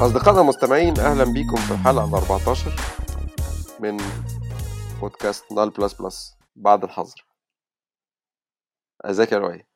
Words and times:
أصدقائنا 0.00 0.40
المستمعين 0.40 0.98
أهلا 1.00 1.24
بيكم 1.24 1.56
في 1.56 1.70
الحلقة 1.70 2.04
ال 2.04 2.14
14 2.14 2.72
من 3.80 3.96
بودكاست 5.00 5.52
null 5.52 5.70
plus 5.70 5.92
plus 5.92 6.36
بعد 6.56 6.84
الحظر. 6.84 7.26
ازيك 9.04 9.32
يا 9.32 9.38
يعني 9.38 9.71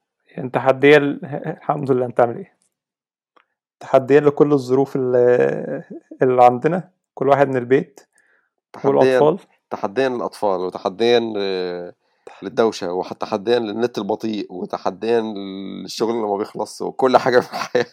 تحديا 0.52 0.98
الحمد 1.56 1.90
لله 1.90 2.06
انت 2.06 2.20
عامل 2.20 2.36
إيه؟ 2.36 2.56
تحديا 3.80 4.20
لكل 4.20 4.52
الظروف 4.52 4.96
اللي, 4.96 5.82
اللي 6.22 6.44
عندنا 6.44 6.90
كل 7.14 7.28
واحد 7.28 7.48
من 7.48 7.56
البيت 7.56 8.00
تحديا 8.72 8.90
والاطفال 9.20 9.38
تحديا 9.70 10.08
للأطفال 10.08 10.60
وتحديا 10.60 11.18
ل- 11.20 11.92
للدوشة 12.42 12.92
وتحديا 12.92 13.58
للنت 13.58 13.98
البطيء 13.98 14.52
وتحديا 14.52 15.20
للشغل 15.20 16.10
اللي 16.10 16.26
ما 16.26 16.36
بيخلص 16.36 16.82
وكل 16.82 17.16
حاجة 17.16 17.40
في 17.40 17.50
الحياة. 17.52 17.86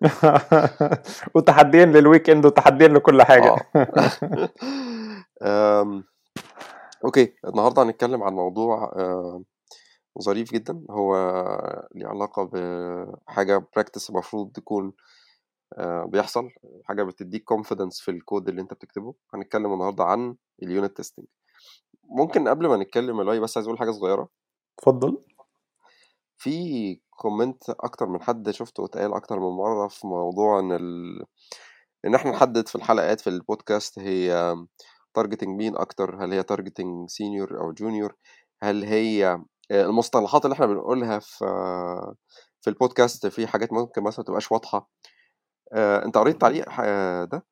وتحديا 1.34 1.84
لل 1.84 2.30
weekend 2.30 2.46
وتحديا 2.46 2.88
لكل 2.88 3.22
حاجة. 3.22 3.56
أم، 5.42 6.04
okay 7.04 7.32
النهارده 7.44 7.82
هنتكلم 7.82 8.22
عن 8.22 8.32
موضوع 8.32 8.92
أم، 8.96 9.44
ظريف 10.20 10.52
جدا 10.52 10.84
هو 10.90 11.14
ليه 11.94 12.06
علاقة 12.06 12.50
بحاجة 12.52 13.66
practice 13.74 14.10
المفروض 14.10 14.58
يكون 14.58 14.92
أه، 15.78 16.04
بيحصل 16.04 16.50
حاجة 16.84 17.02
بتديك 17.02 17.52
confidence 17.52 18.02
في 18.04 18.10
الكود 18.10 18.48
اللي 18.48 18.60
انت 18.60 18.74
بتكتبه. 18.74 19.14
هنتكلم 19.34 19.72
النهارده 19.72 20.04
عن 20.04 20.36
ال 20.62 20.69
unit 20.69 20.96
testing 20.96 21.26
ممكن 22.04 22.48
قبل 22.48 22.66
ما 22.66 22.76
نتكلم 22.76 23.20
الاي 23.20 23.40
بس 23.40 23.56
عايز 23.56 23.66
أقول 23.66 23.78
حاجة 23.78 23.90
صغيرة. 23.90 24.28
اتفضل. 24.78 25.18
في 26.38 27.00
comment 27.10 27.70
أكتر 27.70 28.06
من 28.06 28.22
حد 28.22 28.50
شفته 28.50 28.84
اتقال 28.84 29.14
أكتر 29.14 29.40
من 29.40 29.56
مرة 29.56 29.88
في 29.88 30.06
موضوع 30.06 30.58
إن 30.60 30.72
ال... 30.72 31.24
إن 32.04 32.14
إحنا 32.14 32.30
نحدد 32.30 32.68
في 32.68 32.74
الحلقات 32.76 33.20
في 33.20 33.30
البودكاست 33.30 33.98
هي 33.98 34.54
targeting 35.14 35.56
مين 35.58 35.76
أكتر؟ 35.76 36.24
هل 36.24 36.32
هي 36.32 36.42
targeting 36.42 37.08
senior 37.10 37.60
أو 37.60 37.72
junior 37.72 38.14
هل 38.62 38.84
هي 38.84 39.38
المصطلحات 39.70 40.44
اللي 40.44 40.54
إحنا 40.54 40.66
بنقولها 40.66 41.18
في 41.18 41.44
في 42.60 42.70
البودكاست 42.70 43.26
في 43.26 43.46
حاجات 43.46 43.72
ممكن 43.72 44.02
مثلا 44.02 44.20
متبقاش 44.20 44.52
واضحة. 44.52 44.90
آه، 45.72 46.04
انت 46.04 46.18
قريت 46.18 46.42
آه، 46.80 47.24
ده؟ 47.24 47.46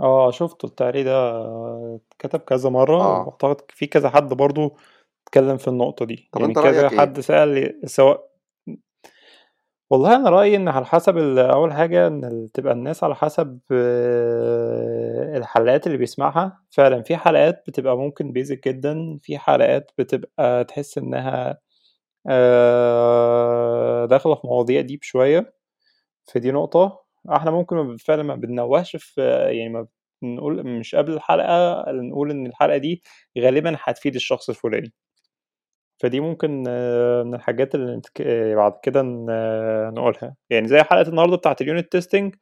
آه 0.00 0.30
شفته 0.30 0.66
التعليق 0.66 1.04
ده 1.04 2.00
كتب 2.18 2.40
كذا 2.40 2.70
مرة 2.70 2.96
وأعتقد 2.96 3.70
في 3.70 3.86
كذا 3.86 4.10
حد 4.10 4.34
برضو 4.34 4.76
اتكلم 5.26 5.56
في 5.56 5.68
النقطة 5.68 6.04
دي. 6.04 6.28
طب 6.32 6.40
يعني 6.40 6.52
انت 6.52 6.58
كذا 6.58 6.90
إيه؟ 6.90 6.98
حد 6.98 7.20
سأل 7.20 7.80
سواء 7.84 8.28
والله 9.90 10.16
أنا 10.16 10.30
رأيي 10.30 10.56
إن 10.56 10.68
على 10.68 10.84
حسب 10.86 11.18
حاجة 11.72 12.06
إن 12.06 12.24
ال- 12.24 12.48
تبقى 12.54 12.72
الناس 12.72 13.04
على 13.04 13.14
حسب 13.14 13.60
آه، 13.72 15.36
الحلقات 15.38 15.86
اللي 15.86 15.98
بيسمعها. 15.98 16.62
فعلا 16.70 17.02
في 17.02 17.16
حلقات 17.16 17.64
بتبقى 17.68 17.96
ممكن 17.96 18.32
بيزك 18.32 18.68
جدا 18.68 19.16
في 19.22 19.38
حلقات 19.38 19.90
بتبقى 19.98 20.64
تحس 20.64 20.98
إنها 20.98 21.58
آه، 22.28 24.06
داخلة 24.06 24.34
في 24.34 24.46
مواضيع 24.46 24.80
ديب 24.80 25.02
شوية. 25.02 25.54
فدي 26.34 26.52
نقطة. 26.52 27.04
إحنا 27.32 27.50
ممكن 27.50 27.96
فعلا 27.98 28.22
ما 28.22 28.34
بننوهش 28.36 28.96
في 28.96 29.22
يعني 29.52 29.68
ما 29.68 29.86
بنقول 30.22 30.64
مش 30.80 30.94
قبل 30.94 31.12
الحلقة 31.14 31.84
نقول 31.92 32.30
إن 32.30 32.46
الحلقة 32.46 32.76
دي 32.78 33.02
غالبا 33.40 33.76
هتفيد 33.84 34.14
الشخص 34.14 34.48
الفلاني. 34.50 34.92
فدي 35.98 36.20
ممكن 36.20 36.64
آه، 36.68 37.22
من 37.22 37.34
الحاجات 37.34 37.74
اللي. 37.74 38.00
آه، 38.20 38.54
بعد 38.54 38.72
كده 38.82 39.00
آه، 39.30 39.90
نقولها. 39.90 40.36
يعني 40.50 40.68
زي 40.68 40.82
حلقة 40.82 41.08
النهاردة 41.08 41.36
بتاعت 41.36 41.60
ال 41.60 41.66
unit 41.66 41.92
testing 41.92 42.34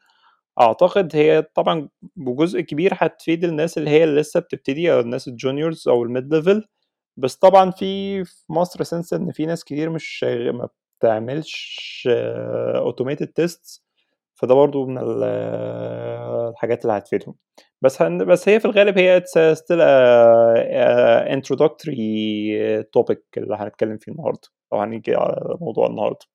أعتقد 0.61 1.17
هي 1.17 1.43
طبعا 1.55 1.89
بجزء 2.17 2.61
كبير 2.61 2.93
هتفيد 2.95 3.45
الناس 3.45 3.79
اللي 3.79 3.91
هي 3.91 4.07
لسه 4.07 4.41
بتبتدي 4.41 4.93
أو 4.93 5.01
الناس 5.01 5.29
ال 5.29 5.36
juniors 5.36 5.89
أو 5.89 6.03
ال 6.03 6.11
mid 6.11 6.35
level. 6.35 6.67
بس 7.17 7.37
طبعا 7.37 7.71
في 7.71 8.25
في 8.25 8.45
مصر 8.53 8.83
since 8.83 9.13
إن 9.13 9.33
في 9.33 9.47
ناس 9.47 9.65
كتير 9.65 9.91
مش 9.91 10.25
ما 10.25 10.69
بتعملش 11.01 12.09
automated 12.77 13.27
test 13.27 13.83
فده 14.35 14.55
برضو 14.55 14.87
من 14.87 14.99
ال- 14.99 15.23
الحاجات 16.51 16.83
اللي 16.85 16.93
هتفيدهم. 16.99 17.35
بس 17.83 18.03
هن... 18.03 18.25
بس 18.25 18.49
هي 18.49 18.61
في 18.61 18.65
الغالب 18.65 18.99
هي 18.99 19.21
a 19.21 19.25
introductory 21.37 22.83
topic 22.99 23.19
اللي 23.37 23.57
هنتكلم 23.57 23.97
فيه 23.99 24.13
النهارده 24.13 24.49
أو 24.73 24.81
هنيجي 24.81 25.15
على 25.15 25.57
موضوع 25.61 25.87
النهارده. 25.87 26.27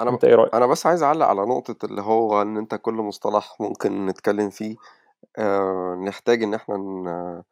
أنا 0.00 0.10
أنت 0.10 0.24
إيه 0.24 0.34
رأيك؟ 0.34 0.54
أنا 0.54 0.66
بس 0.66 0.86
عايز 0.86 1.02
أعلق 1.02 1.26
على 1.26 1.40
نقطة 1.40 1.86
اللي 1.86 2.02
هو 2.02 2.42
إن 2.42 2.56
أنت 2.56 2.74
كل 2.74 2.94
مصطلح 2.94 3.56
ممكن 3.60 4.06
نتكلم 4.06 4.50
فيه 4.50 4.76
آه، 5.38 5.94
نحتاج 6.06 6.42
إن 6.42 6.54
إحنا 6.54 6.76
ن... 6.76 7.42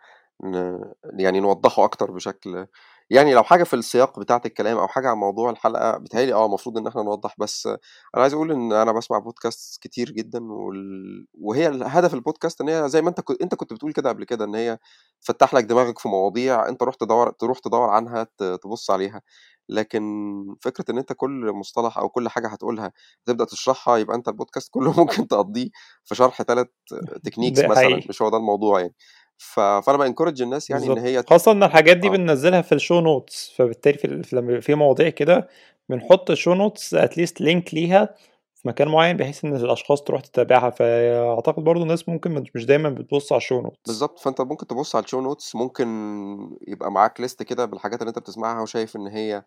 ن... 0.45 0.85
يعني 1.19 1.41
نوضحه 1.41 1.85
أكتر 1.85 2.11
بشكل 2.11 2.67
يعني 3.11 3.35
لو 3.35 3.43
حاجة 3.43 3.65
في 3.65 3.75
السياق 3.75 4.21
بتاعة 4.21 4.43
الكلام 4.47 4.79
أو 4.79 4.89
حاجة 4.89 5.09
عن 5.09 5.17
موضوع 5.17 5.51
الحلقة 5.51 5.99
بتهيألي 5.99 6.33
آه 6.33 6.47
المفروض 6.47 6.79
إن 6.79 6.87
إحنا 6.87 7.03
نوضح 7.03 7.35
بس 7.39 7.67
أنا 7.67 8.23
عايز 8.23 8.35
أقول 8.35 8.53
إن 8.53 8.73
أنا 8.73 8.93
بسمع 8.93 9.19
بودكاست 9.19 9.83
كتير 9.83 10.11
جدا 10.11 10.53
وال... 10.53 11.27
وهي 11.35 11.69
هدف 11.83 12.15
البودكاست 12.15 12.61
إن 12.61 12.69
هي 12.69 12.89
زي 12.89 13.03
ما 13.03 13.09
أنت 13.09 13.21
كنت 13.21 13.43
أنت 13.43 13.55
كنت 13.55 13.73
بتقول 13.73 13.93
كده 13.93 14.09
قبل 14.09 14.25
كده 14.25 14.45
إن 14.45 14.55
هي 14.55 14.79
تفتح 15.23 15.55
لك 15.55 15.65
دماغك 15.65 15.99
في 15.99 16.09
مواضيع 16.09 16.69
أنت 16.69 16.83
رحت 16.83 17.01
تدور 17.01 17.31
تروح 17.31 17.59
تدور 17.59 17.89
عنها. 17.91 18.27
تبص 18.63 18.91
عليها 18.91 19.23
لكن 19.69 20.03
فكرة 20.61 20.85
إن 20.91 20.99
أنت 20.99 21.13
كل 21.13 21.53
مصطلح 21.55 21.99
أو 21.99 22.09
كل 22.09 22.29
حاجة 22.29 22.49
هتقولها 22.49 22.93
تبدأ 23.27 23.45
تشرحها 23.45 23.97
يبقى 23.99 24.17
أنت 24.17 24.29
البودكاست 24.29 24.69
كله 24.73 24.93
ممكن 25.01 25.29
تقضيه 25.29 25.69
في 26.05 26.15
شرح 26.15 26.43
ثلاث 26.43 26.67
techniques 27.25 27.61
مثلا 27.61 28.01
مش 28.09 28.23
هو 28.23 28.29
ده 28.31 28.37
الموضوع 28.37 28.81
يعني 28.81 28.95
ف... 29.41 29.61
فأنا 29.61 29.99
ب 29.99 30.03
encourage 30.03 30.43
الناس 30.43 30.71
يعني 30.71 30.83
إن 30.83 30.89
بالظبط 30.89 31.07
هي 31.07 31.23
خاصة 31.23 31.53
إن 31.53 31.63
الحاجات 31.63 31.97
دي 31.97 32.09
آه. 32.09 32.11
بننزلها 32.11 32.63
في 32.63 32.75
ال 32.75 32.80
show 32.80 33.01
notes 33.01 33.53
فبالتالي 33.57 33.99
في 34.23 34.37
لما 34.37 34.61
في 34.61 34.75
مواضيع 34.75 35.09
كده 35.09 35.49
بنحط 35.89 36.31
ال 36.31 36.36
show 36.36 36.55
notes 36.55 36.95
at 36.95 37.08
least 37.08 37.41
link 37.41 37.75
ليها 37.75 38.15
في 38.55 38.69
مكان 38.69 38.89
معين 38.89 39.17
بحيث 39.17 39.45
إن 39.45 39.57
الأشخاص 39.57 40.03
تروح 40.03 40.21
تتابعها. 40.21 40.71
فأعتقد 40.71 41.65
برضو 41.65 41.83
الناس 41.83 42.09
ممكن 42.09 42.31
مش 42.31 42.51
مش 42.55 42.67
دايما 42.67 42.89
بتبص 42.91 43.33
على 43.33 43.39
ال 43.39 43.43
show 43.43 43.61
notes 43.61 43.79
بالظبط 43.87 44.19
فأنت 44.19 44.41
ممكن 44.41 44.67
تبص 44.67 44.97
على 44.97 45.05
ال 45.05 45.08
show 45.08 45.21
notes 45.21 45.55
ممكن 45.57 45.87
يبقى 46.69 46.93
معاك 46.93 47.21
list 47.21 47.43
كده 47.43 47.65
بالحاجات 47.65 48.01
اللي 48.01 48.09
أنت 48.09 48.19
بتسمعها 48.19 48.63
وشايف 48.63 48.97
إن 48.97 49.07
هي 49.07 49.37
آه، 49.37 49.45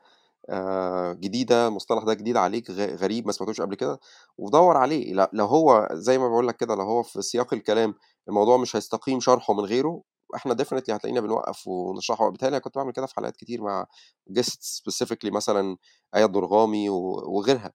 جديدة 1.14 1.68
المصطلح 1.68 2.04
ده 2.04 2.14
جديد 2.14 2.38
عليك 2.38 2.70
غريب 2.72 3.26
ما 3.26 3.32
سمعتوش 3.32 3.62
قبل 3.62 3.76
كده 3.76 4.00
ودور 4.38 4.78
عليه. 4.78 5.28
لو 5.34 5.46
هو 5.46 5.88
زي 5.92 6.18
ما 6.18 6.28
بقول 6.30 6.48
لك 6.48 6.56
كده 6.58 6.76
لو 6.76 6.82
هو 6.84 7.04
في 7.04 7.22
سياق 7.22 7.54
الكلام 7.54 7.94
الموضوع 8.28 8.58
مش 8.58 8.76
هيستقيم 8.76 9.20
شرحه 9.20 9.54
من 9.54 9.60
غيره 9.66 10.02
إحنا 10.36 10.54
definitely 10.54 10.96
هتلاقينا 10.96 11.22
بنوقف 11.22 11.68
ونشرحه. 11.68 12.30
بالتالي 12.30 12.50
أنا 12.50 12.60
كنت 12.60 12.76
بعمل 12.76 12.92
كده 12.94 13.06
في 13.06 13.16
حلقات 13.16 13.36
كتير 13.38 13.62
مع 13.62 13.86
guest 14.32 14.62
specifically 14.62 15.32
مثلا 15.32 15.78
أياد 16.16 16.32
درغامي 16.32 16.90
وغيرها. 16.90 17.74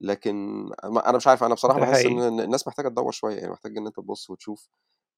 لكن 0.00 0.66
أنا 0.84 1.16
مش 1.16 1.26
عارف 1.26 1.44
أنا 1.44 1.54
بصراحة 1.54 1.80
بحس 1.80 2.04
إن 2.06 2.40
الناس 2.40 2.66
محتاجة 2.68 2.88
تدور 2.88 3.12
شوية 3.12 3.36
يعني 3.36 3.50
محتاج 3.52 3.76
إن 3.78 3.86
أنت 3.86 3.96
تبص 3.96 4.30
وتشوف 4.30 4.68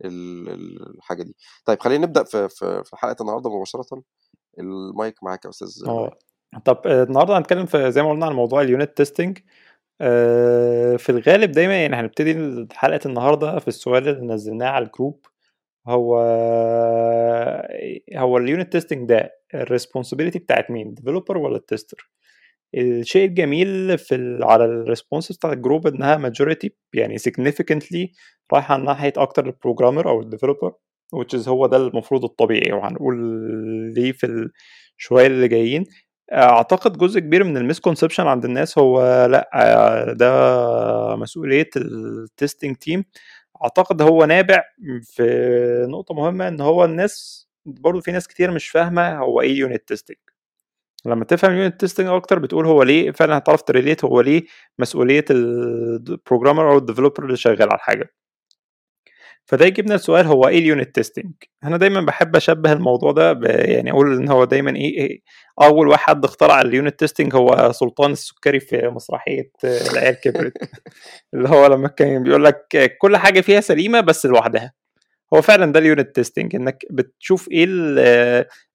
ال- 0.05 0.49
ال- 0.49 0.97
الحاجة 0.97 1.23
دي. 1.23 1.37
طيب 1.65 1.81
خلينا 1.81 2.07
نبدأ 2.07 2.25
في 2.25 2.49
في 2.85 2.91
حلقة 2.95 3.17
النهارده 3.21 3.51
مباشرة. 3.57 4.03
المايك 4.59 5.23
معاك 5.23 5.45
يا 5.45 5.51
أستاذ 5.51 5.89
آه. 5.89 6.19
طب 6.65 6.83
آه، 6.87 7.03
النهارده 7.03 7.39
هنتكلم 7.39 7.67
في 7.67 7.91
زي 7.93 8.03
ما 8.03 8.11
قلنا 8.11 8.27
عن 8.27 8.33
موضوع 8.33 8.63
ال 8.63 8.70
unit 8.70 8.97
testing 8.97 9.39
في 10.99 11.07
الغالب 11.09 11.53
دايما 11.53 11.83
يعني 11.83 11.97
هنبتدي 11.97 12.67
حلقة 12.73 13.01
النهارده 13.07 13.59
في 13.59 13.69
السؤال 13.69 14.09
اللي 14.09 14.27
نزلناه 14.35 14.69
على 14.69 14.87
الجروب. 14.87 15.27
هو 15.89 16.17
هو 18.17 18.39
ال 18.39 18.46
unit 18.46 18.73
testing 18.73 19.09
ده 19.09 19.35
ال 19.55 19.60
responsibility 19.60 20.39
بتاعت 20.39 20.71
مين؟ 20.71 20.95
developer 20.95 21.39
ولا 21.39 21.57
ال 21.57 21.64
tester 21.64 22.11
الشيء 22.75 23.29
الجميل 23.29 23.99
في 23.99 24.39
على 24.43 24.65
ال 24.65 24.72
responses 24.72 25.37
بتاع 25.37 25.53
الجروب 25.53 25.87
إنها 25.87 26.17
majority 26.17 26.73
يعني 26.95 27.19
significantly 27.19 28.09
رايحة 28.53 28.77
ناحية 28.77 29.13
أكتر 29.17 29.47
ال 29.47 29.52
programmer 29.52 30.09
أو 30.11 30.21
ال 30.23 30.28
developer 30.28 30.75
which 31.17 31.41
is 31.41 31.49
هو 31.49 31.67
ده 31.67 31.77
المفروض 31.77 32.25
الطبيعي 32.25 32.73
وهنقول 32.73 33.17
ليه 33.95 34.13
في 34.13 34.51
الشويه 34.99 35.27
اللي 35.27 35.49
جايين. 35.49 35.85
أعتقد 36.33 36.99
جزء 36.99 37.21
كبير 37.21 37.45
من 37.45 37.57
ال 37.57 37.62
misconception 37.62 38.27
عند 38.27 38.45
الناس 38.45 38.79
هو 38.79 39.27
لأ 39.27 40.13
ده 40.13 41.17
مسؤولية 41.17 41.71
ال 41.77 41.89
testing 41.89 42.77
team 42.77 43.05
أعتقد 43.65 44.03
هو 44.03 44.25
نابع 44.25 44.63
في 45.03 45.23
نقطة 45.91 46.15
مهمة 46.15 46.49
إن 46.49 46.61
هو 46.61 46.85
الناس 46.85 47.49
برضو 47.67 48.01
في 48.01 48.13
ناس 48.13 48.29
كتير 48.29 48.51
مش 48.51 48.69
فاهمة 48.69 49.19
هو 49.19 49.41
إيه 49.41 49.59
unit 49.59 49.89
testing 49.89 50.17
لما 51.07 51.25
تفهم 51.25 51.53
ال 51.53 51.58
unit 51.58 51.81
testing 51.81 52.09
أكتر 52.09 52.39
بتقول 52.39 52.67
هو 52.67 52.83
ليه 52.83 53.11
فعلا 53.11 53.39
هتعرف 53.39 53.63
ت 53.63 53.69
relate 53.69 54.05
هو 54.05 54.21
ليه 54.21 54.45
مسؤولية 54.79 55.25
ال 55.31 55.44
programmer 55.44 56.73
أو 56.73 56.79
ال 56.79 56.83
developer 56.83 57.25
اللي 57.27 57.37
شغال 57.37 57.63
على 57.63 57.75
الحاجة. 57.77 58.15
فده 59.49 59.67
يجيبنا 59.67 59.95
السؤال 59.95 60.27
هو 60.27 60.49
إيه 60.49 60.59
ال 60.59 60.66
unit 60.66 60.95
testing 60.95 61.33
أنا 61.65 61.77
دايما 61.77 62.01
بحب 62.01 62.37
أشبه 62.37 62.73
الموضوع 62.73 63.13
ده 63.13 63.41
يعني 63.45 63.91
أقول 63.91 64.17
إن 64.17 64.29
هو 64.29 64.45
دايما 64.45 64.77
إيه, 64.77 64.99
إيه 64.99 65.21
أول 65.63 65.89
واحد 65.89 66.25
اخترع 66.25 66.61
ال 66.61 66.68
unit 66.68 66.99
testing 66.99 67.35
هو 67.35 67.73
سلطان 67.73 68.13
السكري 68.13 68.61
في 68.61 68.89
مسرحية 68.89 69.51
العيال 69.65 70.21
كبرت. 70.21 70.53
اللي 71.35 71.49
هو 71.49 71.67
لما 71.67 71.89
كان 71.89 72.23
بيقول 72.23 72.45
لك 72.45 72.97
كل 73.01 73.17
حاجة 73.17 73.41
فيها 73.41 73.61
سليمة 73.61 74.01
بس 74.01 74.27
لوحدها. 74.27 74.73
هو 75.35 75.43
فعلا 75.43 75.73
ده 75.73 75.81
ال 75.81 75.88
unit 75.88 76.15
testing 76.15 76.57
إنك 76.57 76.85
بتشوف 76.91 77.49
إيه 77.51 77.67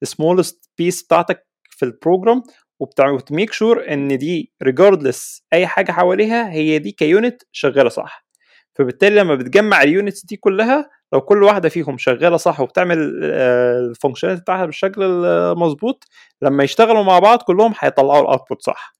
ال 0.03 0.10
smallest 0.10 0.69
piece 0.77 1.03
بتاعتك 1.03 1.47
في 1.69 1.85
ال 1.85 1.92
program 1.92 2.43
وت 2.79 3.04
make 3.04 3.53
sure 3.53 3.93
إن 3.93 4.17
دي 4.17 4.53
regardless 4.63 5.43
أي 5.53 5.67
حاجة 5.67 5.91
حواليها 5.91 6.51
هي 6.51 6.79
دي 6.79 6.91
ك 6.91 7.01
unit 7.01 7.41
شغالة 7.51 7.89
صح. 7.89 8.25
فبالتالي 8.75 9.15
لما 9.15 9.35
بتجمع 9.35 9.81
ال 9.83 9.90
units 9.90 10.25
دي 10.25 10.37
كلها 10.37 10.89
لو 11.13 11.21
كل 11.21 11.43
واحدة 11.43 11.69
فيهم 11.69 11.97
شغالة 11.97 12.37
صح 12.37 12.59
وبتعمل 12.59 12.97
ال 13.23 13.31
functionality 13.31 14.41
بتاعها 14.41 14.65
بالشكل 14.65 15.03
المظبوط 15.03 16.03
لما 16.41 16.63
يشتغلوا 16.63 17.03
مع 17.03 17.19
بعض 17.19 17.41
كلهم 17.41 17.73
هيطلعوا 17.79 18.21
ال 18.21 18.27
output 18.27 18.61
صح. 18.61 18.93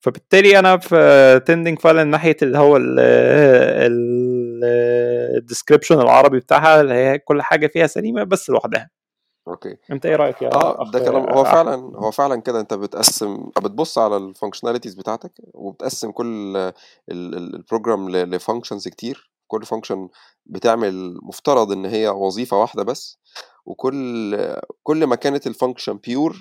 فبالتالي 0.00 0.58
أنا 0.58 0.76
في 0.78 1.40
tending 1.46 1.78
فعلا 1.78 2.04
ناحية 2.04 2.36
اللي 2.42 2.58
هو 2.58 2.78
ال 5.36 5.41
description 5.41 6.00
العربي 6.00 6.38
بتاعها 6.40 6.80
اللي 6.80 6.94
هي 6.94 7.18
كل 7.18 7.42
حاجة 7.42 7.66
فيها 7.66 7.86
سليمة 7.86 8.22
بس 8.24 8.50
لوحدها. 8.50 8.90
okay. 9.48 9.76
أنت 9.90 10.06
إيه 10.06 10.16
رأيك 10.16 10.42
يا 10.42 10.54
آه 10.54 10.90
ده 10.90 10.98
كلام 10.98 11.30
هو 11.30 11.44
فعلا 11.44 11.74
هو 11.74 12.10
فعلا 12.10 12.40
كده. 12.40 12.60
أنت 12.60 12.74
بتقسم 12.74 13.50
بتبص 13.62 13.98
على 13.98 14.16
ال 14.16 14.21
functionalities 14.21 14.94
بتاعتك 14.94 15.32
وبتقسم 15.54 16.10
كل 16.10 16.72
ال 17.10 17.22
program 17.22 18.10
ل 18.10 18.18
functions 18.18 18.88
كتير. 18.88 19.30
كل 19.46 19.64
function 19.64 20.08
بتعمل 20.46 21.18
مفترض 21.22 21.72
إن 21.72 21.84
هي 21.84 22.08
وظيفة 22.08 22.60
واحدة 22.60 22.82
بس. 22.82 23.18
وكل 23.66 24.36
كل 24.82 25.04
ما 25.04 25.16
كانت 25.16 25.46
ال 25.46 25.52
function 25.52 25.96
pure 25.96 26.36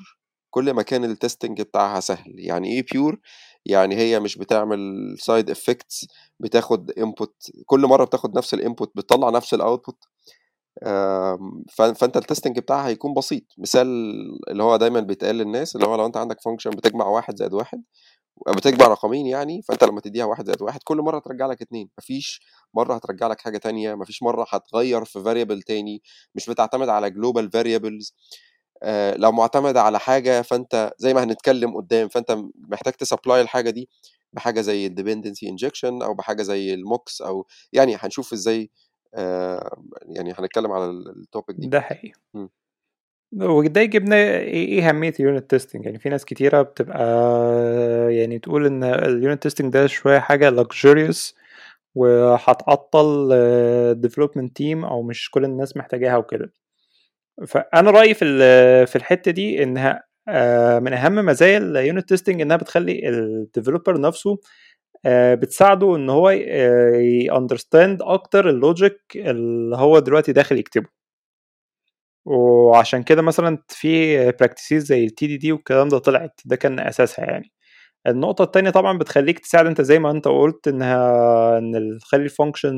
كل 0.50 0.74
ما 0.74 0.82
كان 0.82 1.04
ال 1.04 1.11
testing 1.11 1.62
بتاعها 1.62 2.00
سهل. 2.00 2.34
يعني 2.38 2.68
إيه 2.68 2.86
pure 2.92 3.20
يعني 3.66 3.96
هي 3.96 4.20
مش 4.20 4.38
بتعمل 4.38 4.80
side 5.20 5.50
effects 5.50 6.08
بتاخد 6.40 6.92
input 6.92 7.52
كل 7.66 7.80
مرة 7.80 8.06
بتاخد 8.06 8.38
نفس 8.38 8.54
ال 8.54 8.60
input 8.60 8.92
بتطلع 8.96 9.30
نفس 9.30 9.54
ال 9.54 9.61
output 9.61 10.04
فانت 11.74 12.18
ال 12.18 12.23
testing 12.23 12.60
بتاعها 12.60 12.88
هيكون 12.88 13.14
بسيط. 13.14 13.44
مثال 13.58 13.88
اللي 14.50 14.64
هو 14.64 14.76
دايما 14.78 15.00
بيتقال 15.00 15.36
للناس 15.36 15.76
اللي 15.76 15.88
هو 15.88 15.96
لو 15.96 16.06
انت 16.06 16.18
عندك 16.18 16.42
function 16.42 16.70
بتجمع 16.70 17.06
واحد 17.08 17.36
زائد 17.36 17.54
واحد 17.54 17.84
بتجمع 18.50 18.88
رقمين 18.88 19.26
يعني 19.28 19.62
فانت 19.62 19.84
لما 19.84 20.02
تديها 20.02 20.26
واحد 20.26 20.46
زائد 20.48 20.62
واحد 20.62 20.80
كل 20.84 20.98
مرة 20.98 21.20
ترجع 21.20 21.46
لك 21.48 21.62
اتنين. 21.62 21.90
مفيش 21.98 22.42
مرة 22.74 22.96
هترجع 22.96 23.28
لك 23.28 23.42
حاجة 23.42 23.58
تانية 23.58 23.96
مفيش 23.96 24.24
مرة 24.24 24.46
هتغير 24.50 25.06
في 25.06 25.24
variable 25.24 25.62
تاني 25.62 26.02
مش 26.36 26.50
بتعتمد 26.50 26.90
على 26.90 27.10
global 27.10 27.52
variables 27.52 28.16
آه 28.84 29.16
لو 29.18 29.32
معتمده 29.32 29.82
على 29.82 30.00
حاجة 30.00 30.42
فانت 30.42 30.92
زي 30.98 31.14
ما 31.14 31.24
هنتكلم 31.24 31.76
قدام 31.78 32.08
فانت 32.10 32.38
محتاج 32.70 32.94
ت 32.94 33.01
supply 33.01 33.42
الحاجة 33.42 33.70
دي 33.70 33.90
بحاجة 34.34 34.62
زي 34.62 34.86
ال 34.86 34.92
dependency 34.92 35.50
injection 35.50 36.02
أو 36.04 36.14
بحاجة 36.14 36.42
زي 36.44 36.74
ال 36.74 36.82
mocks 36.82 37.22
أو 37.22 37.48
يعني 37.74 37.96
هنشوف 38.00 38.34
إزاي 38.34 38.72
يعني 39.14 40.34
هنتكلم 40.40 40.72
على 40.72 40.86
ال 40.86 40.97
topic 40.97 41.56
دي. 41.56 41.68
ده 41.68 41.82
حقيقي. 41.82 42.12
وده 43.42 43.82
يجيبنا 43.82 44.16
إيه 44.16 44.68
إيه 44.68 44.90
أهمية 44.90 45.14
ال 45.20 45.26
unit 45.26 45.50
testing 45.50 45.86
يعني 45.86 46.00
في 46.00 46.10
ناس 46.10 46.26
كتيرة 46.26 46.62
بتبقى 46.62 47.04
يعني 48.16 48.40
تقول 48.40 48.66
إن 48.66 48.84
ال 48.84 48.96
unit 48.96 49.44
testing 49.44 49.74
ده 49.74 49.88
شوية 49.88 50.20
حاجة 50.20 50.64
luxurious 50.64 51.34
وهتعطل 51.96 53.34
ال 53.34 53.44
development 53.44 54.56
team 54.56 54.86
أو 54.86 55.02
مش 55.02 55.32
كل 55.32 55.44
الناس 55.46 55.78
محتاجاها 55.78 56.18
وكده. 56.18 56.54
فأنا 57.48 57.92
رأيي 57.92 58.14
في 58.14 58.26
في 58.86 58.96
الحتة 58.96 59.32
دي 59.32 59.64
إنها 59.64 60.04
من 60.80 60.94
أهم 60.94 61.16
مزايا 61.16 61.58
ال 61.58 61.68
unit 61.68 62.10
testing 62.10 62.42
إنها 62.42 62.58
بتخلي 62.58 63.10
ال 63.10 63.19
developer 63.19 64.02
نفسه 64.02 64.38
بتساعده 65.08 65.96
ان 65.96 66.10
هو 66.10 66.30
ي 66.30 66.45
understand 66.45 68.02
أكتر 68.02 68.50
ال 68.50 68.58
logic 68.58 69.02
اللي 69.16 69.78
هو 69.78 70.00
دلوقتي 70.00 70.32
داخل 70.34 70.58
يكتبه. 70.58 70.88
وعشان 72.26 73.04
كده 73.04 73.22
مثلا 73.22 73.64
في 73.70 74.18
practices 74.32 74.84
زي 74.86 75.04
ال 75.06 75.28
TDD 75.28 75.52
والكلام 75.52 75.90
ده 75.90 75.98
طلعت. 76.00 76.42
ده 76.46 76.56
كان 76.56 76.80
أساسها 76.80 77.26
يعني. 77.26 77.52
النقطة 78.08 78.44
التانية 78.44 78.70
طبعا 78.72 78.98
بتخليك 78.98 79.40
تساعد. 79.40 79.66
انت 79.68 79.82
زي 79.82 80.00
ما 80.00 80.12
انت 80.12 80.28
قلت 80.28 80.68
انها 80.68 81.58
ان 81.60 82.00
تخلي 82.02 82.24
ال 82.24 82.30
function 82.30 82.76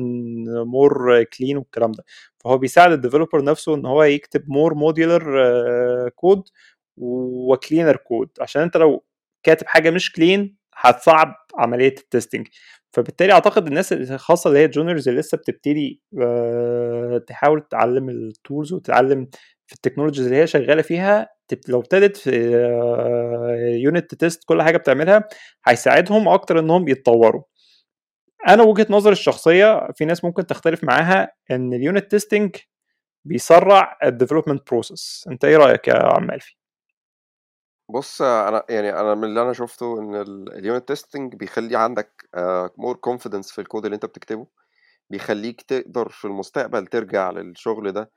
more 0.66 1.24
clean 1.24 1.56
والكلام 1.56 1.92
ده. 1.92 2.04
فهو 2.44 2.58
بيساعد 2.58 2.92
ال 2.92 2.97
developer 2.97 3.44
نفسه 3.44 3.74
ان 3.74 3.86
هو 3.86 4.02
يكتب 4.04 4.44
more 4.50 4.74
modular 4.74 6.08
code 6.08 6.42
و 6.96 7.09
cleaner 7.09 7.96
code 7.96 8.30
عشان 8.40 8.62
انت 8.62 8.76
لو 8.76 9.04
كاتب 9.44 9.66
حاجة 9.66 9.90
مش 9.90 10.12
clean 10.12 10.56
هتصعب 10.74 11.34
عملية 11.58 11.94
ال 11.98 12.04
testing 12.04 12.46
فبالتالي 12.92 13.32
أعتقد 13.32 13.66
الناس 13.66 13.92
الخاصه 13.92 14.48
اللي 14.48 14.60
هي 14.60 14.64
ال 14.64 14.69
juniors 14.69 15.08
اللي 15.08 15.20
لسه 15.20 15.38
بتبتدي 15.38 16.02
تحاول 17.26 17.60
تتعلم 17.60 18.08
ال 18.10 18.20
tools 18.20 18.72
وتتعلم 18.72 19.28
في 19.66 19.74
ال 19.74 19.78
technologies 19.78 20.24
اللي 20.26 20.36
هي 20.36 20.46
شغالة 20.46 20.82
فيها 20.82 21.28
لو 21.68 21.80
ابتدت 21.80 22.16
في 22.16 22.30
unit 23.82 24.14
test 24.14 24.44
كل 24.44 24.62
حاجة 24.62 24.76
بتعملها 24.76 25.28
هيساعدهم 25.66 26.28
أكتر 26.28 26.58
إنهم 26.58 26.88
يتطوروا. 26.88 27.42
أنا 28.48 28.62
وجهة 28.62 28.86
نظري 28.90 29.12
الشخصية 29.12 29.88
في 29.94 30.04
ناس 30.04 30.24
ممكن 30.24 30.46
تختلف 30.46 30.84
معاها 30.84 31.32
إن 31.50 31.72
ال 31.74 31.81
unit 31.81 32.10
testing 32.10 32.56
بيسرع 33.24 33.98
ال 34.04 34.10
development 34.10 34.70
process 34.70 35.24
أنت 35.30 35.44
إيه 35.44 35.56
رأيك 35.56 35.88
يا 35.88 35.94
عم 36.02 36.30
ألفي؟ 36.30 36.56
بص 37.88 38.22
أنا 38.22 38.64
يعني 38.70 38.90
أنا 39.00 39.14
من 39.14 39.24
اللي 39.24 39.42
أنا 39.42 39.52
شفته 39.52 39.98
إن 40.00 40.14
ال 40.48 40.56
unit 40.56 40.88
testing 40.88 41.34
بيخلي 41.34 41.76
عندك 41.76 42.28
more 42.78 42.96
confidence 42.96 43.52
في 43.52 43.60
الكود 43.60 43.84
اللي 43.84 43.94
أنت 43.94 44.06
بتكتبه 44.06 44.46
بيخليك 45.10 45.62
تقدر 45.62 46.08
في 46.08 46.24
المستقبل 46.26 46.86
ترجع 46.86 47.30
للشغل 47.30 47.92
ده 47.92 48.10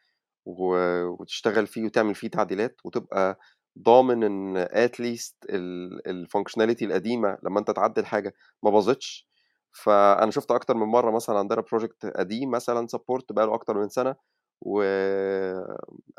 وتشتغل 0.46 1.68
فيه 1.68 1.86
وتعمل 1.86 2.16
فيه 2.16 2.30
تعديلات 2.30 2.82
وتبقى 2.86 3.40
ضامن 3.80 4.24
إن 4.24 4.58
at 4.58 4.80
least 4.80 5.36
ال 6.08 6.13
functionality 6.13 6.86
القديمة 6.86 7.38
لما 7.44 7.60
أنت 7.60 7.72
تعدل 7.72 8.06
حاجة 8.06 8.34
ما 8.64 8.72
باظتش. 8.72 9.30
فأنا 9.74 10.32
شفت 10.32 10.52
أكتر 10.52 10.76
من 10.78 10.88
مرة 10.88 11.12
مثلا 11.12 11.40
عندنا 11.40 11.62
project 11.62 12.06
قديم 12.06 12.52
مثلا 12.52 12.88
support 12.88 13.32
بقاله 13.34 13.54
أكتر 13.56 13.78
من 13.78 13.90
سنة 13.90 14.16
و 14.62 14.84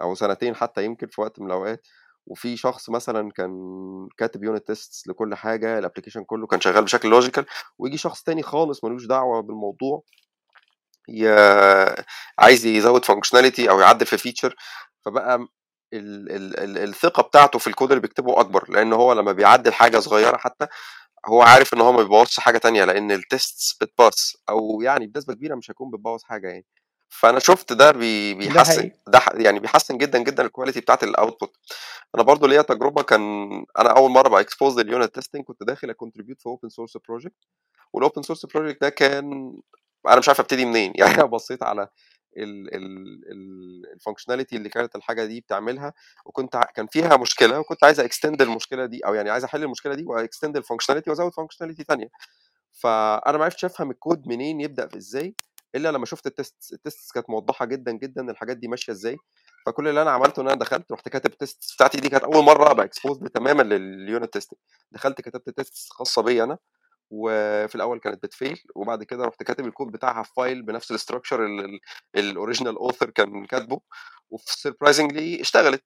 أو 0.01 0.15
سنتين 0.15 0.55
حتى 0.55 0.85
يمكن 0.85 1.07
في 1.07 1.21
وقت 1.21 1.41
من 1.41 1.47
الأوقات 1.47 1.87
وفي 2.27 2.57
شخص 2.57 2.91
مثلا 2.91 3.31
كان 3.31 3.51
كاتب 4.19 4.45
unit 4.45 4.67
test 4.67 5.09
لكل 5.09 5.35
حاجة 5.35 5.79
ال 5.79 5.83
application 5.83 6.25
كله 6.25 6.47
كان 6.47 6.61
شغال 6.61 6.85
بشكل 6.85 7.09
logical 7.09 7.47
ويجي 7.79 7.97
شخص 7.97 8.23
تاني 8.23 8.43
خالص 8.43 8.85
ملوش 8.85 9.07
دعوة 9.07 9.43
بالموضوع 9.43 10.03
ي... 11.09 11.29
عايز 12.39 12.67
يزود 12.67 13.05
functionality 13.05 13.71
أو 13.71 13.81
يعدل 13.81 14.07
في 14.07 14.19
feature 14.19 14.55
فبقى 15.05 15.35
ال... 15.93 16.33
ال... 16.33 16.61
ال... 16.61 16.79
الثقة 16.89 17.23
بتاعته 17.23 17.59
في 17.59 17.67
الكود 17.67 17.91
اللي 17.91 18.01
بيكتبه 18.03 18.41
أكبر 18.41 18.71
لأن 18.71 18.93
هو 18.93 19.13
لما 19.13 19.33
بيعدل 19.33 19.73
حاجة 19.73 19.99
صغيرة 19.99 20.37
حتى 20.37 20.67
هو 21.27 21.43
عارف 21.43 21.75
إن 21.75 21.81
هو 21.81 21.93
ما 21.93 22.03
بيبوظش 22.03 22.41
حاجة 22.41 22.59
تانية 22.59 22.85
لأن 22.85 23.13
ال 23.13 23.27
test 23.27 23.85
بت 23.85 24.02
pass 24.02 24.37
أو 24.49 24.81
يعني 24.83 25.07
بنسبة 25.07 25.35
كبيرة 25.35 25.55
مش 25.55 25.71
هيكون 25.71 25.91
بتبوظ 25.91 26.23
حاجة 26.23 26.49
يعني. 26.49 26.67
فأنا 27.09 27.39
شفت 27.39 27.73
ده 27.73 27.91
بي... 27.91 28.35
بيحسن 28.35 28.91
ده 29.07 29.21
يعني 29.35 29.61
بيحسن 29.61 29.99
جدا 29.99 30.19
جدا 30.19 30.43
ال 30.47 30.51
quality 30.51 30.81
بتاعت 30.81 31.05
ال 31.05 31.12
output 31.12 31.57
أنا 32.15 32.23
برضو 32.23 32.47
ليا 32.47 32.63
تجربة 32.63 33.03
كان 33.03 33.23
أنا 33.79 33.91
أول 33.97 34.11
مرة 34.11 34.29
بقى 34.29 34.41
expose 34.41 34.81
لل 34.81 34.92
unit 34.92 35.15
testing 35.15 35.45
كنت 35.45 35.63
داخل 35.63 35.91
ا 35.91 35.95
contribute 35.95 36.41
في 36.41 36.47
open 36.47 36.69
source 36.69 36.97
project 36.97 37.45
وال 37.93 38.03
open 38.03 38.23
source 38.23 38.47
project 38.47 38.81
ده 38.81 38.89
كان 38.89 39.57
أنا 40.09 40.19
مش 40.19 40.29
عارف 40.29 40.41
أبتدي 40.41 40.65
منين. 40.65 40.93
يعني 40.99 41.15
أنا 41.15 41.25
بصيت 41.25 41.63
على 41.63 41.89
ال 43.95 43.99
functionality 43.99 44.57
اللي 44.57 44.69
كانت 44.69 44.97
الحاجة 44.97 45.25
دي 45.25 45.41
بتعملها 45.41 45.93
وكنت 46.25 46.61
كان 46.75 46.87
فيها 46.87 47.17
مشكلة 47.17 47.61
وكنت 47.61 47.85
عايز 47.85 48.01
extend 48.01 48.43
المشكلة 48.43 48.87
دي 48.87 49.07
أو 49.07 49.15
يعني 49.15 49.31
عايز 49.31 49.45
أحل 49.45 49.63
المشكلة 49.63 49.95
دي 49.95 50.05
و 50.07 50.14
extend 50.14 50.57
ال 50.57 50.61
functionality 50.61 51.11
وأزود 51.11 51.33
functionality 51.33 51.85
ثانية 51.85 52.09
فأنا 52.73 53.39
ما 53.39 53.45
عرفتش 53.45 53.65
أفهم 53.65 53.91
الكود 53.91 54.29
منين 54.29 54.61
يبدأ 54.61 54.89
في 54.89 54.97
إزاي. 54.97 55.35
إلا 55.77 55.89
لما 55.93 56.07
شفت 56.07 56.27
ال 56.27 56.36
test 56.36 56.73
ال 56.73 56.81
test 56.81 57.13
كانت 57.15 57.31
موضحة 57.31 57.65
جدا 57.67 57.93
جدا 57.93 58.31
الحاجات 58.31 58.57
دي 58.57 58.69
ماشية 58.69 58.93
إزاي. 58.93 59.17
فكل 59.67 59.89
اللي 59.89 60.03
أنا 60.03 60.11
عملته 60.11 60.41
إن 60.43 60.47
أنا 60.49 60.59
دخلت 60.59 60.93
رحت 60.93 61.09
كاتب 61.09 61.33
ال 61.33 61.41
test 61.41 61.75
بتاعتي 61.75 62.01
دي 62.01 62.09
كانت 62.09 62.25
أول 62.25 62.45
مرة 62.45 62.71
أبقى 62.71 62.87
exposed 62.87 63.29
تماما 63.29 63.63
لل 63.63 63.86
unit 63.86 64.33
testing 64.33 64.59
دخلت 64.93 65.21
كتبت 65.21 65.51
test 65.51 65.93
خاصة 65.93 66.23
بيا 66.23 66.45
أنا 66.45 66.59
وفي 67.11 67.75
الأول 67.75 68.01
كانت 68.01 68.23
بت 68.23 68.36
fail 68.36 68.63
وبعد 68.75 69.03
كده 69.03 69.25
رحت 69.25 69.43
كاتب 69.43 69.67
الكود 69.67 69.93
بتاعها 69.93 70.23
في 70.23 70.33
file 70.37 70.63
بنفس 70.63 70.91
ال 70.91 70.97
structure 70.97 71.47
ال 72.17 72.24
original 72.24 72.77
author 72.77 73.11
كان 73.11 73.47
كاتبه 73.47 73.81
وفي 74.31 74.53
surprisingly 74.61 75.41
اشتغلت. 75.41 75.85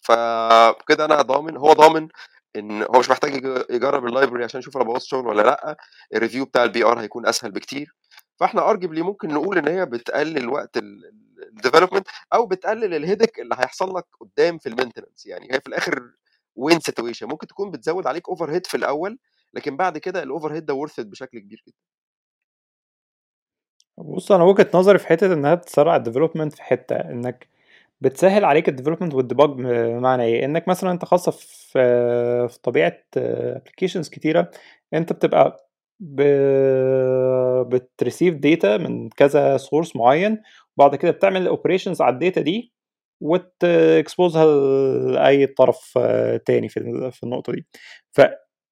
فكده 0.00 1.04
أنا 1.04 1.22
ضامن 1.22 1.56
هو 1.56 1.72
ضامن 1.72 2.08
إن 2.56 2.82
هو 2.82 2.98
مش 2.98 3.10
محتاج 3.10 3.34
يج- 3.34 3.64
يجرب 3.70 4.06
ال 4.06 4.11
library 4.11 4.44
عشان 4.44 4.60
يشوف 4.60 4.76
أنا 4.76 4.84
بوظت 4.84 5.06
شغل 5.06 5.26
ولا 5.26 5.42
لأ 5.42 5.76
ال 6.14 6.18
review 6.18 6.44
بتاع 6.44 6.64
ال 6.64 6.84
PR 6.84 7.00
هيكون 7.00 7.26
أسهل 7.26 7.50
بكتير. 7.50 7.94
فاحنا 8.36 8.70
arguably 8.70 9.02
ممكن 9.02 9.28
نقول 9.28 9.58
إن 9.58 9.68
هي 9.68 9.86
بتقلل 9.86 10.48
وقت 10.48 10.76
ال 10.76 10.87
development 10.87 12.08
أو 12.34 12.46
بتقلل 12.46 12.94
ال 12.94 12.99
headache 12.99 13.40
اللي 13.40 13.54
هيحصل 13.58 13.96
لك 13.96 14.04
قدام 14.20 14.58
في 14.58 14.68
ال 14.68 14.73
maintenance. 14.73 15.26
يعني 15.26 15.46
هي 15.52 15.60
في 15.60 15.66
الآخر 15.66 16.10
win 16.56 16.80
situation 16.80 17.26
ممكن 17.28 17.46
تكون 17.46 17.70
بتزود 17.70 18.06
عليك 18.06 18.28
overhead 18.28 18.66
في 18.66 18.76
الأول 18.76 19.18
لكن 19.54 19.76
بعد 19.76 19.98
كده 19.98 20.22
ال 20.22 20.52
overhead 20.54 20.66
ده 20.66 20.74
worth 20.74 21.00
بشكل 21.00 21.38
كبير 21.38 21.62
جدا. 21.68 21.76
بص 23.98 24.32
أنا 24.32 24.44
وجهة 24.44 24.68
نظري 24.74 24.98
في 24.98 25.06
حتة 25.06 25.32
إنها 25.32 25.54
بتسرع 25.54 25.96
ال 25.96 26.01
development 26.01 26.52
في 26.54 26.62
حتة 26.62 26.96
إنك 26.96 27.48
بتسهل 28.00 28.44
عليك 28.44 28.68
ال 28.68 28.72
development 28.72 29.14
وال 29.14 29.24
debug 29.24 29.50
بمعنى 29.50 30.22
إيه؟ 30.22 30.44
إنك 30.44 30.68
مثلا 30.68 30.90
أنت 30.90 31.04
خاصة 31.04 31.30
في 31.32 32.48
في 32.48 32.58
طبيعة 32.62 33.02
applications 33.16 34.08
كتيرة 34.08 34.50
أنت 34.94 35.12
بتبقى 35.12 35.65
ب... 36.00 36.22
بت 37.68 37.83
receive 37.83 38.34
data 38.34 38.76
من 38.76 39.08
كذا 39.08 39.56
source 39.56 39.96
معين 39.96 40.42
وبعد 40.76 40.96
كده 40.96 41.10
بتعمل 41.10 41.46
operations 41.46 42.00
على 42.02 42.14
ال 42.14 42.19
data 42.19 42.40
دي 42.40 42.72
وت 43.20 43.48
expose 43.48 44.30
ها 44.30 44.44
لأي 45.12 45.46
طرف 45.46 45.92
آه، 45.98 46.36
تاني 46.36 46.68
في 46.68 47.10
في 47.12 47.22
النقطة 47.22 47.52
دي. 47.52 47.66
ف 48.12 48.20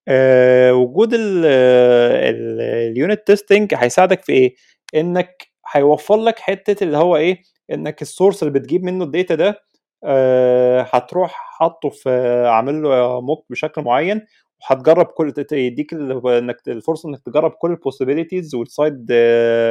آه، 0.09 0.73
وجود 0.75 1.11
ال 1.15 1.57
unit 1.57 3.27
testing 3.27 3.75
هيساعدك 3.75 4.23
في 4.23 4.33
إيه؟ 4.33 4.55
إنك 4.95 5.47
هيوفر 5.73 6.17
لك 6.17 6.39
حتة 6.39 6.85
اللي 6.85 6.97
هو 6.97 7.17
إيه؟ 7.17 7.43
إنك 7.73 8.03
ال 8.03 8.08
source 8.08 8.43
اللي 8.43 8.55
بتجيب 8.61 8.85
منه 8.85 9.05
ال 9.05 9.11
data 9.11 9.35
ده 9.35 9.61
آه، 10.05 10.83
هتروح 10.93 11.33
حاطه 11.59 11.89
في 11.91 12.11
عامل 12.49 12.83
له 12.83 13.21
mock 13.21 13.47
بشكل 13.51 13.83
معين 13.83 14.27
وهتجرب 14.71 15.07
كل 15.07 15.33
يديك 15.53 15.93
إنك 15.95 16.57
الفرصة 16.69 17.09
إنك 17.09 17.21
تجرب 17.27 17.51
كل 17.51 17.71
ال 17.71 17.77
possibilities 17.77 18.55
وال 18.55 18.74
side 18.74 19.13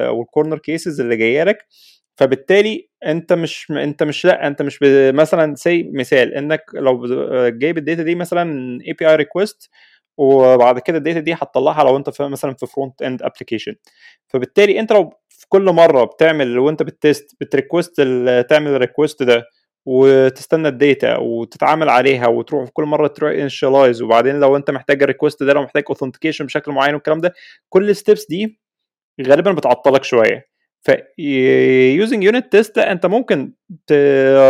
وال 0.09 0.21
corner 0.21 0.57
cases 0.57 1.01
اللي 1.01 1.15
جاية 1.17 1.43
لك. 1.43 1.65
فبالتالي 2.17 2.89
أنت 3.05 3.33
مش 3.33 3.71
أنت 3.71 4.03
مش 4.03 4.25
لأ 4.25 4.47
أنت 4.47 4.61
مش 4.61 4.79
مثلا 5.13 5.55
سي 5.55 5.91
مثال 5.93 6.33
إنك 6.33 6.61
لو 6.73 6.97
ب- 6.97 7.59
جايب 7.59 7.77
ال 7.77 7.83
data 7.83 8.03
دي 8.03 8.15
مثلا 8.15 8.79
API 8.87 9.09
request 9.09 9.69
وبعد 10.17 10.79
كده 10.79 10.97
ال 10.97 11.02
data 11.02 11.19
دي 11.19 11.33
هتطلعها 11.33 11.83
لو 11.83 11.97
أنت 11.97 12.21
مثلا 12.21 12.53
في 12.53 12.65
front 12.67 13.01
end 13.01 13.21
application 13.23 13.75
فبالتالي 14.27 14.79
أنت 14.79 14.91
لو 14.93 15.13
في 15.29 15.45
كل 15.49 15.63
مرة 15.71 16.03
بتعمل 16.05 16.59
وانت 16.59 16.83
بت 16.83 17.01
test 17.01 17.35
بت 17.41 17.53
request 17.53 17.95
تعمل 18.49 18.67
ال 18.71 18.78
request 18.78 19.23
ده 19.23 19.43
وتستنى 19.85 20.67
ال 20.67 20.77
data 20.77 21.17
وتتعامل 21.17 21.89
عليها 21.89 22.27
وتروح 22.27 22.69
كل 22.69 22.83
مرة 22.83 23.07
تروح 23.07 23.31
initialize 23.31 24.01
وبعدين 24.01 24.39
لو 24.39 24.55
انت 24.57 24.71
محتاج 24.71 25.01
ال 25.03 25.08
request 25.08 25.43
ده 25.43 25.53
لو 25.53 25.63
محتاج 25.63 25.83
authentication 25.89 26.45
بشكل 26.45 26.71
معين 26.71 26.93
والكلام 26.93 27.19
ده 27.21 27.33
كل 27.69 27.89
ال 27.89 27.95
steps 27.95 28.25
دي 28.29 28.59
غالبا 29.27 29.51
بتعطلك 29.51 30.03
شوية. 30.03 30.47
ف 30.81 30.91
using 31.97 32.23
unit 32.23 32.51
test 32.51 32.77
انت 32.77 33.05
ممكن. 33.05 33.53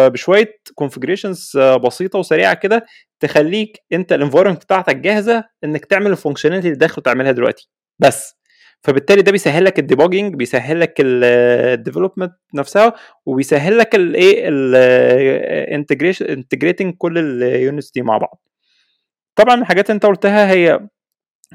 بشوية 0.08 0.60
configurations 0.76 1.58
بسيطة 1.58 2.20
وسريعة 2.20 2.54
كده 2.54 2.86
تخليك 3.20 3.78
انت 3.94 4.14
ال 4.14 4.18
environment 4.18 4.64
بتاعتك 4.64 4.96
جاهزة 4.96 5.44
إنك 5.64 5.86
تعمل 5.86 6.12
ال 6.12 6.16
functionality 6.16 6.68
اللي 6.68 6.78
داخل 6.80 7.02
تعملها 7.02 7.32
دلوقتي. 7.32 7.70
بس. 8.00 8.43
فبالتالي 8.84 9.22
ده 9.22 9.32
بيسهل 9.32 9.66
لك 9.66 9.80
ال 9.80 9.85
debugging 9.85 10.36
بيسهل 10.36 10.80
لك 10.80 10.94
ال 11.00 11.11
development 11.11 12.34
نفسها 12.54 12.94
وبيسهل 13.26 13.78
لك 13.78 13.96
الايه 13.96 14.46
ال 14.50 14.66
integration 14.66 16.44
كل 16.98 17.18
ال 17.44 17.52
units 17.52 17.92
دي 17.92 18.02
مع 18.02 18.18
بعض. 18.18 18.42
طبعا 19.36 19.56
الحاجات 19.56 19.86
اللي 19.90 19.96
انت 19.96 20.06
قلتها 20.06 20.52
هي 20.52 20.90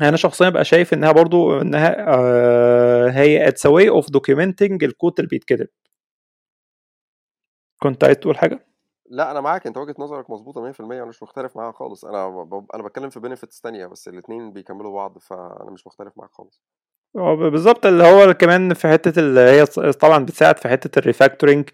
أنا 0.03 0.17
شخصيا 0.17 0.49
بقى 0.49 0.65
شايف 0.65 0.95
إنها 0.95 1.13
برضو 1.13 1.61
إنها 1.61 1.97
آه 2.09 3.09
هي 3.11 3.49
it's 3.49 3.67
way 3.67 3.89
of 3.89 4.11
documenting 4.11 4.85
الكود 4.85 5.13
اللي 5.19 5.29
بيتكتب. 5.29 5.69
كنت 7.83 8.05
عايز 8.05 8.17
تقول 8.17 8.39
حاجة؟ 8.39 8.67
لا 9.11 9.31
أنا 9.31 9.41
معاك. 9.41 9.67
أنت 9.67 9.77
وجهة 9.77 9.95
نظرك 9.99 10.31
مظبوطة 10.31 10.73
100% 10.73 10.81
أنا 10.81 11.05
مش 11.05 11.23
مختلف 11.23 11.57
معاها 11.57 11.73
خالص. 11.73 12.05
أنا 12.05 12.29
ب... 12.29 12.67
أنا 12.75 12.83
بتكلم 12.83 13.11
في 13.11 13.21
benefits 13.21 13.61
تانية 13.61 13.87
بس 13.87 14.09
الاثنين 14.09 14.53
بيكملوا 14.53 14.95
بعض 14.95 15.19
فأنا 15.19 15.71
مش 15.71 15.87
مختلف 15.87 16.13
معاك 16.17 16.31
خالص. 16.31 16.63
بالظبط 17.15 17.87
اللي 17.87 18.05
هو 18.05 18.35
كمان 18.35 18.75
في 18.75 18.89
حتة 18.89 19.21
اللي 19.21 19.41
هي 19.41 19.67
طبعا 19.93 20.25
بتساعد 20.25 20.59
في 20.59 20.69
حتة 20.69 20.99
ال 20.99 21.04
refactoring 21.04 21.69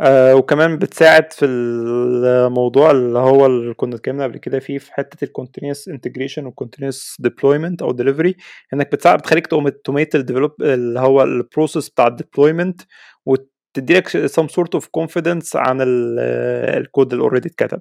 آه 0.00 0.34
وكمان 0.34 0.78
بتساعد 0.78 1.32
في 1.32 1.44
الموضوع 1.46 2.90
اللي 2.90 3.18
هو 3.18 3.46
اللي 3.46 3.74
كنا 3.74 3.96
اتكلمنا 3.96 4.24
قبل 4.24 4.38
كده 4.38 4.58
فيه 4.58 4.78
في 4.78 4.92
حتة 4.94 5.24
ال 5.24 5.30
continuous 5.30 5.88
integration 5.88 6.46
وال 6.46 6.58
continuous 6.58 7.16
deployment 7.20 7.82
أو 7.82 7.92
ديليفري 7.92 8.36
إنك 8.74 8.92
بتساعد 8.92 9.18
بتخليك 9.18 9.46
تautomate 9.84 10.14
ال 10.14 10.20
develop 10.20 10.62
اللي 10.62 11.00
هو 11.00 11.22
ال 11.22 11.30
process 11.30 11.88
بتاع 11.90 12.06
ال 12.06 12.13
deployment 12.13 12.80
وتدي 13.26 13.94
لك 13.94 14.08
some 14.08 14.46
sort 14.46 14.80
of 14.80 14.84
confidence 14.84 15.56
عن 15.56 15.78
الكود 15.80 17.12
اللي 17.12 17.24
already 17.24 17.48
اتكتب 17.48 17.80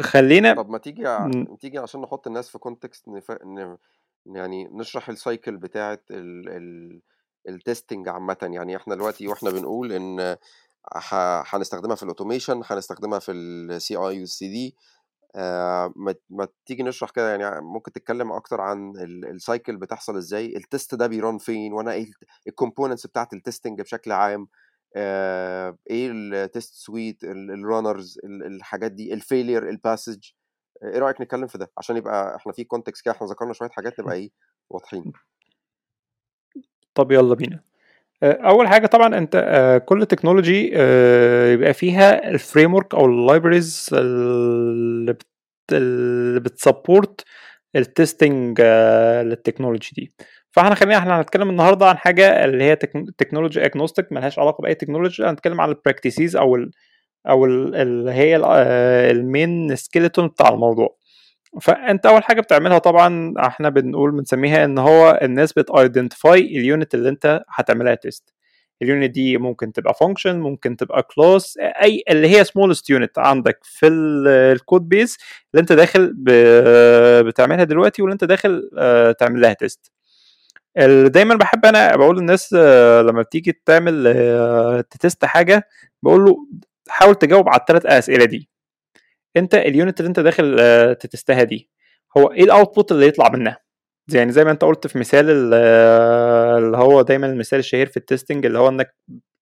خلينا 0.00 0.54
طب 0.54 0.70
ما 0.70 0.78
تيجي. 0.78 1.04
تيجي 1.60 1.78
عشان 1.78 2.00
نحط 2.00 2.26
الناس 2.26 2.48
في 2.48 2.58
context 2.58 3.08
نف... 3.08 3.30
يعني 4.28 4.68
نشرح 4.72 5.08
ال 5.08 5.16
cycle 5.16 5.56
بتاعة 5.56 6.00
ال... 6.10 6.48
ال... 6.48 7.00
ال 7.48 7.55
testing 7.55 8.08
عامة. 8.08 8.36
يعني 8.42 8.76
إحنا 8.76 8.94
دلوقتي 8.94 9.28
وإحنا 9.28 9.50
بنقول 9.50 9.92
إن 9.92 10.36
هنستخدمها 11.52 11.96
في 11.96 12.02
ال 12.02 12.07
automation 12.07 12.62
هنستخدمها 12.64 13.18
في 13.18 13.32
ال 13.32 13.96
CI 13.96 14.20
وال 14.20 14.48
CD 14.48 14.76
ما... 16.30 16.48
تيجي 16.66 16.82
نشرح 16.82 17.10
كده 17.10 17.36
يعني 17.36 17.60
ممكن 17.60 17.92
تتكلم 17.92 18.32
أكتر 18.32 18.60
عن 18.60 18.92
ال 19.30 19.38
cycle 19.38 19.76
بتحصل 19.76 20.16
إزاي. 20.16 20.56
ال 20.56 20.64
test 20.64 20.94
ده 20.94 21.06
بي 21.06 21.19
run 21.19 21.38
فين؟ 21.38 21.72
وأنا 21.72 21.92
إيه 21.92 22.10
ال 22.48 22.53
components 22.53 23.06
بتاعت 23.06 23.32
ال 23.32 23.38
testing 23.38 23.80
بشكل 23.80 24.12
عام؟ 24.12 24.48
آه، 24.96 25.78
إيه 25.90 26.10
ال 26.12 26.24
test 26.24 26.74
suite 26.74 27.24
ال 27.24 27.36
runners 27.36 28.18
الحاجات 28.24 28.92
دي؟ 28.92 29.14
ال 29.14 29.21
failure 29.21 29.68
ال 29.68 29.76
passing 29.76 30.30
إيه 30.84 30.98
رأيك 30.98 31.20
نتكلم 31.20 31.46
في 31.46 31.58
ده؟ 31.58 31.70
عشان 31.78 31.96
يبقى 31.96 32.36
إحنا 32.36 32.52
في 32.52 32.64
context 32.64 33.04
كده 33.04 33.14
إحنا 33.14 33.26
ذكرنا 33.26 33.52
شوية 33.52 33.68
حاجات 33.68 34.00
نبقى 34.00 34.14
إيه 34.14 34.30
واضحين. 34.70 35.12
طب 36.94 37.12
يلا 37.12 37.34
بينا. 37.34 37.60
أول 38.22 38.68
حاجة 38.68 38.86
طبعا 38.86 39.18
أنت 39.18 39.82
كل 39.86 40.06
technology 40.06 40.66
يبقى 41.52 41.74
فيها 41.74 42.28
ال 42.30 42.74
framework 42.74 42.94
أو 42.94 43.06
ال 43.06 43.14
libraries 43.14 43.88
اللي 43.92 45.12
بت 45.12 45.26
اللي 45.72 46.40
بت 46.40 46.59
support 46.59 47.24
ال 47.76 47.87
testing 47.87 48.60
لل 49.22 49.33
technology 49.33 49.90
دي. 49.96 50.12
فإحنا 50.50 50.74
خلينا 50.74 50.98
إحنا 50.98 51.20
هنتكلم 51.20 51.50
النهارده 51.50 51.86
عن 51.88 51.96
حاجة 51.98 52.44
اللي 52.44 52.64
هي 52.64 52.76
technology 53.18 53.66
agnostic 53.66 54.12
ملهاش 54.12 54.38
علاقة 54.38 54.62
بأي 54.62 54.74
technology 54.74 55.24
هنتكلم 55.24 55.60
عن 55.60 55.68
ال 55.68 55.75
practices 55.75 56.36
أو 56.36 56.56
ال 56.56 56.70
أو 57.28 57.44
اللي 57.46 58.10
هي 58.12 58.36
ال 59.10 59.23
main 59.23 59.76
skeleton 59.76 60.28
بتاع 60.28 60.48
الموضوع. 60.48 60.96
فأنت 61.62 62.06
أول 62.06 62.22
حاجة 62.24 62.40
بتعملها 62.40 62.78
طبعا 62.78 63.34
إحنا 63.38 63.68
بنقول 63.68 64.10
بنسميها 64.10 64.64
إن 64.64 64.78
هو 64.78 65.18
الناس 65.22 65.52
بت 65.52 65.70
identify 65.70 66.40
ال 66.40 66.51
unit 66.51 66.94
اللي 66.94 67.08
أنت 67.08 67.42
هتعملها 67.48 67.94
test 67.94 68.34
ال 68.82 68.88
unit 68.88 69.10
دي 69.10 69.38
ممكن 69.38 69.72
تبقى 69.72 69.94
function 69.94 70.40
ممكن 70.40 70.76
تبقى 70.76 71.02
class 71.02 71.58
أي 71.60 72.02
اللي 72.10 72.28
هي 72.28 72.44
smallest 72.44 72.90
unit 72.90 73.18
عندك 73.18 73.58
في 73.62 73.86
ال 73.88 74.08
code 74.08 74.88
base 74.88 75.16
اللي 75.54 75.60
أنت 75.60 75.72
داخل 75.72 76.14
بتعملها 77.22 77.64
دلوقتي 77.64 78.02
واللي 78.02 78.12
أنت 78.12 78.24
داخل 78.24 78.70
تعمل 79.18 79.40
لها 79.40 79.52
test 79.52 79.92
دايما 81.06 81.34
بحب 81.34 81.64
أنا 81.66 81.96
بقول 81.96 82.18
للناس 82.18 82.52
لما 83.02 83.22
بتيجي 83.22 83.60
تعمل 83.66 84.84
ت 84.90 84.97
test 84.97 85.24
حاجة 85.24 85.68
بقول 86.02 86.24
له 86.24 86.36
حاول 86.90 87.14
تجاوب 87.14 87.48
على 87.48 87.60
الثلاث 87.60 87.86
أسئلة 87.86 88.24
دي. 88.24 88.48
أنت 89.36 89.54
ال 89.54 89.63
unit 89.63 90.00
اللي 90.00 90.08
أنت 90.08 90.20
داخل 90.20 90.56
ت 91.00 91.07
test 91.07 91.35
ها 91.35 91.42
دي 91.42 91.70
هو 92.18 92.32
إيه 92.32 92.44
ال 92.44 92.51
output 92.51 92.92
اللي 92.92 93.06
يطلع 93.06 93.28
منها؟ 93.30 93.58
يعني 94.14 94.32
زي 94.32 94.44
ما 94.44 94.50
أنت 94.50 94.64
قلت 94.64 94.86
في 94.86 94.98
مثال 94.98 95.30
اللي 95.30 96.76
هو 96.78 97.02
دايما 97.02 97.26
المثال 97.26 97.58
الشهير 97.58 97.86
في 97.86 97.96
ال 97.96 98.02
testing 98.02 98.46
اللي 98.46 98.58
هو 98.58 98.68
إنك 98.68 98.94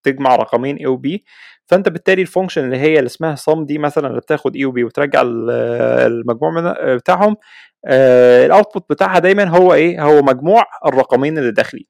تجمع 0.05 0.37
رقمين 0.37 0.77
A 0.77 0.87
و 0.87 1.06
B 1.06 1.25
فأنت 1.67 1.89
بالتالي 1.89 2.23
ال 2.23 2.27
function 2.27 2.65
اللي 2.65 2.77
هي 2.79 2.99
اللي 2.99 3.07
اسمها 3.07 3.35
sum 3.35 3.65
دي 3.67 3.79
مثلا 3.79 4.09
اللي 4.09 4.21
بتاخد 4.21 4.57
A 4.57 4.65
و 4.65 4.75
B 4.75 4.85
وترجع 4.85 5.23
المجموع 5.27 6.75
بتاعهم 6.95 7.37
ال 8.47 8.52
output 8.52 8.87
بتاعها 8.91 9.19
دايما 9.19 9.45
هو 9.45 9.75
إيه؟ 9.75 10.03
هو 10.05 10.23
مجموع 10.23 10.65
الرقمين 10.87 11.39
اللي 11.39 11.53
داخلين. 11.53 11.87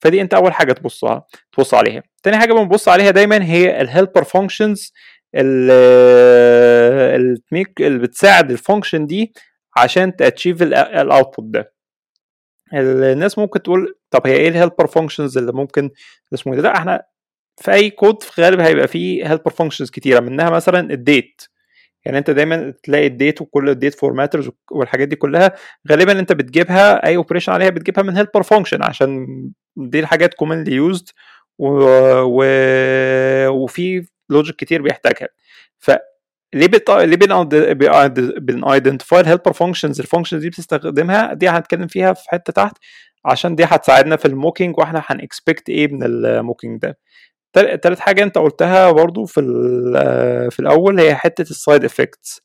فدي 0.00 0.20
انت 0.20 0.34
اول 0.34 0.52
حاجة 0.52 0.72
تبصها 0.72 1.26
تبص 1.52 1.74
عليها. 1.74 2.02
تاني 2.22 2.38
حاجة 2.38 2.52
بنبص 2.52 2.88
عليها 2.88 3.10
دايما 3.10 3.44
هي 3.44 3.80
ال 3.80 3.86
helper 3.86 4.24
functions 4.24 4.92
اللي 5.34 5.74
اللي 7.80 7.98
بتساعد 7.98 8.50
ال 8.50 8.56
function 8.56 9.06
دي 9.06 9.32
عشان 9.76 10.16
ت 10.16 10.22
achieve 10.22 10.62
ال 10.62 10.74
output 10.74 11.44
ده. 11.50 11.72
الناس 12.74 13.38
ممكن 13.38 13.62
تقول 13.62 13.94
طب 14.10 14.26
هي 14.26 14.32
إيه 14.36 14.48
ال 14.48 14.53
helper 14.53 14.86
functions 14.86 15.38
اللي 15.38 15.52
ممكن 15.52 15.90
اسمه 16.34 16.56
ده؟ 16.56 16.62
لا 16.62 16.76
إحنا 16.76 17.02
في 17.62 17.72
أي 17.72 17.90
كود 17.90 18.22
في 18.22 18.38
الغالب 18.38 18.60
هيبقى 18.60 18.88
فيه 18.88 19.30
helper 19.30 19.50
functions 19.50 19.90
كتيرة 19.90 20.20
منها 20.20 20.50
مثلا 20.50 20.80
ال 20.92 21.02
date 21.02 21.42
يعني 22.08 22.18
انت 22.18 22.30
دايما 22.30 22.74
تلاقي 22.82 23.06
ال 23.06 23.13
date 23.13 23.40
وكل 23.40 23.68
ال 23.68 23.73
date 23.73 23.94
formatters 23.94 24.50
والحاجات 24.70 25.08
دي 25.08 25.16
كلها 25.16 25.52
غالبا 25.90 26.18
انت 26.18 26.32
بتجيبها 26.32 27.06
أي 27.06 27.16
operation 27.16 27.52
عليها 27.52 27.70
بتجيبها 27.70 28.02
من 28.04 28.16
helper 28.16 28.42
function 28.42 28.82
عشان 28.82 29.26
دي 29.76 30.00
الحاجات 30.00 30.34
commonly 30.34 30.72
used 30.72 31.08
و... 31.58 31.68
و... 32.22 32.44
وفي 33.48 34.06
logic 34.30 34.56
كتير 34.56 34.82
بيحتاجها. 34.82 35.28
ف 35.78 35.90
ليه 36.54 36.66
بت... 36.66 36.90
ليه 36.90 37.16
بن 38.38 38.64
identify 38.64 39.20
ال 39.20 39.25
helper 39.25 39.52
functions 39.52 40.00
ال 40.00 40.04
functions 40.04 40.42
دي 40.42 40.48
بتستخدمها 40.48 41.34
دي 41.34 41.48
هنتكلم 41.48 41.86
فيها 41.86 42.12
في 42.12 42.28
حتة 42.30 42.52
تحت 42.52 42.76
عشان 43.24 43.54
دي 43.54 43.64
هتساعدنا 43.64 44.16
في 44.16 44.24
ال 44.28 44.34
mocking 44.34 44.78
وإحنا 44.78 45.02
هن 45.06 45.22
expect 45.22 45.68
إيه 45.68 45.88
من 45.92 46.02
ال 46.02 46.12
mocking 46.12 46.80
ده. 46.80 46.98
تالت 47.52 47.98
حاجة 47.98 48.22
أنت 48.22 48.38
قلتها 48.38 48.90
برضو 48.90 49.24
في 49.24 49.40
في 50.50 50.60
الأول 50.60 51.00
هي 51.00 51.14
حتة 51.14 51.42
ال 51.42 51.50
side 51.50 51.84
effects 51.84 52.40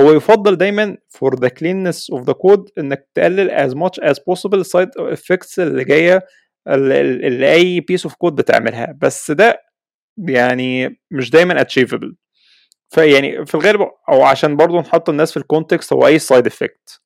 هو 0.00 0.12
يفضل 0.12 0.56
دايما 0.56 0.96
for 1.18 1.30
the 1.36 1.48
cleanness 1.48 2.18
of 2.18 2.24
the 2.24 2.34
code 2.34 2.70
إنك 2.78 3.08
تقلل 3.14 3.50
as 3.50 3.72
much 3.74 4.04
as 4.10 4.14
possible 4.14 4.54
ال 4.54 4.61
side 4.61 4.88
effects 4.98 5.60
اللي 5.60 5.84
جاية 5.84 6.26
اللي 6.68 7.52
أي 7.52 7.80
piece 7.80 8.04
of 8.06 8.14
code 8.14 8.34
بتعملها. 8.34 8.94
بس 9.02 9.30
ده 9.30 9.62
يعني 10.28 11.00
مش 11.10 11.30
دايما 11.30 11.64
achievable. 11.64 12.14
فيعني 12.88 13.46
في 13.46 13.54
الغالب 13.54 13.80
أو 14.08 14.22
عشان 14.22 14.56
برضو 14.56 14.80
نحط 14.80 15.08
الناس 15.08 15.30
في 15.32 15.36
ال 15.36 15.43
context 15.43 15.92
هو 15.92 16.06
أي 16.06 16.18
side 16.18 16.46
effect 16.46 17.00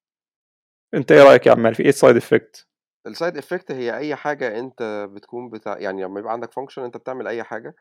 أنت 0.95 1.13
إيه 1.13 1.23
رأيك 1.23 1.47
يا 1.47 1.53
عمال؟ 1.53 1.75
في 1.75 1.83
إيه 1.83 1.89
السايد 1.89 2.17
افكت 2.17 2.67
السايد 3.07 3.37
effect 3.37 3.73
هي 3.73 3.97
أي 3.97 4.17
حاجة 4.17 4.59
أنت 4.59 5.09
بتكون 5.13 5.49
بتاع 5.51 5.79
يعني 5.79 6.03
لما 6.05 6.21
يبقى 6.21 6.33
عندك 6.33 6.53
function 6.53 6.83
أنت 6.83 6.97
بتعمل 6.97 7.27
أي 7.29 7.43
حاجة 7.43 7.75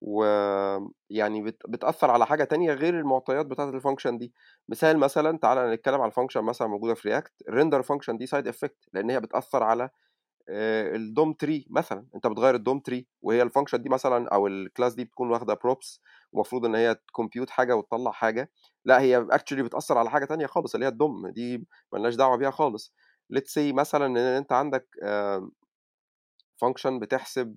ويعني 0.00 1.42
بت... 1.42 1.62
بتأثر 1.68 2.10
على 2.10 2.26
حاجة 2.26 2.44
تانية 2.44 2.72
غير 2.74 3.00
المعطيات 3.00 3.46
بتاعة 3.46 3.68
ال 3.70 3.75
function 3.75 4.18
دي. 4.18 4.34
مثال 4.68 4.98
مثلا 4.98 5.38
تعالى 5.38 5.74
نتكلم 5.74 6.00
على 6.00 6.08
ال 6.10 6.13
function 6.13 6.40
مثلا 6.44 6.68
موجودة 6.68 6.94
في 6.94 7.08
React 7.08 7.32
ال 7.48 7.53
render 7.53 7.82
function 7.82 8.18
دي 8.18 8.26
side 8.26 8.48
effect 8.48 8.76
لأن 8.92 9.10
هي 9.10 9.20
بتأثر 9.20 9.62
على 9.62 9.90
ال 10.50 10.71
DOM 10.71 11.32
tree 11.32 11.66
مثلا. 11.70 12.06
أنت 12.14 12.26
بتغير 12.26 12.54
ال 12.54 12.61
DOM 12.61 12.80
tree 12.80 13.06
وهي 13.22 13.42
ال 13.42 13.46
function 13.46 13.82
دي 13.82 13.88
مثلا 13.88 14.28
أو 14.28 14.46
ال 14.46 14.54
class 14.54 14.94
دي 14.94 15.04
بتكون 15.04 15.30
واخدة 15.30 15.54
props 15.54 16.00
ومفروض 16.32 16.64
إن 16.64 16.74
هي 16.74 16.94
ت 17.08 17.13
compute 17.13 17.50
حاجة 17.50 17.76
وتطلع 17.76 18.10
حاجة. 18.12 18.50
لا 18.84 19.00
هي 19.00 19.18
actually 19.30 19.62
بتأثر 19.62 19.98
على 19.98 20.10
حاجة 20.10 20.24
تانية 20.24 20.46
خالص 20.46 20.74
اللي 20.74 20.86
هي 20.86 20.90
ال 20.90 21.00
DOM 21.00 21.28
دي 21.28 21.66
ملناش 21.92 22.14
دعوة 22.14 22.36
بيها 22.36 22.50
خالص. 22.50 22.94
let's 23.34 23.54
say 23.54 23.72
مثلا 23.72 24.06
إن 24.06 24.16
أنت 24.16 24.52
عندك 24.52 24.88
function 26.56 26.98
بتحسب 26.98 27.56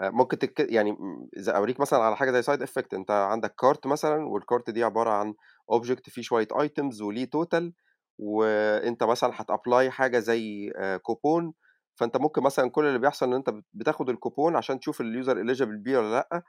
ممكن 0.00 0.38
تك... 0.38 0.60
يعني 0.60 0.96
إذا 1.36 1.52
أوريك 1.56 1.80
مثلا 1.80 1.98
على 2.02 2.16
حاجة 2.16 2.30
زي 2.30 2.42
side 2.42 2.62
effect 2.62 2.94
أنت 2.94 3.10
عندك 3.10 3.54
cart 3.54 3.86
مثلا 3.86 4.26
وال 4.28 4.42
cart 4.42 4.70
دي 4.70 4.84
عبارة 4.84 5.10
عن 5.10 5.34
object 5.70 6.10
فيه 6.10 6.22
شوية 6.22 6.48
items 6.60 7.02
وليه 7.02 7.24
total 7.24 7.72
وأنت 8.18 9.02
مثلا 9.04 9.32
هت 9.34 9.50
apply 9.50 9.90
حاجة 9.90 10.18
زي 10.18 10.72
كوبون 11.02 11.52
فأنت 11.94 12.16
ممكن 12.16 12.42
مثلا 12.42 12.70
كل 12.70 12.84
اللي 12.86 12.98
بيحصل 12.98 13.26
إن 13.26 13.34
أنت 13.34 13.50
بتاخد 13.74 14.10
الكوبون 14.10 14.56
عشان 14.56 14.78
تشوف 14.80 15.00
ال 15.00 15.08
user 15.08 15.40
eligible 15.40 15.76
بيه 15.76 15.98
ولا 15.98 16.10
لأ 16.30 16.42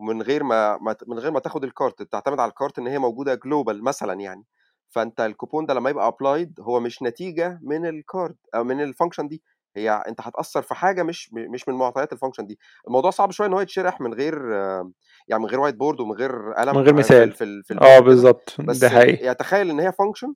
ومن 0.00 0.22
غير 0.22 0.44
ما 0.44 0.78
من 1.08 1.18
غير 1.18 1.32
ما 1.32 1.40
تاخد 1.40 1.64
ال 1.64 1.72
cart 1.72 2.02
بتعتمد 2.02 2.40
على 2.40 2.48
ال 2.50 2.56
cart 2.56 2.78
إن 2.78 2.86
هي 2.86 2.98
موجودة 2.98 3.34
global 3.34 3.84
مثلا 3.84 4.14
يعني. 4.20 4.44
فأنت 4.90 5.20
الكوبون 5.20 5.66
ده 5.66 5.74
لما 5.74 5.90
يبقى 5.90 6.08
applied 6.08 6.60
هو 6.60 6.80
مش 6.80 7.02
نتيجة 7.02 7.58
من 7.62 7.86
ال 7.86 7.96
cart 7.96 8.36
أو 8.54 8.64
من 8.64 8.80
ال 8.82 8.87
function 8.87 9.28
دي 9.28 9.42
هي 9.76 9.90
أنت 9.90 10.20
هتأثر 10.20 10.62
في 10.62 10.74
حاجة 10.74 11.02
مش 11.02 11.30
مش 11.32 11.68
من 11.68 11.74
معطيات 11.74 12.12
ال 12.12 12.16
function 12.16 12.46
دي. 12.46 12.58
الموضوع 12.86 13.10
صعب 13.10 13.30
شوية 13.30 13.48
إن 13.48 13.52
هو 13.52 13.60
يتشرح 13.60 14.00
من 14.00 14.14
غير 14.14 14.50
يعني 15.28 15.42
من 15.42 15.46
غير 15.46 15.60
whiteboard 15.60 16.00
ومن 16.00 16.12
غير 16.12 16.52
قلم 16.52 16.76
من 16.76 16.82
غير 16.82 16.94
مثال. 16.94 17.32
في, 17.32 17.62
في, 17.62 17.80
آه 17.80 17.98
بالظبط 17.98 18.56
ده 18.60 18.88
حقيقي. 18.88 19.24
يعني 19.24 19.34
تخيل 19.34 19.70
إن 19.70 19.80
هي 19.80 19.92
function 19.92 20.34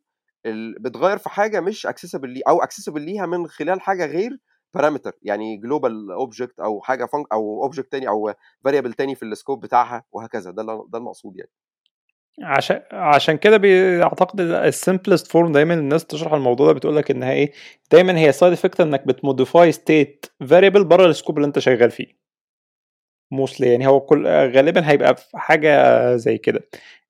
بتغير 0.81 1.19
في 1.19 1.29
حاجة 1.29 1.61
مش 1.61 1.87
accessible 1.87 2.29
لي 2.29 2.41
أو 2.41 2.63
accessible 2.63 3.01
ليها 3.03 3.27
من 3.27 3.47
خلال 3.47 3.81
حاجة 3.81 4.07
غير 4.07 4.39
parameter 4.75 5.13
يعني 5.23 5.57
global 5.57 6.11
object 6.13 6.61
أو 6.61 6.81
حاجة 6.81 7.05
func 7.05 7.27
أو 7.33 7.63
object 7.65 7.93
تاني 7.93 8.09
أو 8.09 8.35
variable 8.65 8.93
تاني 8.93 9.15
في 9.15 9.25
ال 9.25 9.31
scope 9.31 9.61
بتاعها 9.61 10.05
وهكذا. 10.13 10.51
ده 10.51 10.63
ده 10.89 10.99
المقصود 10.99 11.37
يعني. 11.37 11.51
عشان 12.43 12.83
عشان 12.93 13.37
كده 13.37 13.57
بيعتقد 13.57 14.41
ال 14.41 14.50
simplest 14.50 15.27
form 15.27 15.53
دايما 15.53 15.75
الناس 15.75 16.05
تشرح 16.07 16.33
الموضوع 16.33 16.67
ده 16.67 16.73
بتقول 16.73 16.97
لك 16.97 17.11
انها 17.11 17.33
إيه 17.33 17.53
دايما 17.93 18.19
هي 18.19 18.33
side 18.33 18.53
effect 18.53 18.81
إنك 18.81 19.07
بت 19.07 19.23
modify 19.23 19.73
state 19.73 20.27
variable 20.49 20.85
بره 20.85 21.07
ال 21.07 21.12
scope 21.12 21.37
اللي 21.39 21.47
أنت 21.47 21.59
شغال 21.59 21.91
فيه. 21.91 22.21
mostly 23.33 23.69
يعني 23.71 23.87
هو 23.87 24.01
كل 24.01 24.27
غالبا 24.27 24.91
هيبقى 24.91 25.17
في 25.17 25.39
حاجة 25.39 26.17
زي 26.17 26.39
كده. 26.39 26.61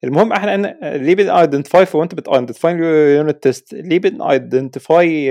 المهم 0.05 0.33
إحنا 0.33 0.55
ان 0.55 0.79
ليه 0.83 1.15
بن 1.15 1.31
identify 1.31 1.87
وأنت 1.95 2.15
بت 2.15 2.29
identify 2.29 2.73
unit 3.17 3.43
test 3.43 3.75
ليه 3.75 3.99
بن 3.99 4.23
identify 4.23 5.31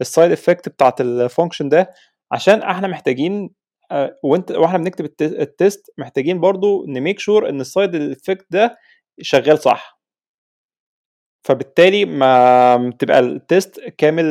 ال 0.00 0.06
side 0.06 0.32
effect 0.32 0.68
بتاعت 0.68 1.00
ال 1.00 1.08
function 1.08 1.68
ده؟ 1.68 1.90
عشان 2.32 2.62
إحنا 2.62 2.88
محتاجين 2.88 3.50
وانت 4.22 4.50
وإحنا 4.50 4.78
بنكتب 4.78 5.04
ال 5.22 5.36
test 5.36 5.90
محتاجين 5.98 6.40
برضو 6.40 6.86
ن 6.86 6.92
make 6.92 7.18
sure 7.18 7.48
إن 7.48 7.60
ال 7.60 7.67
side 7.67 7.94
effect 7.94 8.46
ده 8.50 8.76
شغال 9.20 9.58
صح. 9.58 10.00
فبالتالي 11.46 12.04
ما 12.04 12.92
تبقى 12.98 13.18
ال 13.18 13.30
test 13.30 13.80
كامل 13.98 14.24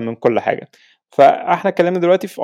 من 0.00 0.14
كل 0.14 0.40
حاجة. 0.40 0.68
فاحنا 1.16 1.70
اتكلمنا 1.70 1.98
دلوقتي 1.98 2.26
في 2.28 2.42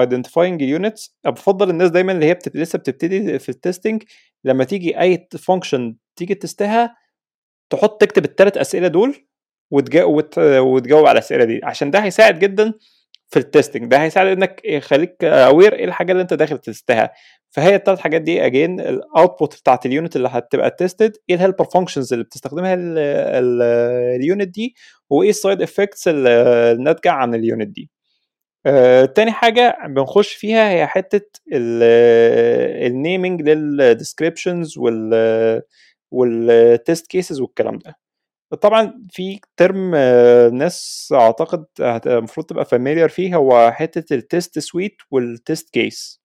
identifying 0.00 0.62
units 0.62 1.16
بفضل 1.26 1.70
الناس 1.70 1.90
دايما 1.90 2.12
اللي 2.12 2.26
هي 2.26 2.34
بتبت... 2.34 2.56
لسه 2.56 2.78
بتبتدي 2.78 3.38
في 3.38 3.48
ال 3.48 3.55
testing 3.55 4.02
لما 4.44 4.64
تيجي 4.64 5.00
أي 5.00 5.28
function 5.38 5.96
تيجي 6.16 6.34
test 6.34 6.84
ها 6.84 6.96
تحط 7.72 8.00
تكتب 8.00 8.24
الثلاث 8.24 8.56
أسئلة 8.56 8.88
دول 8.88 9.26
وتجاوب 9.70 10.14
وت... 10.16 10.38
وتجاوب 10.38 11.06
على 11.06 11.12
الأسئلة 11.12 11.44
دي. 11.44 11.60
عشان 11.64 11.90
ده 11.90 11.98
هيساعد 12.04 12.38
جدا 12.38 12.74
في 13.28 13.38
ال 13.38 13.44
testing 13.44 13.84
ده 13.90 14.02
هيساعد 14.02 14.26
إنك 14.26 14.60
يخليك 14.64 15.24
aware 15.24 15.74
إيه 15.74 15.84
الحاجة 15.84 16.12
اللي 16.12 16.22
أنت 16.22 16.34
داخل 16.34 16.58
test 16.58 16.94
ها. 16.94 17.12
فهي 17.50 17.74
الثلاث 17.74 17.98
حاجات 17.98 18.22
دي 18.22 18.46
again 18.46 18.80
ال 18.80 18.91
output 18.91 19.56
بتاعت 19.60 19.86
ال 19.86 19.92
unit 19.92 20.16
اللي 20.16 20.28
هتبقى 20.32 20.70
tested 20.78 21.16
إيه 21.30 21.34
ال 21.36 21.40
helper 21.40 21.64
functions 21.64 22.12
اللي 22.12 22.24
بتستخدمها 22.24 22.74
ال 24.16 24.22
unit 24.22 24.48
دي 24.48 24.74
وإيه 25.10 25.30
ال 25.30 25.36
side 25.36 25.62
effects 25.62 26.08
الناتجه 26.08 27.10
عن 27.10 27.34
ال 27.34 27.41
unit 27.41 27.68
دي. 27.68 27.90
آه، 28.66 29.04
تاني 29.04 29.32
حاجة 29.32 29.78
بنخش 29.88 30.32
فيها 30.34 30.70
هي 30.70 30.86
حتة 30.86 31.40
ال 32.86 32.94
naming 32.94 33.42
لل 33.42 33.61
descriptions 33.61 34.78
وال 34.78 35.62
وال 36.10 36.42
test 36.42 37.06
cases 37.06 37.40
والكلام 37.40 37.78
ده. 37.78 37.94
طبعا 38.54 39.02
في 39.10 39.40
term 39.56 39.94
ناس 40.54 41.08
أعتقد 41.16 41.66
المفروض 42.06 42.46
تبقى 42.46 42.64
familiar 42.64 43.08
فيه 43.08 43.36
هو 43.36 43.70
حتة 43.72 44.14
ال 44.14 44.23
test 44.23 44.58
suite 44.58 44.96
وال 45.10 45.30
test 45.30 45.70
case 45.70 46.20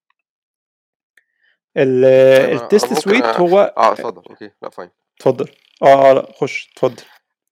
ال 1.78 2.01
test 2.01 2.94
suite 2.94 3.26
هو 3.26 3.74
آه 3.78 3.92
اتفضل. 3.94 4.22
Okay. 4.30 4.52
لا 4.62 4.70
fine 4.70 4.90
اتفضل. 5.18 5.50
آه 5.84 6.14
لا 6.14 6.32
خش. 6.36 6.70
اتفضل. 6.74 7.04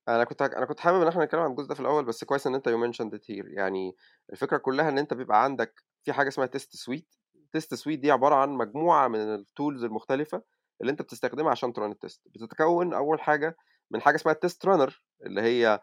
أنا 0.07 0.23
كنت 0.23 0.41
أنا 0.41 0.65
كنت 0.65 0.79
حابب 0.79 1.01
إن 1.01 1.07
إحنا 1.07 1.25
نتكلم 1.25 1.39
عن 1.41 1.51
الجزء 1.51 1.67
ده 1.67 1.73
في 1.75 1.79
الأول 1.79 2.05
بس 2.05 2.23
كويس 2.23 2.47
إن 2.47 2.55
أنت 2.55 2.67
you 2.67 2.77
mentioned 2.77 3.19
here 3.29 3.47
يعني 3.47 3.95
الفكرة 4.33 4.57
كلها 4.57 4.89
إن 4.89 4.97
أنت 4.97 5.13
بيبقى 5.13 5.43
عندك 5.43 5.83
في 6.03 6.13
حاجة 6.13 6.27
اسمها 6.27 6.47
test 6.47 6.75
suite 6.75 7.15
test 7.53 7.73
suite 7.73 7.99
دي 7.99 8.11
عبارة 8.11 8.35
عن 8.35 8.49
مجموعة 8.49 9.07
من 9.07 9.19
ال 9.35 9.43
tools 9.43 9.83
المختلفة 9.83 10.41
اللي 10.81 10.91
أنت 10.91 11.01
بتستخدمها 11.01 11.51
عشان 11.51 11.73
ت 11.73 11.78
run 11.78 11.91
ال 11.91 11.97
test 11.97 12.21
بتتكون 12.25 12.93
أول 12.93 13.21
حاجة 13.21 13.57
من 13.91 14.01
حاجة 14.01 14.15
اسمها 14.15 14.33
test 14.33 14.65
runner 14.65 15.03
اللي 15.25 15.41
هي 15.41 15.79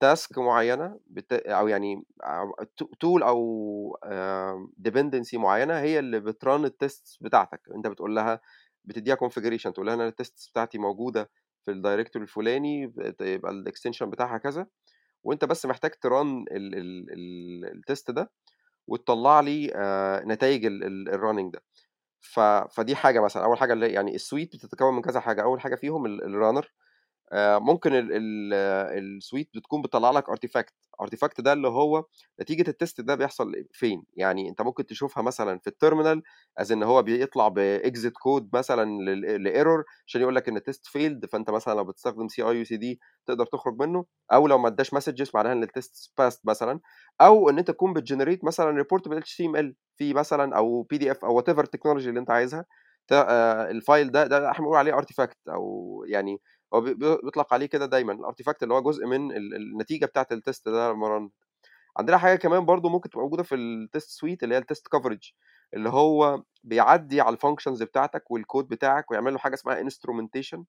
task 0.00 0.38
معينة 0.38 1.00
بت... 1.06 1.32
أو 1.32 1.68
يعني 1.68 2.04
tool 3.00 3.22
أو 3.22 3.98
dependency 4.76 5.38
معينة 5.38 5.74
هي 5.80 5.98
اللي 5.98 6.20
بت 6.20 6.38
run 6.38 6.64
ال 6.64 6.75
test 6.75 7.18
بتاعتك. 7.20 7.60
أنت 7.76 7.86
بتقول 7.86 8.16
لها 8.16 8.40
بتديها 8.84 9.14
configuration 9.14 9.72
تقول 9.72 9.86
لها 9.86 9.94
أنا 9.94 10.08
ال 10.08 10.16
test 10.16 10.50
بتاعتي 10.50 10.78
موجودة 10.78 11.30
في 11.64 11.70
ال 11.70 11.75
directory 11.75 12.22
الفلاني 12.22 12.82
يبقى 13.20 13.52
ال 13.52 13.58
extension 13.58 14.10
بتاعها 14.10 14.38
كذا 14.38 14.66
وأنت 15.24 15.44
بس 15.44 15.66
محتاج 15.66 15.90
ت 15.90 16.03
run 16.03 16.44
ال 17.74 17.81
test 17.81 18.10
ده 18.10 18.30
وتطلع 18.86 19.40
لي 19.40 19.72
نتائج 20.26 20.66
ال 21.08 21.13
running 21.13 21.52
ده. 21.52 21.62
ف... 22.20 22.40
فدي 22.40 22.96
حاجة 22.96 23.20
مثلا. 23.20 23.44
أول 23.44 23.58
حاجة 23.58 23.72
اللي 23.72 23.92
يعني 23.92 24.14
ال 24.14 24.21
suite 24.21 24.56
بتتكون 24.56 24.94
من 24.94 25.02
كذا 25.02 25.20
حاجة. 25.20 25.42
أول 25.42 25.60
حاجة 25.60 25.74
فيهم 25.74 26.06
ال 26.06 26.15
runner 26.15 26.72
ممكن 27.58 27.90
ال 27.94 28.20
suite 28.20 29.50
بتكون 29.54 29.82
بتطلع 29.82 30.10
لك 30.10 30.28
artifact 30.28 30.74
artifact 31.00 31.40
ده 31.40 31.52
اللي 31.52 31.68
هو 31.68 32.04
نتيجة 32.40 32.70
ال 32.70 32.76
test 32.76 33.00
ده 33.00 33.14
بيحصل 33.14 33.52
فين؟ 33.72 34.04
يعني 34.16 34.48
أنت 34.48 34.62
ممكن 34.62 34.86
تشوفها 34.86 35.22
مثلا 35.22 35.58
في 35.58 35.66
ال 35.66 35.72
terminal 35.72 36.22
as 36.58 36.72
إن 36.72 36.82
هو 36.82 37.02
بيطلع 37.02 37.48
ب 37.48 37.61
exit 37.61 38.12
code 38.12 38.50
مثلا 38.56 38.84
ل 39.38 39.46
error 39.46 39.84
عشان 40.06 40.20
يقول 40.20 40.34
لك 40.36 40.48
إن 40.48 40.56
ال 40.56 40.62
test 40.62 40.86
failed 40.86 41.26
فأنت 41.26 41.50
مثلا 41.50 41.74
لو 41.74 41.84
بتستخدم 41.84 42.28
CI 42.28 42.42
و 42.42 42.56
CD 42.58 43.00
تقدر 43.26 43.46
تخرج 43.46 43.74
منه. 43.80 44.04
أو 44.32 44.46
لو 44.48 44.58
ما 44.58 44.68
اداش 44.68 44.94
messages 44.94 45.30
معناها 45.34 45.52
إن 45.52 45.62
ال 45.62 45.72
test 45.72 46.12
passed 46.18 46.40
مثلا. 46.46 46.80
أو 47.20 47.50
إن 47.50 47.58
أنت 47.58 47.70
تكون 47.70 47.92
بت 47.92 48.02
generate 48.02 48.44
مثلا 48.44 48.70
report 48.70 49.08
بال 49.08 49.18
HTML 49.18 49.74
في 49.96 50.14
مثلا 50.14 50.56
أو 50.56 50.82
PDF 50.82 51.24
أو 51.24 51.34
whatever 51.36 51.48
ال 51.48 51.64
technology 51.64 52.08
اللي 52.08 52.20
أنت 52.20 52.30
عايزها. 52.30 52.64
آه، 53.12 53.70
ال 53.70 53.78
file 53.78 54.10
ده 54.12 54.26
ده 54.26 54.50
أحنا 54.50 54.58
بنقول 54.64 54.76
عليه 54.76 54.94
artifact 54.94 55.38
أو 55.48 56.04
يعني 56.08 56.38
هو 56.74 56.80
بيطلق 56.80 57.54
عليه 57.54 57.66
كده 57.66 57.86
دايما. 57.86 58.12
ال 58.12 58.18
artifact 58.18 58.62
اللي 58.62 58.74
هو 58.74 58.82
جزء 58.82 59.06
من 59.06 59.32
النتيجة 59.36 60.06
بتاعة 60.06 60.26
ال 60.32 60.39
test 60.39 60.68
ده 60.68 60.92
لما 60.92 61.08
run 61.08 61.30
عندنا 61.98 62.18
حاجة 62.18 62.36
كمان 62.38 62.64
برضو 62.66 62.88
ممكن 62.88 63.10
تبقى 63.10 63.22
موجودة 63.24 63.42
في 63.42 63.54
ال 63.54 63.65
test 63.65 64.10
suite 64.10 64.42
اللي 64.42 64.54
هي 64.54 64.58
ال 64.58 64.64
test 64.64 64.88
coverage 64.88 65.32
اللي 65.74 65.88
هو 65.88 66.42
بيعدي 66.64 67.20
على 67.20 67.34
ال 67.34 67.39
functions 67.39 67.82
بتاعتك 67.82 68.30
والكود 68.30 68.68
بتاعك 68.68 69.10
ويعمل 69.10 69.32
له 69.32 69.38
حاجة 69.38 69.54
اسمها 69.54 69.80
instrumentation 69.80 70.64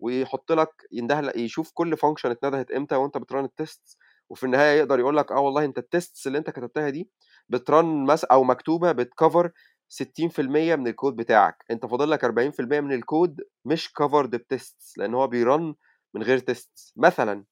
ويحط 0.00 0.52
لك 0.52 0.86
ينده 0.92 1.32
يشوف 1.36 1.70
كل 1.74 1.96
function 1.96 2.30
اتندهت 2.30 2.70
إمتى 2.70 2.96
وانت 2.96 3.18
بت 3.18 3.28
run 3.28 3.44
ال 3.44 3.54
test 3.54 3.96
وفي 4.30 4.44
النهاية 4.44 4.78
يقدر 4.78 4.98
يقول 5.00 5.16
لك 5.16 5.32
آه 5.32 5.40
والله 5.40 5.64
انت 5.64 5.78
ال 5.78 5.86
tests 5.86 6.26
اللي 6.26 6.38
انت 6.38 6.50
كتبتها 6.50 6.90
دي 6.90 7.10
بت 7.48 7.63
run 7.63 7.86
مس 8.04 8.24
أو 8.24 8.44
مكتوبة 8.44 8.92
بت 8.92 9.09
cover 9.09 9.50
60% 9.88 10.76
من 10.76 10.86
الكود 10.88 11.16
بتاعك. 11.16 11.64
انت 11.70 11.86
فاضل 11.86 12.10
لك 12.10 12.24
40% 12.24 12.80
من 12.80 12.92
الكود 12.92 13.40
مش 13.64 13.92
covered 13.92 14.30
ب 14.36 14.46
tests 14.46 14.98
لأن 14.98 15.14
هو 15.14 15.26
بي 15.26 15.45
run 15.45 15.74
من 16.14 16.22
غير 16.22 16.38
test 16.38 16.92
مثلا. 16.96 17.44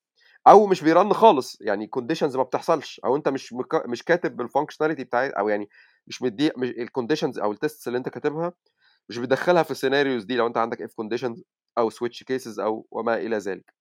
أو 0.48 0.66
مش 0.66 0.82
بي 0.84 0.95
run 0.95 1.12
خالص 1.12 1.58
يعني 1.60 1.86
conditions 1.86 2.36
ما 2.36 2.42
بتحصلش. 2.42 3.00
أو 3.04 3.16
انت 3.16 3.28
مش 3.28 3.52
مك... 3.52 3.86
مش 3.88 4.02
كاتب 4.04 4.40
ال 4.40 4.45
functionality 4.45 5.04
بتاعت 5.04 5.30
أو 5.32 5.48
يعني 5.48 5.68
مش 6.06 6.22
مدي 6.22 6.50
مش 6.56 6.68
ال 6.70 6.76
conditions 6.76 7.38
أو 7.38 7.52
ال 7.52 7.58
tests 7.58 7.88
اللي 7.88 7.98
انت 7.98 8.08
كاتبها 8.08 8.52
مش 9.08 9.18
بتدخلها 9.18 9.62
في 9.62 9.70
ال 9.70 9.76
scenarios 9.76 10.24
دي 10.24 10.36
لو 10.36 10.46
انت 10.46 10.56
عندك 10.58 10.82
if 10.82 10.94
conditions 10.94 11.44
أو 11.78 11.90
switch 11.90 12.22
cases 12.24 12.60
أو 12.60 12.86
وما 12.90 13.14
إلى 13.16 13.38
ذلك. 13.38 13.74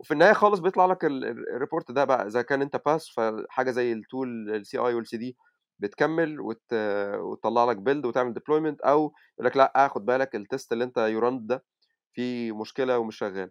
وفي 0.00 0.10
النهاية 0.14 0.32
خالص 0.32 0.60
بيطلع 0.60 0.86
لك 0.86 1.04
ال 1.04 1.17
report 1.17 1.92
ده 1.92 2.04
بقى 2.04 2.26
إذا 2.26 2.42
كان 2.42 2.62
انت 2.62 2.82
pass 2.86 3.08
فحاجة 3.10 3.70
زي 3.70 3.92
ال 3.92 4.04
tool 4.04 4.50
ال 4.56 4.63
CI 4.63 4.78
وال 4.78 5.16
CD 5.16 5.36
بتكمل 5.80 6.40
وت... 6.40 6.72
وتطلع 7.18 7.64
لك 7.64 7.76
build 7.76 8.06
وتعمل 8.06 8.34
deployment 8.34 8.80
أو 8.80 9.12
يقول 9.38 9.46
لك 9.46 9.56
لأ 9.56 9.88
خد 9.88 10.06
بالك 10.06 10.34
ال 10.34 10.42
test 10.42 10.72
اللي 10.72 10.84
أنت 10.84 10.98
you 10.98 11.22
ran 11.22 11.46
ده 11.46 11.64
فيه 12.12 12.56
مشكلة 12.60 12.98
ومش 12.98 13.16
شغال. 13.18 13.50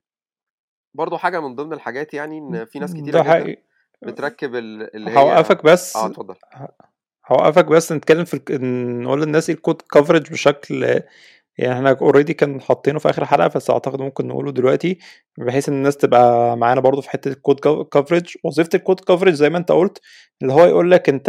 برضه 0.93 1.17
حاجة 1.17 1.39
من 1.39 1.55
ضمن 1.55 1.73
الحاجات 1.73 2.13
يعني 2.13 2.37
إن 2.37 2.65
في 2.65 2.79
ناس 2.79 2.93
كتيرة 2.93 3.21
جدا 3.21 3.55
بتركب 4.01 4.55
اللي 4.55 5.11
هي 5.11 5.17
هوقفك 5.17 5.63
بس 5.63 5.95
آه 5.95 6.07
اتفضل. 6.07 6.35
هوقفك 7.31 7.65
بس 7.65 7.91
نتكلم 7.91 8.25
في 8.25 8.41
نقول 9.03 9.21
للناس 9.21 9.49
إيه 9.49 9.55
ال 9.55 9.60
code 9.60 9.81
coverage 9.81 10.31
بشكل 10.31 11.01
يعني 11.59 11.73
إحنا 11.73 11.97
already 12.01 12.33
كان 12.33 12.61
حاطينه 12.61 12.99
في 12.99 13.09
آخر 13.09 13.25
حلقة 13.25 13.47
بس 13.47 13.69
أعتقد 13.69 14.01
ممكن 14.01 14.27
نقوله 14.27 14.51
دلوقتي 14.51 14.97
بحيث 15.37 15.69
إن 15.69 15.75
الناس 15.75 15.97
تبقى 15.97 16.57
معانا 16.57 16.81
برضو 16.81 17.01
في 17.01 17.09
حتة 17.09 17.29
ال 17.31 17.37
code 17.37 17.59
coverage 17.93 18.35
وظيفة 18.43 18.69
ال 18.75 18.80
code 18.80 18.99
coverage 18.99 19.33
زي 19.33 19.49
ما 19.49 19.57
أنت 19.57 19.71
قلت 19.71 19.99
اللي 20.41 20.53
هو 20.53 20.65
يقول 20.65 20.91
لك 20.91 21.09
أنت 21.09 21.25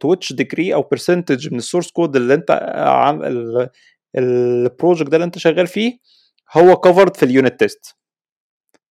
to 0.00 0.08
which 0.08 0.32
degree 0.32 0.74
أو 0.74 0.82
percentage 0.82 1.52
من 1.52 1.58
ال 1.58 1.63
source 1.63 1.90
code 1.90 2.16
اللي 2.16 2.34
أنت 2.34 2.50
عن 2.76 3.22
ال 4.18 4.30
project 4.30 5.10
ده 5.10 5.16
اللي 5.16 5.24
أنت 5.24 5.38
شغال 5.38 5.66
فيه 5.66 5.98
هو 6.56 6.76
covered 6.76 7.16
في 7.16 7.22
ال 7.22 7.30
unit 7.30 7.60
test 7.60 7.96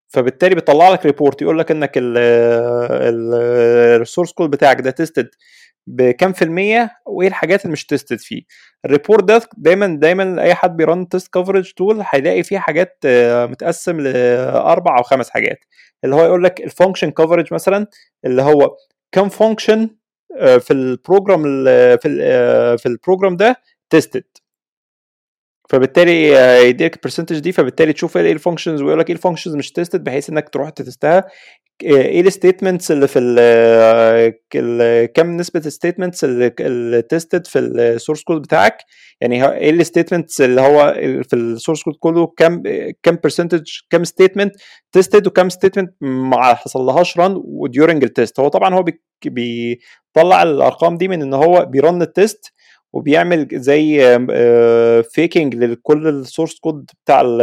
فبالتالي 0.09 0.55
بيطلع 0.55 0.89
لك 0.89 1.07
report 1.07 1.43
يقول 1.43 1.59
لك 1.59 1.71
إنك 1.71 1.93
ال 4.03 4.07
source 4.07 4.33
code 4.33 4.51
بتاعك 4.51 4.81
ده 4.81 4.91
tested 4.91 5.29
بكام 5.87 6.33
في 6.33 6.43
المية 6.43 6.91
وإيه 7.07 7.29
الحاجات 7.29 7.63
اللي 7.63 7.73
مش 7.73 7.87
tested 7.87 8.19
فيه. 8.19 8.43
ال 8.85 8.90
report 8.90 9.25
ده 9.25 9.41
دايما 9.57 9.87
دايما 9.87 10.43
أي 10.43 10.55
حد 10.55 10.77
بي 10.77 10.90
run 10.90 11.09
test 11.09 11.35
coverage 11.35 11.73
tool 11.73 12.03
هيلاقي 12.11 12.43
فيه 12.43 12.59
حاجات 12.59 12.99
آه، 13.05 13.47
متقسم 13.47 14.01
لاربع 14.01 14.99
أو 14.99 15.03
خمس 15.03 15.31
حاجات. 15.31 15.59
اللي 16.05 16.17
هو 16.17 16.25
يقول 16.25 16.45
لك 16.45 16.61
ال 16.61 16.66
function 16.66 17.11
coverage 17.11 17.55
مثلا 17.55 17.87
اللي 18.25 18.43
هو 18.43 18.77
كم 19.13 19.29
function 19.29 19.91
آه، 20.39 20.59
في 20.59 20.73
ال 20.73 20.82
program 20.82 21.43
في 21.97 22.19
آه، 22.23 22.77
في 22.77 22.87
ال 22.87 22.93
program 22.93 23.37
ده 23.37 23.57
tested 23.91 24.25
فبالتالي 25.69 26.29
يديك 26.69 26.95
ال 26.97 27.01
percentage 27.01 27.39
دي 27.39 27.53
فبالتالي 27.53 27.93
تشوف 27.93 28.17
إيه 28.17 28.33
ال 28.33 28.38
functions 28.38 28.83
ويقول 28.83 28.99
لك 29.01 29.09
إيه 29.11 29.17
ال 29.17 29.21
functions 29.21 29.55
مش 29.55 29.73
tested 29.73 30.05
بحيث 30.05 30.31
إنك 30.31 30.49
تروح 30.49 30.71
ت 30.71 30.79
test 30.79 31.09
ها. 31.09 31.25
إيه 31.83 32.21
ال 32.21 32.27
statements 32.27 32.91
اللي 32.91 33.09
في 33.09 33.19
ال 34.55 35.13
كم 35.13 35.37
نسبة 35.37 35.63
ال 35.67 35.72
statements 35.72 36.25
اللي 36.25 37.03
tested 37.03 37.47
في 37.47 37.59
ال 37.59 37.68
source 37.68 38.23
code 38.23 38.43
بتاعك. 38.43 38.77
يعني 39.21 39.49
إيه 39.53 39.71
ال 39.71 39.77
statements 39.77 40.41
اللي 40.41 40.61
هو 40.61 40.95
في 41.29 41.37
ال 41.37 41.43
source 41.43 41.83
code 41.83 41.95
كله 42.01 42.27
كم 42.37 42.63
كم 43.03 43.17
percentage 43.25 43.63
كم 43.91 44.05
statement 44.05 44.55
tested 44.93 45.27
وكم 45.27 45.49
statement 45.49 45.95
ما 46.01 46.55
حصلهاش 46.55 47.19
run 47.19 47.43
و 47.45 47.53
during 47.53 48.05
ال 48.05 48.12
test 48.12 48.41
هو 48.41 48.49
طبعا 48.49 48.75
هو 48.75 48.85
بيطلع 49.25 50.43
الأرقام 50.43 50.97
دي 50.97 51.09
من 51.09 51.23
إن 51.23 51.35
هو 51.35 51.65
بي 51.65 51.80
run 51.80 52.03
ال 52.03 52.13
test 52.13 52.53
وبيعمل 52.93 53.49
زي 53.53 53.99
faking 55.13 55.55
لكل 55.55 56.09
ال 56.09 56.16
source 56.16 56.59
code 56.59 56.91
بتاع 57.05 57.21
ال 57.25 57.39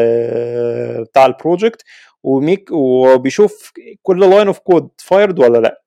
بتاع 1.03 1.25
ال 1.25 1.32
project 1.32 1.83
و 2.23 2.32
make 2.32 2.69
وبيشوف 2.71 3.71
كل 4.01 4.29
line 4.29 4.47
of 4.47 4.59
code 4.59 4.89
fired 4.97 5.39
ولا 5.39 5.57
لأ. 5.57 5.81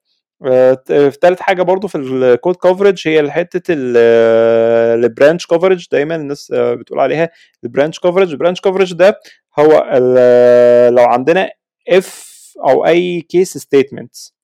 ثالث 1.21 1.39
حاجة 1.39 1.61
برضو 1.63 1.87
في 1.87 1.97
ال 1.97 2.09
code 2.09 2.55
coverage 2.55 3.07
هي 3.07 3.31
حتة 3.31 3.73
ال 4.95 5.02
branch 5.02 5.45
coverage 5.47 5.87
دايما 5.91 6.15
الناس 6.15 6.51
بتقول 6.55 6.99
عليها 6.99 7.29
ال 7.63 7.68
branch 7.68 7.99
coverage 7.99 8.31
ال 8.31 8.35
branch 8.35 8.61
coverage 8.61 8.93
ده 8.93 9.19
هو 9.59 9.69
لو 10.97 11.03
عندنا 11.03 11.49
if 11.89 12.29
أو 12.67 12.85
أي 12.85 13.21
case 13.21 13.57
statements 13.57 14.35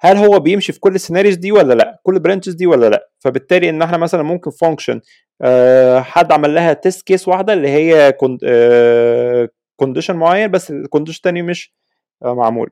هل 0.00 0.16
هو 0.16 0.38
بيمشي 0.40 0.72
في 0.72 0.80
كل 0.80 0.94
ال 0.94 0.98
scenarios 0.98 1.34
دي 1.36 1.52
ولا 1.52 1.74
لا؟ 1.74 2.00
كل 2.02 2.18
branches 2.20 2.54
دي 2.54 2.66
ولا 2.66 2.90
لا؟ 2.90 3.08
فبالتالي 3.18 3.68
إن 3.70 3.82
إحنا 3.82 3.96
مثلا 3.96 4.22
ممكن 4.22 4.50
function 4.50 5.00
أه 5.42 6.00
حد 6.00 6.32
عمل 6.32 6.54
لها 6.54 6.72
test 6.72 7.06
case 7.06 7.28
واحدة 7.28 7.52
اللي 7.52 7.68
هي 7.68 8.12
condition 9.76 10.14
أه 10.14 10.18
معين 10.18 10.50
بس 10.50 10.70
ال 10.70 10.75
condition 10.75 11.16
الثاني 11.16 11.42
مش 11.42 11.74
أه 12.24 12.34
معمول. 12.34 12.70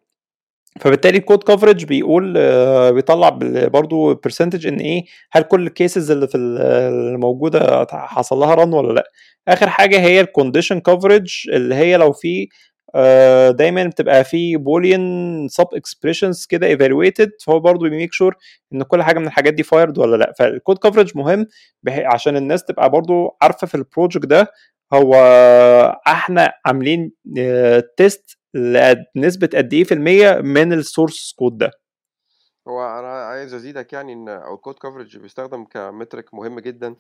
فبالتالي 0.81 1.19
ال 1.19 1.24
code 1.24 1.43
coverage 1.43 1.85
بيقول 1.85 2.35
آه، 2.37 2.91
بيطلع 2.91 3.29
برضو 3.69 4.15
percentage 4.15 4.67
إن 4.67 4.77
إيه 4.77 5.05
هل 5.33 5.43
كل 5.43 5.67
ال 5.67 5.74
cases 5.74 6.11
اللي 6.11 6.29
في 6.29 6.37
الموجوده 6.37 7.87
حصل 7.91 8.37
لها 8.37 8.55
run 8.55 8.73
ولا 8.73 8.93
لا؟ 8.93 9.11
آخر 9.49 9.69
حاجة 9.71 10.01
هي 10.01 10.21
ال 10.21 10.27
condition 10.27 10.81
coverage 10.81 11.43
اللي 11.53 11.75
هي 11.75 11.97
لو 11.97 12.13
في 12.13 12.43
آه، 12.43 12.49
دايما 13.51 13.85
بتبقى 13.85 14.25
في 14.25 14.57
boolean 14.57 15.47
sub 15.51 15.67
expressions 15.75 16.47
كده 16.47 16.67
evaluated 16.67 17.31
فهو 17.47 17.61
برضه 17.61 17.89
بي 17.89 17.97
make 17.97 18.13
sure 18.13 18.37
إن 18.73 18.83
كل 18.83 19.03
حاجة 19.03 19.19
من 19.19 19.27
الحاجات 19.27 19.55
دي 19.55 19.63
fired 19.63 19.99
ولا 19.99 20.17
لأ. 20.17 20.33
فال 20.39 20.52
code 20.52 20.79
coverage 20.79 21.17
مهم 21.17 21.47
عشان 21.89 22.37
الناس 22.37 22.65
تبقى 22.65 22.91
برضه 22.91 23.37
عارفة 23.43 23.67
في 23.67 23.75
ال 23.75 23.81
project 23.81 24.27
ده 24.27 24.47
هو 24.93 25.15
إحنا 26.07 26.53
عاملين 26.67 27.13
test 27.97 28.39
آه، 28.57 28.97
لنسبه 29.15 29.49
قد 29.55 29.73
إيه 29.75 29.85
في 29.85 29.95
المية 29.95 30.33
من 30.35 30.73
ال 30.73 30.82
source 30.82 31.35
code 31.39 31.59
ده. 31.59 31.71
هو 32.69 32.99
أنا 32.99 33.09
عايز 33.25 33.55
أزيدك 33.55 33.93
يعني 33.93 34.13
إن 34.13 34.29
ال 34.29 34.38
code 34.38 34.75
coverage 34.75 35.19
بيستخدم 35.19 35.65
ك 35.65 35.75
metric 35.75 36.35
مهم 36.35 36.61
جدا 36.61 36.95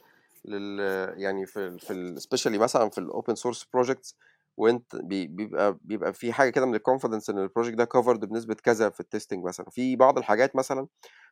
لل 0.44 0.80
يعني 1.16 1.46
في 1.46 1.78
في 1.78 2.14
specially 2.18 2.58
مثلا 2.58 2.90
في 2.90 2.98
ال 2.98 3.05
open 3.05 3.34
source 3.34 3.66
projects 3.72 4.16
وأنت 4.56 4.96
بيبقى 4.96 5.78
بيبقى 5.82 6.12
في 6.12 6.32
حاجة 6.32 6.50
كده 6.50 6.66
من 6.66 6.74
ال 6.74 6.79
confidence 6.79 7.30
إن 7.30 7.38
ال 7.38 7.43
project 7.43 7.74
ده 7.78 7.84
covered 7.84 8.20
بنسبة 8.24 8.54
كذا 8.54 8.90
في 8.90 9.00
ال 9.00 9.06
testing 9.06 9.44
مثلا. 9.44 9.66
في 9.70 9.96
بعض 9.96 10.18
الحاجات 10.18 10.56
مثلا 10.56 10.86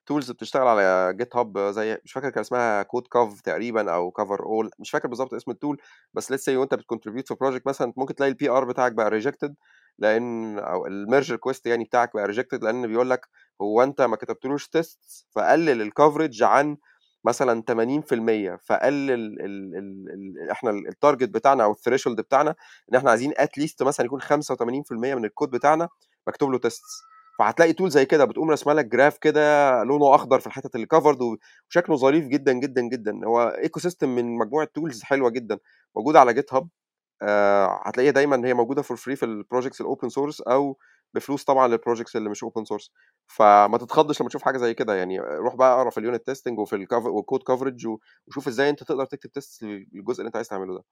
tools 0.07 0.31
بتشتغل 0.31 0.67
على 0.67 1.15
GitHub 1.19 1.59
زي 1.59 1.99
مش 2.05 2.13
فاكر 2.13 2.31
كان 2.31 2.41
اسمها 2.41 2.83
Codecov 2.83 3.41
تقريبا 3.41 3.93
أو 3.95 4.11
Coveralls 4.11 4.71
مش 4.79 4.91
فاكر 4.91 5.09
بالظبط 5.09 5.35
اسم 5.35 5.51
ال 5.51 5.57
tool 5.57 5.81
بس 6.15 6.33
لسه 6.33 6.45
سي 6.45 6.57
وأنت 6.57 6.75
بت 6.75 6.84
contribute 6.84 7.29
في 7.29 7.35
project 7.41 7.67
مثلا 7.67 7.93
ممكن 7.97 8.15
تلاقي 8.15 8.31
ال 8.31 8.49
PR 8.51 8.65
بتاعك 8.65 8.93
بقى 8.93 9.11
rejected 9.11 9.55
لأن 9.99 10.59
أو 10.59 10.87
ال 10.87 10.94
merge 10.94 11.33
request 11.33 11.67
يعني 11.67 11.85
بتاعك 11.85 12.15
بقى 12.15 12.27
rejected 12.27 12.65
لأن 12.65 12.87
بيقول 12.87 13.11
لك 13.11 13.29
هو 13.63 13.83
أنت 13.83 14.01
ما 14.03 14.17
كتبتلوش 14.17 14.69
test 14.69 15.27
فقلل 15.31 15.83
ال 15.83 15.89
coverage 15.89 16.43
عن 16.43 16.77
مثلا 17.25 17.63
80% 17.71 18.59
فقلل 18.67 19.11
ال 19.11 19.41
ال 19.45 19.75
ال 19.77 20.51
إحنا 20.51 20.71
ال 20.71 20.79
target 20.79 21.29
بتاعنا 21.29 21.65
أو 21.65 21.73
ال 21.73 21.78
threshold 21.78 22.21
بتاعنا 22.21 22.55
إن 22.93 22.97
إحنا 22.97 23.11
عايزين 23.11 23.33
at 23.37 23.50
least 23.50 23.83
مثلا 23.83 24.07
يكون 24.07 24.21
85% 24.23 24.93
من 24.93 25.25
الكود 25.25 25.51
بتاعنا 25.51 25.89
مكتوب 26.29 26.51
له 26.51 26.59
tests 26.59 27.03
فهتلاقي 27.39 27.73
tool 27.73 27.91
زي 27.91 28.05
كده 28.07 28.25
بتقوم 28.25 28.51
رسمه 28.51 28.73
لك 28.73 28.87
graph 28.87 29.19
كده 29.19 29.83
لونه 29.85 30.15
أخضر 30.15 30.41
في 30.41 30.47
الحتت 30.47 30.75
اللي 30.75 30.87
covered 30.87 31.19
وشكله 31.71 31.97
ظريف 31.97 32.25
جدا 32.27 32.53
جدا 32.53 32.83
جدا. 32.83 33.21
هو 33.27 33.43
ecosystem 33.49 34.09
من 34.15 34.39
مجموعة 34.39 34.69
tools 34.75 35.03
حلوة 35.03 35.31
جدا. 35.31 35.59
موجودة 35.97 36.21
على 36.21 36.35
GitHub 36.35 36.69
آه 37.23 37.83
هتلاقيها 37.87 38.13
دايما 38.13 38.47
هي 38.49 38.55
موجودة 38.55 38.83
for 38.83 38.97
free 38.97 39.17
في 39.17 39.25
ال 39.25 39.31
projects 39.31 39.81
ال 39.81 39.86
open 39.86 40.09
source 40.09 40.41
أو 40.41 40.79
بفلوس 41.15 41.45
طبعا 41.45 41.69
لل 41.69 41.78
projects 41.78 42.17
اللي 42.17 42.31
مش 42.31 42.43
open 42.45 42.65
source 42.65 42.91
فما 43.27 43.79
تتخضش 43.79 44.21
لما 44.21 44.29
تشوف 44.29 44.43
حاجة 44.43 44.59
زي 44.59 44.75
كده. 44.75 44.95
يعني 44.95 45.21
روح 45.21 45.55
بقى 45.57 45.75
اقرا 45.77 45.91
في 45.91 45.99
ال 46.01 46.06
unit 46.06 46.27
testing 46.27 46.59
وفي 46.59 46.87
وال 46.93 47.10
code 47.10 47.43
coverage 47.43 47.87
وشوف 48.29 48.49
إزاي 48.49 48.71
انت 48.71 48.83
تقدر 48.85 49.05
تكتب 49.05 49.31
test 49.33 49.63
للجزء 49.63 50.19
اللي 50.21 50.27
انت 50.27 50.37
عايز 50.37 50.49
تعمله 50.49 50.75
ده. 50.75 50.85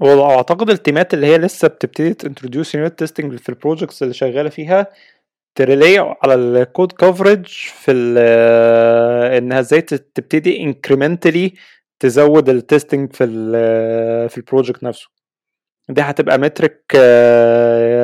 واعتقد 0.00 0.70
التيمات 0.70 1.14
اللي 1.14 1.26
هي 1.26 1.38
لسه 1.38 1.68
بتبتدي 1.68 2.14
ت 2.14 2.20
introduce 2.20 2.74
unit 2.74 2.98
testing 2.98 3.36
في 3.38 3.48
ال 3.48 3.54
projects 3.54 4.02
اللي 4.02 4.14
شغالة 4.14 4.48
فيها 4.50 4.86
ت 5.54 5.63
rely 5.63 5.98
على 5.98 6.34
ال 6.34 6.46
code 6.46 6.92
coverage 6.92 7.46
في 7.46 7.92
إنها 9.38 9.60
إزاي 9.60 9.80
تبتدي 9.80 10.62
incrementally 10.62 11.54
تزود 12.00 12.48
ال 12.48 12.56
testing 12.56 13.12
في 13.12 13.24
ال 13.24 14.28
في 14.30 14.38
ال 14.38 14.43
project 14.43 14.82
نفسه. 14.84 15.21
دي 15.94 16.00
هتبقى 16.00 16.38
metric 16.38 16.84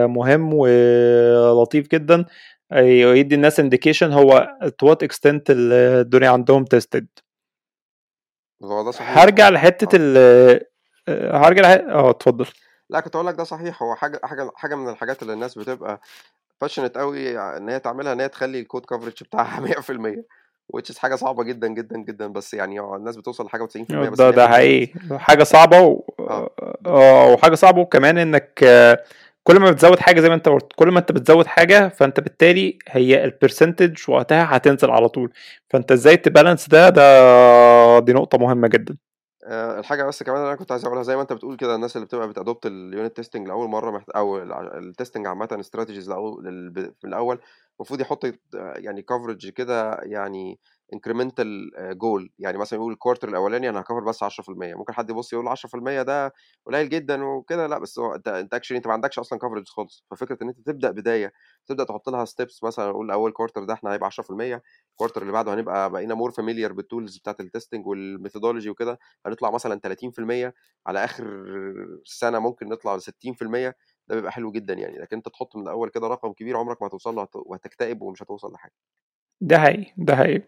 مهم 0.06 0.54
ولطيف 0.54 1.88
جدا 1.88 2.24
يدي 2.72 3.34
الناس 3.34 3.60
indication 3.60 4.12
هو 4.12 4.48
to 4.64 4.88
what 4.88 5.06
extent 5.08 5.42
الدنيا 5.50 6.30
عندهم 6.30 6.64
tested 6.64 7.06
هرجع 9.00 9.48
لحتة 9.48 9.84
آه. 9.96 9.98
ال 10.00 10.60
هرجع 11.34 11.62
لح- 11.62 11.88
آه 11.90 12.10
اتفضل. 12.10 12.46
لا 12.90 13.00
كنت 13.00 13.14
أقول 13.14 13.26
لك 13.26 13.34
ده 13.34 13.44
صحيح. 13.44 13.82
هو 13.82 13.94
حاجة 13.94 14.20
حاجة 14.24 14.50
حاجة 14.54 14.74
من 14.74 14.88
الحاجات 14.88 15.22
اللي 15.22 15.32
الناس 15.32 15.58
بتبقى 15.58 16.00
passionate 16.60 16.98
قوي 16.98 17.38
إن 17.38 17.68
هي 17.68 17.78
تعملها 17.80 18.12
إن 18.12 18.20
هي 18.20 18.28
تخلي 18.28 18.60
ال 18.60 18.65
code 18.65 18.84
coverage 18.86 19.22
بتاعها 19.22 19.60
100% 19.66 20.24
which 20.76 20.92
is 20.94 20.98
حاجة 20.98 21.14
صعبة 21.14 21.44
جدا 21.44 21.68
جدا 21.68 21.96
جدا 21.98 22.26
بس 22.26 22.54
يعني 22.54 22.80
آه 22.80 22.96
الناس 22.96 23.16
بتوصل 23.16 23.44
لحاجة 23.46 23.66
90% 23.66 23.94
بس 23.94 24.18
ده 24.18 24.30
ده 24.30 24.46
100% 24.46 24.50
حقيقي. 24.50 24.92
حاجة 25.18 25.42
صعبة 25.44 25.80
و... 25.80 26.02
آه. 26.20 26.50
آه 26.86 27.32
وحاجة 27.32 27.54
صعبة 27.54 27.80
وكمان 27.80 28.18
إنك 28.18 28.60
آه، 28.64 29.04
كل 29.44 29.60
ما 29.60 29.70
بتزود 29.70 29.98
حاجة 29.98 30.20
زي 30.20 30.28
ما 30.28 30.34
أنت 30.34 30.48
قلت 30.48 30.72
كل 30.76 30.88
ما 30.90 30.98
أنت 30.98 31.12
بتزود 31.12 31.46
حاجة 31.46 31.88
فأنت 31.88 32.20
بالتالي 32.20 32.78
هي 32.88 33.24
ال 33.24 33.31
percentage 33.31 33.96
وقتها 34.10 34.56
هتنزل 34.56 34.90
على 34.90 35.08
طول. 35.08 35.32
فأنت 35.70 35.92
إزاي 35.92 36.16
ت 36.16 36.23
balance 36.23 36.68
ده؟ 36.68 36.88
ده 36.88 37.98
دي 37.98 38.12
نقطة 38.12 38.38
مهمة 38.38 38.68
جدا. 38.68 38.96
آه، 39.44 39.78
الحاجة 39.78 40.04
بس 40.04 40.22
كمان 40.22 40.42
أنا 40.42 40.54
كنت 40.54 40.72
عايز 40.72 40.84
أقولها 40.84 41.02
زي 41.02 41.16
ما 41.16 41.22
أنت 41.22 41.32
بتقول 41.32 41.56
كده 41.56 41.74
الناس 41.74 41.96
اللي 41.96 42.06
بتبقى 42.06 42.28
بت 42.28 42.39
adopt 42.39 42.66
ال 42.66 42.76
unit 42.76 43.16
testing 43.16 43.48
لأول 43.48 43.68
مرة 43.68 43.90
محت... 43.90 44.10
أو 44.10 44.38
ال 44.78 44.84
testing 44.84 45.26
عامة 45.26 45.56
strategies 45.60 46.08
من 46.10 46.90
الأول 47.04 47.38
المفروض 47.80 48.00
يحط 48.00 48.24
يعني 48.54 49.02
coverage 49.02 49.48
كده 49.48 50.00
يعني 50.02 50.60
incremental 50.92 51.70
goal 51.98 52.30
يعني 52.38 52.58
مثلا 52.58 52.78
يقول 52.78 52.92
ال 52.92 52.97
quarter 52.97 53.28
الأولاني 53.28 53.68
أنا 53.68 53.80
ه 53.80 53.83
cover 53.83 54.00
بس 54.04 54.22
10% 54.22 54.74
ممكن 54.74 54.92
حد 54.92 55.10
يبص 55.10 55.32
يقول 55.32 55.48
10% 55.48 56.02
ده 56.02 56.32
قليل 56.66 56.88
جدا 56.88 57.24
وكده. 57.24 57.66
لأ 57.66 57.78
بس 57.78 57.98
هو 57.98 58.14
أنت 58.14 58.28
أنت 58.28 58.54
actually 58.54 58.78
أنت 58.78 58.86
ما 58.86 58.92
عندكش 58.92 59.18
أصلا 59.18 59.38
coverage 59.38 59.68
خالص. 59.68 60.04
ففكرة 60.10 60.38
إن 60.42 60.48
أنت 60.48 60.60
تبدأ 60.66 60.90
بداية 60.90 61.32
تبدأ 61.66 61.84
تحط 61.84 62.08
لها 62.08 62.24
steps 62.24 62.64
مثلا 62.64 62.90
نقول 62.90 63.10
أول 63.10 63.32
quarter 63.32 63.64
ده 63.64 63.74
إحنا 63.74 63.92
هيبقى 63.92 64.06
10% 64.06 64.62
ال 64.92 64.96
quarter 64.96 65.22
اللي 65.22 65.32
بعده 65.32 65.54
هنبقى 65.54 65.90
بقينا 65.90 66.14
more 66.14 66.30
familiar 66.30 66.72
بال 66.72 66.85
tools 66.85 67.18
بتاعت 67.18 67.40
ال 67.40 67.46
testing 67.46 67.86
وال 67.86 67.99
methodology 67.99 68.70
وكده 68.70 68.98
هنطلع 69.26 69.50
مثلا 69.50 69.80
30% 69.80 70.52
على 70.86 71.04
آخر 71.04 71.24
سنة 72.04 72.38
ممكن 72.38 72.68
نطلع 72.68 72.94
ل 72.96 73.00
60% 73.00 73.72
ده 74.08 74.14
بيبقى 74.14 74.32
حلو 74.32 74.52
جدا 74.52 74.74
يعني 74.74 74.98
لكن 74.98 75.16
أنت 75.16 75.28
تحط 75.28 75.56
من 75.56 75.62
الأول 75.62 75.88
كده 75.90 76.06
رقم 76.08 76.32
كبير 76.32 76.56
عمرك 76.56 76.82
ما 76.82 76.88
هتوصل 76.88 77.14
له 77.14 77.22
هت- 77.22 77.36
وهتكتئب 77.36 78.02
ومش 78.02 78.22
هتوصل 78.22 78.52
لحاجة. 78.52 78.72
ده 79.40 79.58
حقيقي 79.58 79.92
ده 79.96 80.16
حقيقي. 80.16 80.42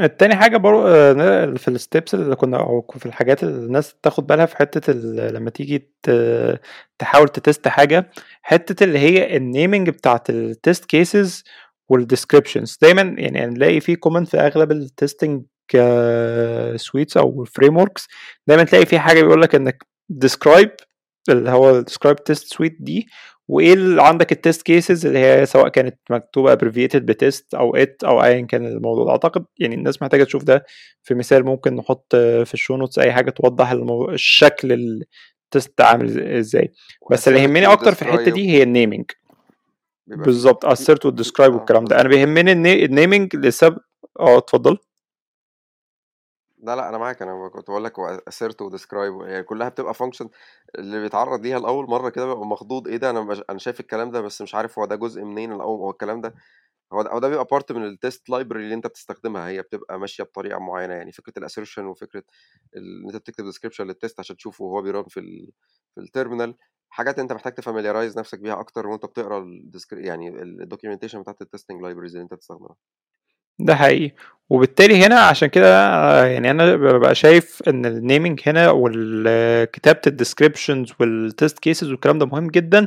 التاني 0.00 0.36
حاجة 0.36 0.56
برضه 0.56 0.88
آه، 0.88 1.46
في 1.54 1.68
ال 1.68 1.76
steps 1.76 2.14
اللي 2.14 2.36
كنا 2.36 2.60
أو 2.60 2.86
في 2.98 3.06
الحاجات 3.06 3.42
اللي 3.42 3.66
الناس 3.66 3.94
تاخد 4.02 4.26
بالها 4.26 4.46
في 4.46 4.56
حتة 4.56 4.92
لما 4.92 5.50
تيجي 5.50 5.90
تحاول 6.98 7.28
تتست 7.28 7.68
حاجة 7.68 8.10
حتة 8.42 8.84
اللي 8.84 8.98
هي 8.98 9.36
ال 9.36 9.44
naming 9.44 9.90
بتاعت 9.90 10.30
ال 10.30 10.41
test 10.41 10.84
cases 10.84 11.44
وال 11.88 12.01
descriptions 12.01 12.78
دايما 12.82 13.02
يعني 13.02 13.46
نلاقي 13.46 13.80
في 13.80 13.96
comment 13.96 14.28
في 14.28 14.36
أغلب 14.36 14.72
ال 14.72 14.81
testing 14.81 15.42
suites 16.76 17.16
أو 17.16 17.44
frame 17.44 17.84
دايما 18.46 18.64
تلاقي 18.64 18.86
في 18.86 18.98
حاجة 18.98 19.22
بيقول 19.22 19.42
لك 19.42 19.54
إنك 19.54 19.86
describe 20.24 20.87
اللي 21.30 21.50
هو 21.50 21.82
describe 21.82 22.16
test 22.32 22.42
suite 22.54 22.76
دي 22.80 23.06
وإيه 23.48 23.72
اللي 23.72 24.02
عندك 24.02 24.32
ال 24.32 24.38
test 24.38 24.62
cases 24.62 25.06
اللي 25.06 25.18
هي 25.18 25.46
سواء 25.46 25.68
كانت 25.68 25.98
مكتوبة 26.10 26.56
abbreviated 26.56 26.96
ب 26.96 27.08
test 27.08 27.54
أو 27.54 27.76
it 27.76 28.04
أو 28.04 28.22
ايا 28.24 28.40
كان 28.40 28.66
الموضوع 28.66 29.10
أعتقد 29.12 29.44
يعني 29.58 29.74
الناس 29.74 30.02
محتاجة 30.02 30.24
تشوف 30.24 30.44
ده 30.44 30.64
في 31.02 31.14
مثال 31.14 31.44
ممكن 31.44 31.76
نحط 31.76 32.06
في 32.16 32.54
ال 32.54 32.58
show 32.58 32.76
notes 32.76 32.98
أي 32.98 33.12
حاجة 33.12 33.30
توضح 33.30 33.70
الموضوع 33.70 34.12
الشكل 34.12 34.72
ال 34.72 34.94
test 34.94 35.80
عامل 35.80 36.20
إزاي. 36.36 36.72
بس 37.10 37.28
اللي 37.28 37.40
يهمني 37.42 37.66
أكتر 37.72 37.94
في 37.94 38.02
الحتة 38.02 38.30
دي 38.30 38.50
هي 38.50 38.62
ال 38.62 38.68
naming 38.68 39.04
بالظبط 40.06 40.66
assert 40.66 41.00
في 41.00 41.06
وال 41.06 41.16
describe 41.16 41.54
والكلام 41.54 41.84
ده. 41.84 42.00
أنا 42.00 42.08
بيهمني 42.08 42.52
الني- 42.52 42.84
ال 42.84 42.91
naming 42.91 43.36
لسبب 43.36 43.78
آه 44.20 44.38
اتفضل. 44.38 44.76
لا 46.62 46.76
لا 46.76 46.88
أنا 46.88 46.98
معاك 46.98 47.22
أنا 47.22 47.48
كنت 47.48 47.70
بقول 47.70 47.84
لك 47.84 47.98
assert 48.00 48.62
و 48.62 48.68
describe 48.68 49.20
يعني 49.22 49.42
كلها 49.42 49.68
بتبقى 49.68 49.94
function 49.94 50.28
اللي 50.78 51.00
بيتعرض 51.00 51.40
ليها 51.40 51.58
لأول 51.58 51.86
مرة 51.90 52.08
كده 52.10 52.26
بيبقى 52.26 52.46
مخضوض 52.46 52.88
إيه 52.88 52.96
ده؟ 52.96 53.10
أنا 53.10 53.42
أنا 53.50 53.58
شايف 53.58 53.80
الكلام 53.80 54.10
ده 54.10 54.20
بس 54.20 54.42
مش 54.42 54.54
عارف 54.54 54.78
هو 54.78 54.84
ده 54.84 54.96
جزء 54.96 55.22
منين 55.22 55.52
الأول 55.52 55.78
هو 55.80 55.90
الكلام 55.90 56.20
ده 56.20 56.34
هو 56.92 57.02
ده, 57.02 57.10
هو 57.12 57.18
ده 57.18 57.28
بيبقى 57.28 57.46
part 57.52 57.72
من 57.72 57.84
ال 57.86 57.95
test 57.95 58.30
library 58.30 58.64
اللي 58.64 58.74
أنت 58.74 58.86
بتستخدمها 58.86 59.48
هي 59.48 59.62
بتبقى 59.62 60.00
ماشية 60.00 60.24
بطريقة 60.24 60.58
معينة 60.60 60.94
يعني 60.94 61.12
فكرة 61.12 61.34
ال 61.38 61.43
assertion 61.43 61.86
وفكرة 61.86 62.24
إن 62.76 63.06
أنت 63.06 63.16
بتكتب 63.16 63.44
description 63.44 63.86
لل 63.86 63.97
test 63.97 64.20
عشان 64.20 64.36
تشوفه 64.36 64.64
وهو 64.64 64.82
بي 64.82 64.91
run 64.91 65.04
في 65.04 65.20
ال 65.20 65.52
في 65.94 66.00
ال 66.02 66.08
terminal 66.08 66.54
حاجات 66.90 67.18
أنت 67.18 67.32
محتاج 67.32 67.54
ت 67.54 67.59
familiarize 67.59 68.18
نفسك 68.18 68.40
بيها 68.40 68.60
أكتر 68.60 68.86
وأنت 68.88 69.06
بتقرأ 69.06 69.38
الديسكري 69.40 70.06
يعني 70.06 70.28
ال 70.42 70.48
documentation 70.48 71.22
بتاعت 71.22 71.42
ال 71.42 71.47
testing 71.47 71.82
libraries 71.82 72.12
اللي 72.12 72.24
أنت 72.24 72.34
بتستخدمها. 72.34 72.76
ده 73.58 73.74
حقيقي. 73.76 74.14
وبالتالي 74.50 75.06
هنا 75.06 75.20
عشان 75.20 75.48
كده 75.48 75.86
آه، 75.88 76.24
يعني 76.24 76.50
أنا 76.50 76.76
ببقى 76.76 77.14
شايف 77.14 77.62
إن 77.68 77.86
ال 77.86 77.94
naming 77.94 78.40
هنا 78.46 78.70
وكتابه 78.74 80.00
ال 80.06 80.13
descriptions 80.13 80.92
وال 81.00 81.19
test 81.19 81.58
cases 81.58 81.90
والكلام 81.90 82.18
ده 82.18 82.26
مهم 82.26 82.48
جدا 82.48 82.86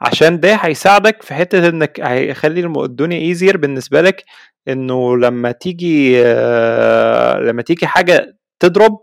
عشان 0.00 0.40
ده 0.40 0.54
هيساعدك 0.54 1.22
في 1.22 1.34
حتة 1.34 1.68
إنك 1.68 2.00
هيخلي 2.00 2.60
الدنيا 2.84 3.18
easier 3.18 3.56
بالنسبة 3.56 4.00
لك 4.00 4.24
إنه 4.68 5.16
لما 5.16 5.52
تيجي 5.52 6.22
آه، 6.26 7.38
لما 7.40 7.62
تيجي 7.62 7.86
حاجة 7.86 8.36
تضرب 8.60 9.02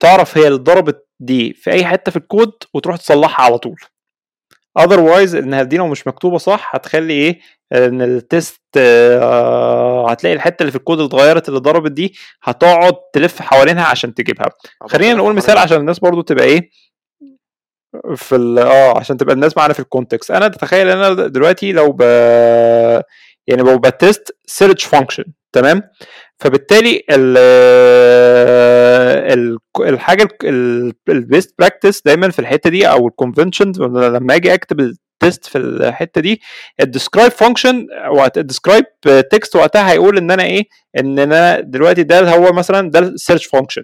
تعرف 0.00 0.38
هي 0.38 0.46
اللي 0.46 0.58
ضربت 0.58 1.06
دي 1.20 1.52
في 1.52 1.70
أي 1.70 1.84
حتة 1.84 2.10
في 2.10 2.16
الكود 2.16 2.52
وتروح 2.74 2.96
تصلحها 2.96 3.44
على 3.46 3.58
طول. 3.58 3.76
Otherwise 4.78 5.34
انها 5.34 5.62
دي 5.62 5.76
لو 5.76 5.86
مش 5.88 6.06
مكتوبة 6.06 6.38
صح 6.38 6.74
هتخلي 6.74 7.12
إيه؟ 7.14 7.40
إن 7.72 8.02
ال 8.02 8.14
test 8.14 8.60
آه، 8.76 10.10
هتلاقي 10.10 10.34
الحتة 10.34 10.62
اللي 10.62 10.70
في 10.72 10.78
الكود 10.78 10.98
اللي 11.00 11.08
اتغيرت 11.08 11.48
اللي 11.48 11.60
ضربت 11.60 11.92
دي 11.92 12.14
هتقعد 12.42 12.94
تلف 13.12 13.42
حوالينها 13.42 13.84
عشان 13.84 14.14
تجيبها. 14.14 14.46
خلينا 14.88 15.14
نقول 15.14 15.34
مثال 15.34 15.58
عشان 15.58 15.76
الناس 15.80 15.98
برضو 15.98 16.20
تبقى 16.22 16.44
إيه؟ 16.44 16.70
في 18.16 18.36
ال 18.36 18.58
آه 18.58 18.98
عشان 18.98 19.16
تبقى 19.16 19.34
الناس 19.34 19.56
معانا 19.56 19.72
في 19.72 19.80
ال 19.80 19.86
context 19.86 20.30
أنا 20.30 20.48
تتخيل 20.48 20.88
إن 20.88 20.98
أنا 20.98 21.26
دلوقتي 21.26 21.72
لو 21.72 21.92
ب 21.92 22.00
يعني 23.46 23.62
لو 23.62 23.78
ب 23.78 23.90
test 23.90 24.36
search 24.46 24.84
function 24.84 25.24
تمام؟ 25.52 25.82
فبالتالي 26.40 27.02
ال 27.10 27.36
ال 29.32 29.58
الحاجة 29.80 30.28
ال 31.08 31.17
best 31.17 31.54
practice 31.58 32.02
دايما 32.02 32.30
في 32.30 32.38
الحتة 32.38 32.70
دي 32.70 32.88
أو 32.88 33.08
ال 33.08 33.14
convention 33.14 33.72
لما 33.96 34.34
أجي 34.34 34.54
أكتب 34.54 34.80
ال 34.80 34.93
test 34.93 35.44
في 35.44 35.58
الحتة 35.58 36.20
دي 36.20 36.40
ال 36.80 36.86
describe 36.86 37.32
function 37.32 37.86
وقت 38.10 38.38
ال 38.38 38.43
describe 38.43 38.84
text 39.30 39.56
وقتها 39.56 39.90
هيقول 39.90 40.18
إن 40.18 40.30
أنا 40.30 40.42
إيه؟ 40.42 40.64
إن 40.98 41.18
أنا 41.18 41.60
دلوقتي 41.60 42.02
ده 42.02 42.30
هو 42.34 42.52
مثلا 42.52 42.90
ده 42.90 42.98
ال 42.98 43.05
search 43.05 43.46
function 43.46 43.82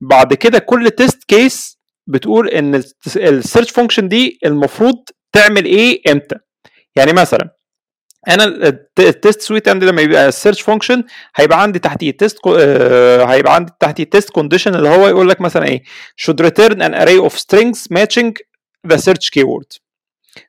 بعد 0.00 0.34
كده 0.34 0.58
كل 0.58 0.90
test 0.90 1.24
case 1.24 1.78
بتقول 2.06 2.48
إن 2.48 2.74
ال 3.16 3.24
search 3.24 3.70
function 3.70 4.08
دي 4.08 4.38
المفروض 4.44 4.94
تعمل 5.32 5.64
إيه؟ 5.64 6.12
إمتى؟ 6.12 6.36
يعني 6.96 7.12
مثلا 7.12 7.57
أنا 8.28 8.44
ال 8.98 9.06
test 9.06 9.40
suite 9.40 9.68
عندي 9.68 9.86
لما 9.86 10.02
يبقى 10.02 10.28
ال 10.28 10.33
search 10.33 10.60
function 10.60 11.04
هيبقى 11.36 11.62
عندي 11.62 11.78
تحتيه 11.78 12.10
test 12.10 12.46
هيبقى 13.28 13.54
عندي 13.54 13.72
تحتيه 13.80 14.04
test 14.04 14.30
condition 14.30 14.74
اللي 14.74 14.88
هو 14.88 15.08
يقول 15.08 15.28
لك 15.28 15.40
مثلا 15.40 15.66
إيه 15.66 15.82
should 16.22 16.44
return 16.44 16.74
an 16.74 16.94
array 16.94 17.30
of 17.30 17.38
strings 17.38 17.78
matching 17.98 18.32
the 18.92 18.96
search 18.96 19.30
keyword. 19.38 19.78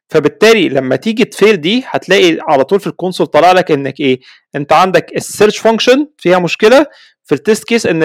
فبالتالي 0.09 0.69
لما 0.69 0.95
تيجي 0.95 1.25
ت 1.25 1.33
fail 1.33 1.61
دي 1.61 1.83
هتلاقي 1.87 2.37
على 2.47 2.63
طول 2.63 2.79
في 2.79 2.87
ال 2.87 2.92
console 2.92 3.27
طالع 3.27 3.51
لك 3.51 3.71
إنك 3.71 3.99
إيه 3.99 4.19
أنت 4.55 4.73
عندك 4.73 5.15
ال 5.15 5.21
search 5.21 5.57
function 5.57 6.07
فيها 6.17 6.39
مشكلة. 6.39 6.85
في 7.25 7.35
ال 7.35 7.41
test 7.41 7.63
case 7.63 7.85
إن 7.85 8.03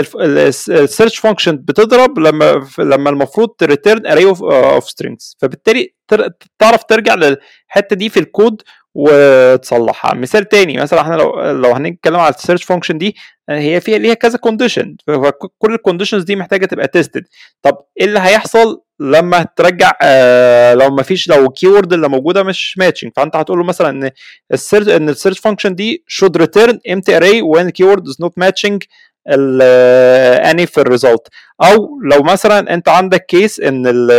ال 0.69 0.76
search 0.76 1.19
function 1.19 1.57
بتضرب 1.57 2.19
لما 2.19 2.69
لما 2.79 3.11
المفروض 3.11 3.49
ت 3.49 3.57
return 3.57 4.07
array 4.07 4.25
of 4.25 4.91
strings 4.91 5.37
فبالتالي 5.41 5.95
تعرف 6.59 6.85
ترجع 6.85 7.15
للحتة 7.15 7.97
دي 7.97 8.09
في 8.09 8.21
الكود 8.21 8.63
وتصلحها 8.95 10.15
مثال 10.15 10.49
تاني 10.49 10.77
مثلا 10.77 11.01
إحنا 11.01 11.15
لو 11.15 11.41
لو 11.51 11.73
هنتكلم 11.73 12.17
على 12.17 12.35
ال 12.35 12.39
search 12.39 12.65
function 12.65 12.99
دي 12.99 13.17
هي 13.51 13.81
فيها 13.81 13.99
ليها 13.99 14.15
كذا 14.15 14.39
condition 14.39 14.97
كل 15.59 15.75
ال 15.75 15.79
conditions 15.79 16.23
دي 16.25 16.37
محتاجة 16.37 16.67
تبقى 16.67 16.89
tested 16.89 17.25
طب 17.63 17.79
إيه 18.01 18.07
اللي 18.07 18.19
هيحصل 18.21 18.81
لما 19.01 19.47
ترجع 19.57 19.93
آه 20.03 20.75
لو 20.75 20.91
ما 20.91 21.03
فيش 21.03 21.29
لو 21.29 21.47
ال 21.47 21.52
keyword 21.52 21.93
اللي 21.93 22.09
موجودة 22.09 22.43
مش 22.43 22.79
matching 22.79 23.13
فأنت 23.17 23.37
هتقول 23.37 23.59
له 23.59 23.65
مثلا 23.65 23.89
إن 23.91 24.11
ال 24.53 24.58
search 24.58 24.89
إن 24.89 25.09
ال 25.09 25.13
search 25.13 25.39
function 25.39 25.75
دي 25.75 26.05
should 26.11 26.41
return 26.43 26.73
empty 26.89 27.13
array 27.21 27.43
when 27.43 27.67
keyword 27.71 28.01
is 28.09 28.25
not 28.25 28.33
matching 28.45 28.79
any 29.29 30.67
في 30.67 30.81
ال 30.81 30.88
result 30.88 31.29
أو 31.63 32.01
لو 32.03 32.23
مثلا 32.23 32.75
أنت 32.75 32.89
عندك 32.89 33.27
case 33.27 33.61
إن 33.61 33.83
ال 33.87 34.11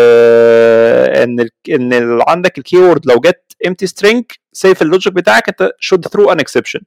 إن 1.23 1.39
ال 1.39 1.49
إن 1.69 1.93
ال 1.93 2.21
عندك 2.29 2.57
ال 2.57 2.63
keyword 2.63 3.05
لو 3.05 3.15
جت 3.19 3.41
empty 3.67 3.87
string 3.87 4.21
سيف 4.53 4.81
ال 4.81 4.86
logic 4.86 5.13
بتاعك 5.13 5.43
أنت 5.49 5.71
should 5.85 5.99
throw 6.09 6.29
an 6.31 6.37
exception. 6.37 6.81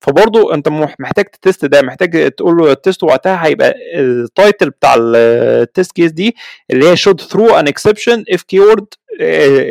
فبرضه 0.00 0.54
أنت 0.54 0.68
محتاج 0.98 1.24
ت 1.24 1.32
test 1.32 1.64
ده 1.64 1.82
محتاج 1.82 2.30
تقول 2.30 2.56
له 2.56 2.72
ال 2.72 2.78
test 2.78 3.02
وقتها 3.02 3.46
هيبقى 3.46 3.74
ال 3.94 4.07
title 4.07 4.70
بتاع 4.70 4.94
ال 4.98 5.17
test 5.17 5.92
case 5.92 6.12
دي 6.12 6.36
اللي 6.70 6.88
هي 6.88 6.96
should 6.96 7.20
throw 7.32 7.62
an 7.62 7.66
exception 7.66 8.24
if 8.34 8.38
keyword 8.40 8.84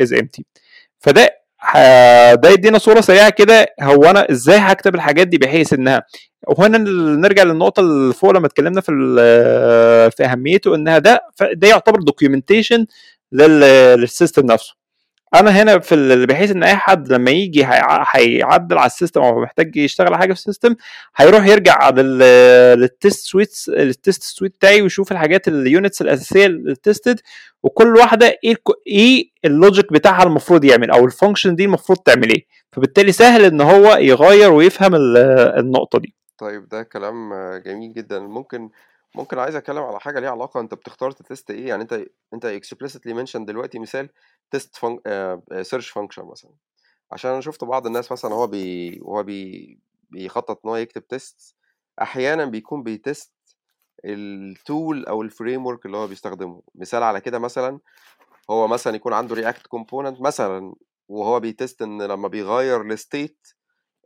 is 0.03 0.11
empty. 0.19 0.41
فده 0.99 1.41
ده 2.33 2.49
يدينا 2.49 2.77
صورة 2.77 3.01
سريعة 3.01 3.29
كده 3.29 3.65
هو 3.81 4.03
أنا 4.03 4.31
إزاي 4.31 4.57
هكتب 4.57 4.95
الحاجات 4.95 5.27
دي 5.27 5.37
بحيث 5.37 5.73
إنها 5.73 6.03
وهنا 6.47 6.77
نرجع 7.17 7.43
للنقطة 7.43 7.79
اللي 7.79 8.13
فوق 8.13 8.31
لما 8.31 8.45
اتكلمنا 8.47 8.81
في 8.81 8.91
في 10.17 10.25
أهميته 10.25 10.75
إنها 10.75 10.97
ده 10.99 11.21
ده 11.53 11.67
يعتبر 11.67 11.99
documentation 11.99 12.85
لل 13.31 13.60
system 13.60 14.45
نفسه. 14.45 14.75
أنا 15.35 15.51
هنا 15.51 15.79
في 15.79 16.25
بحيث 16.25 16.51
إن 16.51 16.63
أي 16.63 16.75
حد 16.75 17.11
لما 17.13 17.31
يجي 17.31 17.65
هيعدل 18.13 18.77
على 18.77 18.85
ال 18.87 18.92
system 18.92 19.21
أو 19.21 19.41
محتاج 19.41 19.75
يشتغل 19.75 20.07
على 20.07 20.17
حاجة 20.17 20.33
في 20.33 20.39
ال 20.39 20.44
system 20.44 20.75
هيروح 21.15 21.45
يرجع 21.47 21.89
لل 21.89 22.35
test 22.35 23.25
suites 23.25 23.69
ال 23.69 23.80
test 23.80 24.23
suite 24.23 24.51
بتاعي 24.55 24.81
ويشوف 24.81 25.11
الحاجات 25.11 25.47
ال 25.47 25.56
units 25.56 26.01
الأساسية 26.01 26.45
ال 26.45 26.56
tested 26.56 27.19
وكل 27.63 27.95
واحدة 27.97 28.37
إيه 28.43 28.55
إيه 28.87 29.29
ال 29.45 29.53
logic 29.53 29.93
بتاعها 29.93 30.23
المفروض 30.23 30.65
يعمل 30.65 30.91
أو 30.91 31.05
ال 31.05 31.11
function 31.11 31.55
دي 31.55 31.65
المفروض 31.65 31.99
تعمل 31.99 32.29
إيه. 32.29 32.45
فبالتالي 32.71 33.11
سهل 33.11 33.45
إن 33.45 33.61
هو 33.61 33.95
يغير 33.97 34.51
ويفهم 34.53 34.91
النقطة 34.95 35.99
دي. 35.99 36.15
طيب 36.41 36.69
ده 36.69 36.83
كلام 36.83 37.33
جميل 37.57 37.93
جدا. 37.93 38.19
ممكن 38.19 38.69
ممكن 39.15 39.39
عايز 39.39 39.55
أتكلم 39.55 39.83
على 39.83 39.99
حاجة 39.99 40.19
ليها 40.19 40.29
علاقة 40.31 40.59
أنت 40.59 40.73
بتختار 40.73 41.11
test 41.11 41.51
إيه؟ 41.51 41.67
يعني 41.67 41.81
أنت 41.83 42.05
أنت 42.33 42.45
explicitly 42.45 43.13
mention 43.13 43.37
دلوقتي 43.37 43.79
مثال 43.79 44.09
test 44.51 44.75
fun... 44.75 44.99
search 45.61 45.89
function 45.89 46.25
مثلا. 46.25 46.51
عشان 47.11 47.31
أنا 47.31 47.41
شفت 47.41 47.63
بعض 47.63 47.85
الناس 47.87 48.11
مثلا 48.11 48.33
هو 48.33 48.47
بي 48.47 48.99
هو 49.01 49.23
بي 49.23 49.79
بيخطط 50.09 50.65
إن 50.65 50.69
هو 50.69 50.75
يكتب 50.75 51.07
test 51.07 51.55
أحيانا 52.01 52.45
بيكون 52.45 52.83
بي 52.83 53.00
test 53.00 53.33
ال 54.05 54.25
tool 54.25 55.05
أو 55.05 55.21
ال 55.21 55.65
framework 55.65 55.85
اللي 55.85 55.97
هو 55.97 56.07
بيستخدمه. 56.07 56.61
مثال 56.75 57.03
على 57.03 57.21
كده 57.21 57.39
مثلا 57.39 57.79
هو 58.49 58.67
مثلا 58.67 58.95
يكون 58.95 59.13
عنده 59.13 59.35
React 59.35 59.67
component 59.67 60.21
مثلا 60.21 60.73
وهو 61.07 61.39
بي 61.39 61.53
test 61.53 61.81
إن 61.81 62.01
لما 62.01 62.27
بيغير 62.27 62.81
ال 62.81 62.92
state 62.92 63.47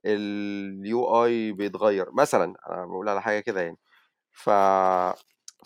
ال 0.05 1.25
UI 1.25 1.51
بيتغير. 1.51 2.07
مثلا 2.13 2.55
أنا 2.69 2.85
بقول 2.85 3.09
على 3.09 3.21
حاجة 3.21 3.39
كده 3.39 3.61
يعني. 3.61 3.77
ف 4.33 4.49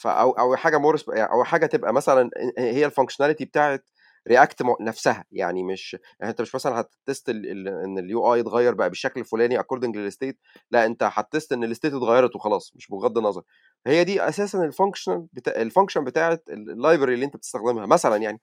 أو 0.06 0.32
أو 0.32 0.56
حاجة 0.56 0.78
more 0.78 0.98
أو 1.10 1.44
حاجة 1.44 1.66
تبقى 1.66 1.94
مثلا 1.94 2.30
هي 2.58 2.86
ال 2.86 2.90
functionality 2.90 3.46
بتاعت 3.46 3.86
React 4.28 4.64
نفسها. 4.82 5.26
يعني 5.32 5.64
مش 5.64 5.98
يعني 6.20 6.32
أنت 6.32 6.42
مش 6.42 6.56
مثلا 6.56 6.82
ه 7.08 7.12
test 7.12 7.30
إن 7.30 7.98
ال 8.00 8.34
UI 8.34 8.40
اتغير 8.40 8.74
بقى 8.74 8.90
بالشكل 8.90 9.20
الفلاني 9.20 9.60
according 9.60 9.98
لل 9.98 10.10
state 10.10 10.40
لا 10.72 10.86
أنت 10.86 11.04
ه 11.04 11.14
test 11.14 11.54
إن 11.54 11.64
ال 11.64 11.69
state 11.69 11.94
اتغيرت 11.94 12.36
وخلاص 12.36 12.74
مش 12.76 12.88
بغض 12.88 13.18
النظر. 13.18 13.42
هي 13.88 14.04
دي 14.04 14.22
أساسا 14.30 14.64
ال 14.66 14.73
function 14.73 15.28
بتاع 15.34 15.54
ال 15.62 15.67
function 15.67 16.04
بتاعت 16.04 16.44
ال 16.50 16.58
library 16.58 17.14
اللي 17.14 17.26
أنت 17.26 17.36
بتستخدمها 17.38 17.86
مثلا 17.86 18.16
يعني. 18.18 18.40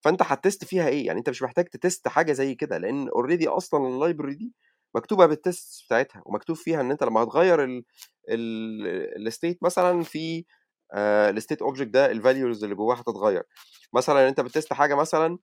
فأنت 0.00 0.22
ه 0.22 0.30
test 0.30 0.64
فيها 0.64 0.88
إيه؟ 0.88 1.06
يعني 1.06 1.18
أنت 1.18 1.30
مش 1.30 1.42
محتاج 1.42 1.64
ت 1.64 1.73
test 1.73 2.08
حاجة 2.08 2.32
زي 2.32 2.54
كده 2.54 2.78
لأن 2.78 3.08
already 3.08 3.48
أصلا 3.48 3.88
ال 3.88 3.94
library 3.94 4.34
دي 4.34 4.52
مكتوبة 4.96 5.26
بال 5.26 5.45
test 5.45 5.84
بتاعتها 5.86 6.22
ومكتوب 6.26 6.56
فيها 6.56 6.80
إن 6.80 6.90
أنت 6.90 7.04
لما 7.04 7.22
هتغير 7.22 7.82
ال 8.30 8.52
state 8.52 9.62
مثلا 9.62 10.02
في 10.02 10.44
ال 10.94 11.05
state 11.05 11.62
object 11.62 11.88
ده 11.90 12.10
ال 12.10 12.18
values 12.18 12.64
اللي 12.64 12.74
جواها 12.76 13.00
هتتغير. 13.00 13.42
مثلا 13.94 14.28
أنت 14.28 14.40
ب 14.40 14.46
test 14.46 14.72
حاجة 14.72 14.94
مثلا 14.94 15.38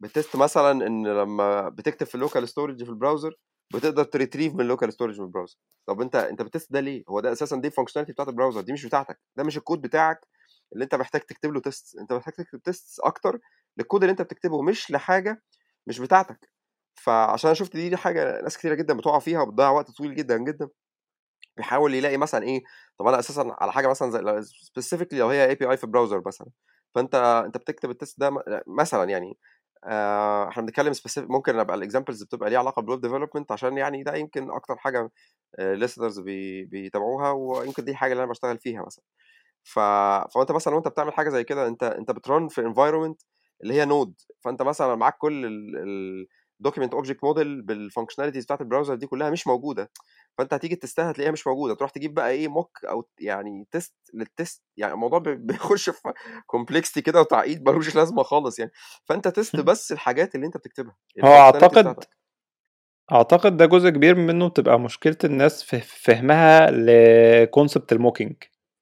ب 0.00 0.07
test 0.07 0.36
مثلا 0.36 0.86
إن 0.86 1.06
لما 1.06 1.68
بتكتب 1.68 2.06
في 2.06 2.14
ال 2.14 2.20
local 2.20 2.48
storage 2.48 2.84
في 2.84 2.90
ال 2.90 2.96
browser 2.96 3.34
بتقدر 3.74 4.04
ت 4.04 4.10
retrieve 4.10 4.54
من 4.54 4.60
ال 4.60 4.65
local 4.65 4.92
storage 4.92 5.20
من 5.20 5.26
ال 5.26 5.30
browser 5.30 5.56
طب 5.86 6.00
أنت 6.00 6.16
أنت 6.16 6.42
بت 6.42 6.52
test 6.52 6.72
ده 6.72 6.80
ليه؟ 6.80 7.04
هو 7.08 7.20
ده 7.20 7.32
أساسا 7.32 7.56
دي 7.56 7.68
ال 7.68 7.71
functionality 7.71 8.12
بتاعت 8.12 8.28
ال 8.28 8.32
browser 8.32 8.60
دي 8.60 8.72
مش 8.72 8.86
بتاعتك. 8.86 9.20
ده 9.36 9.44
مش 9.44 9.56
الكود 9.56 9.80
بتاعك 9.82 10.26
اللي 10.72 10.84
أنت 10.84 10.94
محتاج 10.94 11.20
تكتب 11.22 11.52
له 11.52 11.60
test 11.60 11.96
أنت 11.98 12.12
محتاج 12.12 12.34
تكتب 12.34 12.62
test 12.62 13.00
أكتر 13.00 13.38
للكود 13.78 14.02
اللي 14.02 14.10
أنت 14.12 14.22
بتكتبه 14.22 14.62
مش 14.62 14.90
لحاجة 14.90 15.42
مش 15.86 15.98
بتاعتك. 16.00 16.50
فعشان 16.96 17.54
شفت 17.54 17.76
دي, 17.76 17.96
حاجة 17.96 18.40
ناس 18.42 18.58
كتيرة 18.58 18.74
جدا 18.74 18.94
بتقع 18.96 19.18
فيها 19.18 19.40
وبتضيع 19.42 19.70
وقت 19.70 19.90
طويل 19.90 20.14
جدا 20.14 20.36
جدا. 20.38 20.68
بيحاول 21.56 21.94
يلاقي 21.94 22.16
مثلا 22.16 22.42
إيه 22.44 22.62
طب 22.98 23.06
أنا 23.06 23.18
أساسا 23.18 23.56
على 23.60 23.72
حاجة 23.72 23.88
مثلا 23.88 24.10
زي 24.10 24.42
specifically 24.42 25.18
لو 25.20 25.28
هي 25.28 25.46
API 25.50 25.76
في 25.76 25.86
browser 25.86 26.22
مثلا 26.26 26.48
فأنت 26.94 27.14
أنت 27.46 27.56
بتكتب 27.56 27.90
ال 27.90 27.96
test 27.96 28.20
ده 28.20 28.30
مثلا 28.66 29.04
يعني 29.10 29.38
آه 29.84 30.48
إحنا 30.48 30.62
بنتكلم 30.62 30.92
specific 30.92 31.30
ممكن 31.30 31.58
أبقى 31.58 31.76
ال 31.76 31.81
examples 31.81 32.22
بتبقى 32.22 32.50
ليها 32.50 32.58
علاقة 32.58 32.82
بال 32.82 32.89
web 32.89 33.00
development 33.00 33.52
عشان 33.52 33.78
يعني 33.78 34.02
ده 34.02 34.14
يمكن 34.16 34.50
أكتر 34.50 34.76
حاجة 34.76 35.10
listeners 35.58 36.20
بي 36.20 36.64
بيتابعوها 36.64 37.30
ويمكن 37.30 37.84
دي 37.84 37.90
الحاجة 37.90 38.12
اللي 38.12 38.22
أنا 38.24 38.30
بشتغل 38.30 38.58
فيها 38.58 38.82
مثلا. 38.86 39.04
ف... 39.64 39.78
فأنت 40.34 40.52
مثلا 40.52 40.74
وأنت 40.74 40.88
بتعمل 40.88 41.12
حاجة 41.14 41.28
زي 41.30 41.44
كده 41.44 41.68
أنت 41.68 41.82
أنت 41.84 42.10
بت 42.10 42.25
run 42.25 42.48
في 42.48 42.60
environment 42.60 43.22
اللي 43.62 43.74
هي 43.74 43.84
Node 43.84 44.14
فأنت 44.40 44.62
مثلا 44.62 44.94
معاك 44.96 45.18
كل 45.18 45.46
ال 46.60 46.64
document 46.64 46.94
object 46.94 47.24
model 47.24 47.62
بال 47.62 47.72
functionalities 47.72 48.44
بتاعت 48.44 48.60
ال 48.60 48.64
browser 48.64 48.94
دي 48.94 49.06
كلها 49.06 49.30
مش 49.30 49.46
موجودة. 49.46 49.90
فأنت 50.38 50.54
هتيجي 50.54 50.76
test 50.76 51.03
ها 51.03 51.10
هتلاقيها 51.10 51.32
مش 51.32 51.46
موجودة. 51.46 51.74
تروح 51.74 51.90
تجيب 51.90 52.14
بقى 52.14 52.30
إيه 52.30 52.48
mock 52.48 52.78
أو 52.84 53.08
يعني 53.20 53.66
test 53.70 53.94
لل 54.14 54.30
test 54.30 54.62
يعني 54.76 54.92
الموضوع 54.94 55.18
بيخش 55.26 55.90
في 55.90 56.12
complexity 56.46 57.00
كده 57.02 57.20
وتعقيد 57.20 57.68
ملوش 57.68 57.96
لازمة 57.96 58.22
خالص 58.22 58.58
يعني. 58.58 58.70
فأنت 59.04 59.28
test 59.28 59.56
بس 59.70 59.92
الحاجات 59.92 60.34
اللي 60.34 60.46
أنت 60.46 60.56
بتكتبها 60.56 60.96
هو 61.24 61.32
أعتقد 61.34 62.04
أعتقد 63.12 63.56
ده 63.56 63.66
جزء 63.66 63.88
كبير 63.88 64.14
منه 64.14 64.48
بتبقى 64.48 64.80
مشكلة 64.80 65.16
الناس 65.24 65.62
في 65.62 65.80
فهمها 65.80 66.70
ل 66.70 66.85
concept 66.85 67.92
ال 67.92 67.97
mocking. 67.97 68.36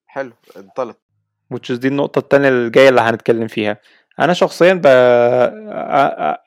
حلو 0.07 0.33
انطلق. 0.57 0.99
which 1.55 1.75
is 1.75 1.79
دي 1.79 1.89
النقطة 1.89 2.19
الثانية 2.19 2.49
الجايه 2.49 2.89
اللي 2.89 3.01
هنتكلم 3.01 3.49
فيها. 3.49 3.81
أنا 4.21 4.33
شخصيا 4.33 4.75
ب... 4.75 4.87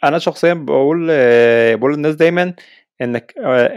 أنا 0.04 0.20
شخصيا 0.20 0.54
بقول 0.54 1.08
بقول 1.76 1.94
للناس 1.94 2.16
دايما 2.16 2.54
انك 3.02 3.34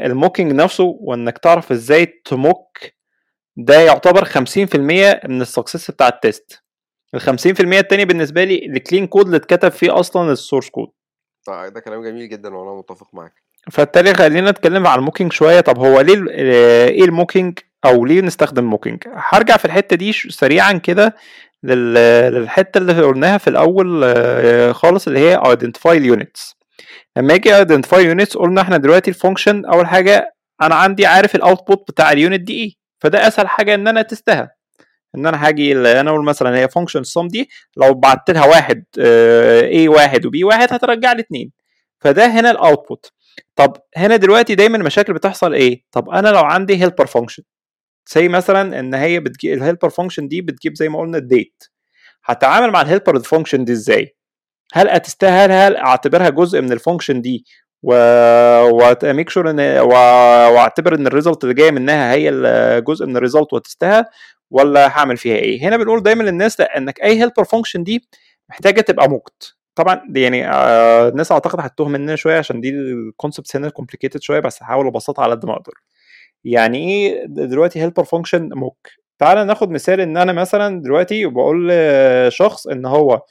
ال 0.07 0.12
mocking 0.13 0.53
نفسه 0.53 0.97
وانك 1.01 1.39
تعرف 1.39 1.73
إزاي 1.73 2.07
ت 2.25 2.36
mock 2.36 2.79
ده 3.57 3.81
يعتبر 3.81 4.25
50% 4.25 4.29
من 5.29 5.41
ال 5.43 5.49
success 5.49 5.91
بتاع 5.91 6.09
ال 6.09 6.20
test 6.20 6.63
ال 7.15 7.21
50% 7.21 7.27
التاني 7.61 8.05
بالنسبة 8.05 8.45
لي 8.45 8.67
ال 8.67 8.73
clean 8.73 9.07
code 9.07 9.25
اللي 9.25 9.37
اتكتب 9.37 9.69
فيه 9.69 10.01
أصلا 10.01 10.33
ال 10.33 10.38
source 10.38 10.69
code. 10.69 10.89
طيب 11.47 11.73
ده 11.73 11.81
كلام 11.81 12.03
جميل 12.03 12.29
جدا 12.29 12.57
وأنا 12.57 12.79
متفق 12.79 13.15
معاك. 13.15 13.33
فبالتالي 13.71 14.15
خلينا 14.15 14.51
نتكلم 14.51 14.87
عن 14.87 14.99
ال 14.99 15.03
mocking 15.03 15.33
شوية. 15.33 15.61
طب 15.61 15.79
هو 15.79 16.01
ليه 16.01 16.31
إيه 16.89 17.05
ال 17.05 17.12
mocking 17.12 17.59
أو 17.85 18.05
ليه 18.07 18.21
نستخدم 18.21 18.65
mocking 18.65 19.05
هرجع 19.15 19.57
في 19.57 19.65
الحتة 19.65 19.97
دي 19.97 20.13
سريعا 20.13 20.73
كده. 20.73 21.17
للحتة 21.63 22.79
اللي 22.79 23.03
قلناها 23.03 23.39
في 23.39 23.51
الأول 23.51 24.05
خالص 24.75 25.07
اللي 25.07 25.19
هي 25.21 25.41
identify 25.41 26.17
units. 26.17 26.55
لما 27.17 27.35
أجي 27.35 27.65
identify 27.65 28.15
units 28.15 28.37
قلنا 28.37 28.61
إحنا 28.61 28.77
دلوقتي 28.77 29.11
ال 29.11 29.17
function 29.17 29.65
أول 29.65 29.87
حاجة 29.87 30.35
أنا 30.63 30.75
عندي 30.75 31.07
عارف 31.07 31.35
ال 31.35 31.42
output 31.42 31.85
بتاع 31.91 32.13
ال 32.13 32.18
unit 32.18 32.41
دي 32.41 32.53
إيه. 32.65 32.73
فده 33.01 33.29
أسهل 33.29 33.49
حاجة 33.49 33.75
إن 33.75 33.89
أنا 33.89 34.03
test 34.03 34.44
ها 34.44 34.55
إن 35.17 35.27
أنا 35.27 35.47
هاجي 35.49 35.73
أنا 36.01 36.11
أقول 36.11 36.25
مثلا 36.25 36.59
هي 36.59 36.69
فانكشن 36.69 37.03
سم 37.03 37.29
دي 37.29 37.49
لو 37.77 37.95
بعت 37.95 38.31
لها 38.31 38.47
واحد 38.47 38.85
A 39.75 39.89
واحد 39.89 40.27
و 40.27 40.36
B 40.36 40.45
واحد 40.45 40.73
هترجع 40.73 41.13
لي 41.13 41.21
اتنين. 41.21 41.53
فده 42.01 42.27
هنا 42.27 42.51
ال 42.51 42.60
output 42.60 43.13
طب 43.57 43.77
هنا 43.97 44.17
دلوقتي 44.17 44.55
دايما 44.55 44.77
المشاكل 44.77 45.13
بتحصل 45.13 45.55
إيه؟ 45.55 45.85
طب 45.93 46.09
أنا 46.11 46.29
لو 46.29 46.41
عندي 46.41 46.83
helper 46.83 47.07
function 47.07 47.43
زي 48.15 48.29
مثلا 48.29 48.81
إن 48.81 48.95
هي 48.95 49.21
بتجيب 49.21 49.53
ال 49.59 49.63
helper 49.63 49.91
function 49.91 50.29
دي 50.29 50.41
بتجيب 50.41 50.77
زي 50.77 50.89
ما 50.89 50.99
قلنا 50.99 51.19
ال 51.19 51.28
date 51.28 51.65
هتعامل 52.25 52.71
مع 52.71 52.81
ال 52.81 52.86
helper 52.86 53.19
function 53.21 53.65
دي 53.65 53.73
إزاي؟ 53.73 54.17
هل 54.73 54.89
اتستها 54.89 55.31
هل 55.31 55.53
هل 55.53 55.77
أعتبرها 55.77 56.29
جزء 56.29 56.61
من 56.61 56.73
ال 56.73 56.78
function 56.78 57.21
دي؟ 57.21 57.45
و 57.83 57.95
و 59.03 59.08
make 59.08 59.31
sure 59.31 59.51
إن. 59.51 59.61
وأعتبر 59.81 60.95
إن 60.95 61.07
ال 61.07 61.12
result 61.12 61.45
اللي 61.45 61.55
جاية 61.55 61.71
منها 61.71 62.13
هي 62.13 62.31
جزء 62.87 63.07
من 63.07 63.17
ال 63.17 63.22
result 63.22 63.53
و 63.53 63.62
test 63.62 63.98
ها 63.98 64.07
ولا 64.51 64.89
هعمل 64.89 65.17
فيها 65.17 65.37
إيه؟ 65.37 65.63
هنا 65.69 65.77
بنقول 65.77 66.03
دايما 66.03 66.23
للناس 66.23 66.61
إنك 66.61 67.01
أي 67.03 67.21
helper 67.21 67.45
function 67.45 67.85
دي 67.85 68.09
محتاجة 68.49 68.81
تبقى 68.81 69.09
mocked 69.11 69.55
طبعا 69.75 70.03
دي 70.09 70.21
يعني 70.23 70.49
آه 70.51 71.09
الناس 71.09 71.33
أعتقد 71.33 71.61
هتتوه 71.61 71.89
مننا 71.89 72.17
شوية 72.17 72.39
عشان 72.39 72.61
دي 72.61 72.71
ال 72.71 72.80
concepts 72.80 73.57
هنا 73.57 73.69
complicated 73.69 74.23
شوية 74.23 74.41
بس 74.41 74.63
هحاول 74.63 74.87
أبسطها 74.87 75.23
على 75.23 75.33
قد 75.35 75.47
ما 75.47 75.53
أقدر. 75.53 75.73
يعني 76.45 76.79
إيه 76.91 77.27
دلوقتي 77.27 77.81
helper 77.83 78.05
function 78.05 78.49
mock 78.55 78.89
تعال 79.19 79.47
ناخد 79.47 79.71
مثال 79.71 80.01
إن 80.01 80.17
أنا 80.17 80.33
مثلا 80.33 80.83
دلوقتي 80.83 81.27
بقول 81.27 81.69
لشخص 81.69 82.67
إن 82.67 82.87
هو 82.87 83.23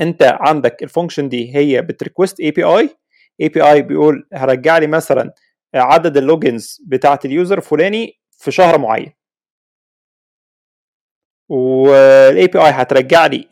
أنت 0.00 0.22
عندك 0.40 0.82
ال 0.82 0.87
function 0.87 1.28
دي 1.28 1.56
هي 1.56 1.82
بت 1.82 1.95
request 1.95 2.40
API 2.40 2.64
API 2.64 3.82
بيقول 3.82 4.28
هرجع 4.34 4.78
لي 4.78 4.86
مثلا 4.86 5.32
عدد 5.74 6.16
ال 6.16 6.25
logins 6.25 6.82
بتاعه 6.86 7.20
ال 7.24 7.31
user 7.31 7.60
فلاني 7.60 8.20
في 8.38 8.50
شهر 8.50 8.78
معين. 8.78 9.12
وال 11.48 12.46
API 12.46 12.70
هترجع 12.70 13.26
لي 13.26 13.48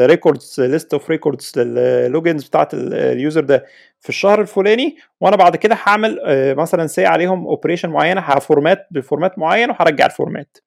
ال 0.00 0.07
records 0.07 0.60
list 0.60 0.92
of 0.94 1.10
records 1.10 1.52
لل 1.56 1.78
logins 1.78 2.44
بتاعت 2.44 2.74
ال 2.74 2.87
user 2.87 3.40
ده 3.44 3.64
في 4.00 4.08
الشهر 4.08 4.40
الفلاني. 4.40 4.96
وأنا 5.20 5.36
بعد 5.36 5.56
كده 5.56 5.78
هعمل 5.86 6.20
آه، 6.26 6.54
مثلا 6.54 6.86
say 6.86 7.06
عليهم 7.06 7.46
operation 7.46 7.90
معينة 7.90 8.20
ه 8.20 8.29
format 8.29 8.86
ب 8.90 8.97
format 8.97 9.38
معين 9.38 9.70
وهرجع 9.70 10.06
ال 10.06 10.13
format 10.13 10.58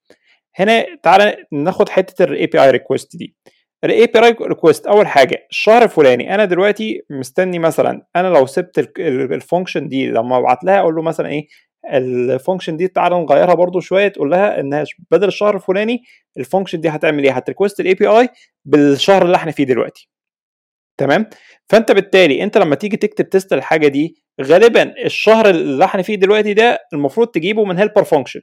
هنا 0.56 0.86
تعالى 1.04 1.38
ناخد 1.52 1.90
حتة 1.90 2.24
ال 2.24 2.46
API 2.48 2.64
request 2.64 3.16
دي. 3.16 3.36
ال 3.84 4.06
API 4.08 4.20
request 4.26 4.88
أول 4.88 5.08
حاجة 5.08 5.48
الشهر 5.52 5.84
الفلاني 5.84 6.36
أنا 6.36 6.46
دلوقتي 6.46 7.02
مستني 7.10 7.60
مثلا 7.60 8.02
أنا 8.16 8.28
لو 8.28 8.46
سبت 8.46 9.00
ال 9.00 9.10
function 9.10 9.88
دي 9.88 10.08
لما 10.12 10.38
أبعت 10.38 10.64
لها 10.64 10.80
أقول 10.80 10.96
له 10.96 11.02
مثلا 11.02 11.28
إيه 11.30 11.48
ال 11.94 12.03
function 12.03 12.78
دي 12.78 12.88
تعالى 12.88 13.16
نغيرها 13.20 13.54
برضو 13.54 13.80
شوية 13.80 14.08
تقول 14.08 14.32
لها 14.32 14.60
انها 14.60 14.84
بدل 15.12 15.28
الشهر 15.28 15.56
الفلاني 15.56 16.04
ال 16.38 16.43
function 16.43 16.82
دي 16.82 16.90
هتعمل 16.90 17.24
إيه؟ 17.24 17.32
هت 17.32 17.80
request 17.80 17.94
ال 17.94 18.08
API 18.08 18.30
بالشهر 18.66 19.26
اللي 19.26 19.36
إحنا 19.36 19.52
فيه 19.52 19.64
دلوقتي. 19.64 20.10
تمام؟ 21.00 21.30
فأنت 21.70 21.92
بالتالي 21.92 22.44
أنت 22.44 22.58
لما 22.58 22.76
تيجي 22.76 22.98
تكتب 22.98 23.30
test 23.30 23.54
الحاجة 23.54 23.88
دي 23.88 24.16
غالبا 24.42 25.06
الشهر 25.06 25.50
اللي 25.50 25.86
إحنا 25.86 26.02
فيه 26.02 26.16
دلوقتي 26.16 26.54
ده 26.54 26.80
المفروض 26.94 27.28
تجيبه 27.28 27.66
من 27.66 27.78
helper 27.78 28.04
function 28.04 28.42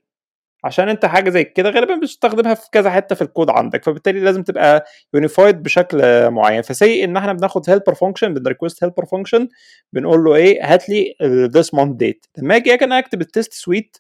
عشان 0.65 0.89
انت 0.89 1.07
حاجة 1.07 1.31
زي 1.31 1.45
كده 1.45 1.71
غالبا 1.71 1.97
بتستخدمها 1.97 2.55
في 2.55 2.69
كذا 2.73 2.91
حتة 2.91 3.15
في 3.15 3.23
الكود 3.23 3.51
عندك 3.51 3.85
فبالتالي 3.85 4.21
لازم 4.21 4.43
تبقى 4.43 4.85
unified 5.15 5.63
بشكل 5.63 6.31
معين. 6.31 6.63
ف 6.63 6.73
say 6.73 7.05
إن 7.05 7.17
إحنا 7.17 7.33
بناخد 7.33 7.71
helper 7.71 7.95
function 7.95 8.35
بن 8.35 8.46
request 8.46 8.85
helper 8.85 9.05
function 9.05 9.49
بنقول 9.93 10.25
له 10.25 10.35
إيه 10.35 10.73
هات 10.75 10.89
لي 10.89 11.15
this 11.23 11.75
month 11.75 11.97
date 11.97 12.27
لما 12.39 12.57
أجي 12.57 12.75
أنا 12.75 12.99
اكتب 12.99 13.21
ال 13.21 13.27
test 13.27 13.53
suite 13.53 13.97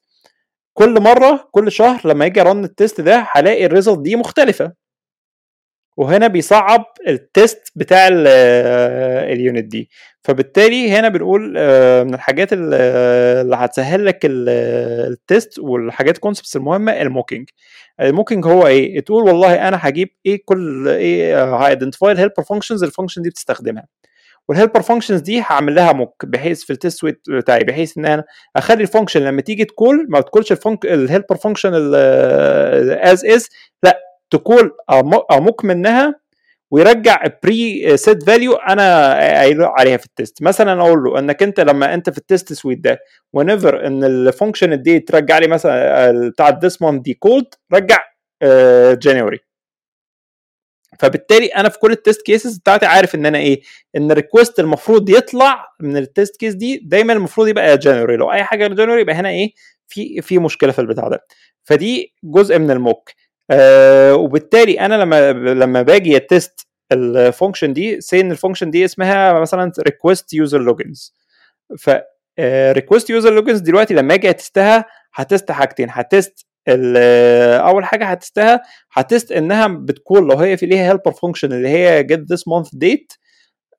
كل 0.75 1.01
مرة 1.01 1.49
كل 1.53 1.73
شهر 1.73 2.09
لما 2.09 2.27
أجي 2.27 2.41
ا 2.41 2.47
run 2.47 2.65
ال 2.65 2.72
test 2.72 3.01
ده 3.01 3.27
هلاقي 3.33 3.67
ال 3.67 3.71
result 3.71 3.99
دي 3.99 4.17
مختلفة. 4.17 4.73
وهنا 5.97 6.27
بيصعب 6.27 6.85
ال 7.09 7.22
test 7.22 7.73
بتاع 7.77 8.09
ال 9.33 9.39
unit 9.39 9.65
دي. 9.65 9.91
فبالتالي 10.25 10.91
هنا 10.91 11.09
بنقول 11.09 11.55
آه، 11.59 12.03
من 12.03 12.15
الحاجات 12.15 12.49
اللي 12.53 13.57
هتسهل 13.57 14.07
لك 14.07 14.21
ال 14.25 14.52
test 14.52 15.59
والحاجات 15.59 16.19
concepts 16.19 16.57
المهمة 16.57 16.93
ال 16.93 16.99
mocking. 16.99 17.49
ال 18.01 18.06
mocking 18.07 18.47
هو 18.47 18.67
إيه؟ 18.67 19.01
تقول 19.01 19.23
والله 19.25 19.69
أنا 19.69 19.79
هجيب 19.81 20.09
إيه 20.27 20.43
كل 20.45 20.89
إيه 20.89 21.45
ه 21.45 21.52
identify 21.52 22.13
ال 22.13 22.17
helper 22.17 22.43
functions 22.43 22.85
ال 22.85 22.89
function 22.89 23.23
دي 23.23 23.29
بتستخدمها. 23.31 23.87
وال 24.49 24.57
helper 24.57 24.83
functions 24.83 25.21
دي 25.21 25.41
هعمل 25.41 25.75
لها 25.75 25.93
mock 25.93 26.25
بحيث 26.27 26.63
في 26.65 26.73
ال 26.73 26.78
test 26.78 26.99
suite 27.01 27.21
بتاعي 27.31 27.65
بحيث 27.65 27.99
إن 27.99 28.07
أنا 28.07 28.25
أخلي 28.57 28.83
ال 28.83 28.87
function 28.87 29.21
لما 29.23 29.41
تيجي 29.43 29.65
تكول 29.65 30.07
ما 30.09 30.21
تكولش 30.21 30.53
الهيلبر 30.85 31.37
فانكشن 31.37 31.75
از 31.75 33.25
از 33.25 33.49
لأ 33.83 34.01
ت 34.31 34.39
call 34.39 34.71
a 35.33 35.39
mock 35.39 35.65
منها 35.65 36.24
ويرجع 36.75 37.25
preset 37.45 38.23
value 38.23 38.53
أنا 38.55 39.15
قايل 39.15 39.63
عليها 39.63 39.97
في 39.97 40.07
ال 40.07 40.14
test 40.14 40.43
مثلا 40.43 40.81
أقول 40.81 41.05
له 41.05 41.19
إنك 41.19 41.43
أنت 41.43 41.61
لما 41.61 41.95
أنت 41.95 42.11
في 42.11 42.19
ال 42.19 42.26
test 42.26 42.53
suite 42.53 42.79
ده 42.79 42.99
whenever 43.37 43.75
إن 43.75 44.05
ال 44.05 44.13
function 44.13 44.83
دي 44.83 45.01
ترجع 45.01 45.39
لي 45.39 45.47
مثلا 45.49 46.29
بتاع 46.29 46.61
this 46.65 46.73
month 46.87 47.01
دي 47.03 47.15
called 47.15 47.47
رجع 47.73 47.99
January 48.95 49.39
فبالتالي 50.99 51.47
أنا 51.47 51.69
في 51.69 51.79
كل 51.79 51.93
ال 51.93 51.99
test 51.99 52.23
cases 52.23 52.59
بتاعتي 52.59 52.87
عارف 52.87 53.15
إن 53.15 53.27
أنا 53.27 53.39
إيه؟ 53.39 53.61
إن 53.97 54.11
ال 54.11 54.17
request 54.17 54.61
المفروض 54.61 55.11
يطلع 55.11 55.69
من 55.81 55.97
ال 55.97 56.05
test 56.05 56.37
case 56.41 56.55
دي 56.55 56.77
دايما 56.85 57.13
المفروض 57.13 57.49
يبقى 57.49 57.79
January 57.79 58.17
لو 58.17 58.33
أي 58.33 58.45
حاجة 58.45 58.67
January 58.69 59.01
يبقى 59.01 59.15
هنا 59.15 59.29
إيه؟ 59.29 59.51
في 59.89 60.23
في 60.23 60.39
مشكلة 60.39 60.73
في 60.73 60.79
البتاع 60.79 61.09
ده. 61.09 61.27
فدي 61.65 62.15
جزء 62.25 62.59
من 62.59 62.71
ال 62.71 62.79
mock 62.79 63.11
آه 63.51 64.15
وبالتالي 64.15 64.81
أنا 64.81 64.95
لما 64.95 65.33
لما 65.33 65.83
باجي 65.83 66.17
ا 66.17 66.27
test 66.27 66.67
ال 66.93 67.02
function 67.02 67.73
دي 67.73 68.01
say 68.01 68.21
إن 68.21 68.31
ال 68.33 68.37
function 68.37 68.71
دي 68.71 68.85
اسمها 68.85 69.33
مثلا 69.41 69.73
request 69.79 70.33
user 70.35 70.59
logins 70.61 71.15
ف 71.79 71.91
request 72.73 73.11
user 73.11 73.35
logins 73.35 73.59
دلوقتي 73.61 73.95
لما 73.95 74.15
أجي 74.15 74.31
ا 74.31 74.41
test 74.41 74.85
ها 75.15 75.21
ه 75.21 75.27
test 75.27 75.51
حاجتين. 75.51 75.89
ه 75.91 76.02
test 76.02 76.47
أول 76.69 77.85
حاجة 77.85 78.05
ه 78.05 78.14
test 78.14 78.53
ها 78.53 78.63
ه 78.93 79.01
test 79.01 79.33
إنها 79.33 79.67
بتكون 79.67 80.29
لو 80.29 80.37
هي 80.39 80.57
في 80.57 80.67
ليها 80.67 80.89
helper 80.91 81.13
function 81.13 81.53
اللي 81.53 81.69
هي 81.69 82.07
this 82.07 82.39
month 82.41 82.69
date 82.85 83.17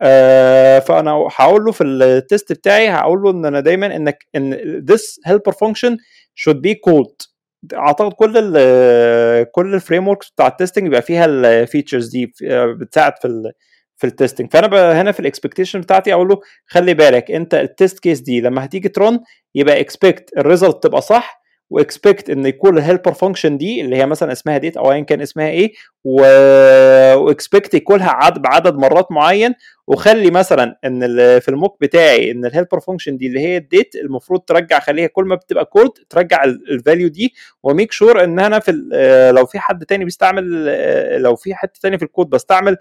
آه 0.02 0.80
فأنا 0.80 1.12
هقول 1.36 1.66
له 1.66 1.72
في 1.72 1.84
ال 1.84 1.97
test 1.97 2.52
بتاعي 2.54 2.90
هقول 2.90 3.22
له 3.22 3.32
إن 3.32 3.46
أنا 3.46 3.60
دايما 3.60 3.96
إنك 3.96 4.26
إن 4.36 4.86
this 4.92 5.30
helper 5.32 5.52
function 5.54 5.98
should 6.36 6.58
be 6.58 6.74
called. 6.90 7.35
أعتقد 7.74 8.14
كل 8.14 8.34
ال 8.38 9.52
كل 9.52 9.74
ال 9.74 10.08
frameworks 10.08 10.30
بتاع 10.30 10.48
ال 10.48 10.52
testing 10.52 10.84
بيبقى 10.84 11.02
فيها 11.02 11.26
ال 11.26 11.35
features 11.35 12.08
دي 12.10 12.34
بتساعد 12.80 13.14
في 13.22 13.52
في 13.98 14.08
ال 14.08 14.13
testing 14.13 14.52
فأنا 14.54 15.02
هنا 15.02 15.12
في 15.12 15.20
ال 15.20 15.25
expectation 15.25 15.82
بتاعتي 15.82 16.14
أقول 16.14 16.28
له 16.28 16.40
خلي 16.68 16.94
بالك 16.94 17.32
أنت 17.32 17.54
ال 17.54 17.63
test 17.63 18.00
case 18.00 18.20
دي 18.20 18.42
لما 18.42 18.66
هتيجي 18.66 18.90
ت 18.90 18.97
run 18.97 19.20
يبقى 19.56 19.80
expect 19.80 20.30
ال 20.38 20.44
result 20.44 20.84
تبقى 20.84 21.02
صح 21.02 21.42
و 21.70 21.78
expect 21.78 22.30
إن 22.30 22.46
يكون 22.46 22.78
ال 22.78 22.83
helper 22.83 23.14
function 23.14 23.58
دي 23.58 23.82
اللي 23.82 23.96
هي 23.96 24.06
مثلا 24.06 24.32
اسمها 24.32 24.58
date 24.58 24.78
أو 24.78 24.92
ايا 24.92 25.00
كان 25.02 25.22
اسمها 25.22 25.48
إيه 25.50 25.74
و 27.16 27.24
expect 27.24 27.74
يكونها 27.74 28.10
عدد 28.10 28.42
بعدد 28.42 28.76
مرات 28.76 29.12
معين 29.12 29.54
وخلي 29.88 30.32
مثلا 30.32 30.80
إن 30.86 31.00
في 31.40 31.50
ال 31.50 31.55
mock 31.55 31.78
بتاعي 31.82 32.32
إن 32.32 32.46
ال 32.46 32.51
helper 32.51 32.80
function 32.80 33.18
دي 33.18 33.28
اللي 33.28 33.40
هي 33.40 33.58
ال 33.58 33.65
date 33.65 33.96
المفروض 33.96 34.40
ترجع 34.42 34.80
خليها 34.80 35.08
كل 35.08 35.24
ما 35.26 35.36
بتبقى 35.36 35.66
called 35.66 35.92
ترجع 36.10 36.44
ال 36.44 36.54
value 36.54 37.08
دي 37.08 37.34
و 37.64 37.69
make 37.69 37.92
sure 37.92 38.24
إن 38.24 38.40
أنا 38.40 38.60
في 38.60 38.72
لو 39.36 39.46
في 39.46 39.60
حد 39.60 39.86
تاني 39.86 40.06
بيستعمل 40.06 41.22
لو 41.22 41.36
في 41.36 41.56
حتة 41.56 41.80
تاني 41.82 41.98
في 41.98 42.06
الكود 42.06 42.30
بستعمل 42.30 42.78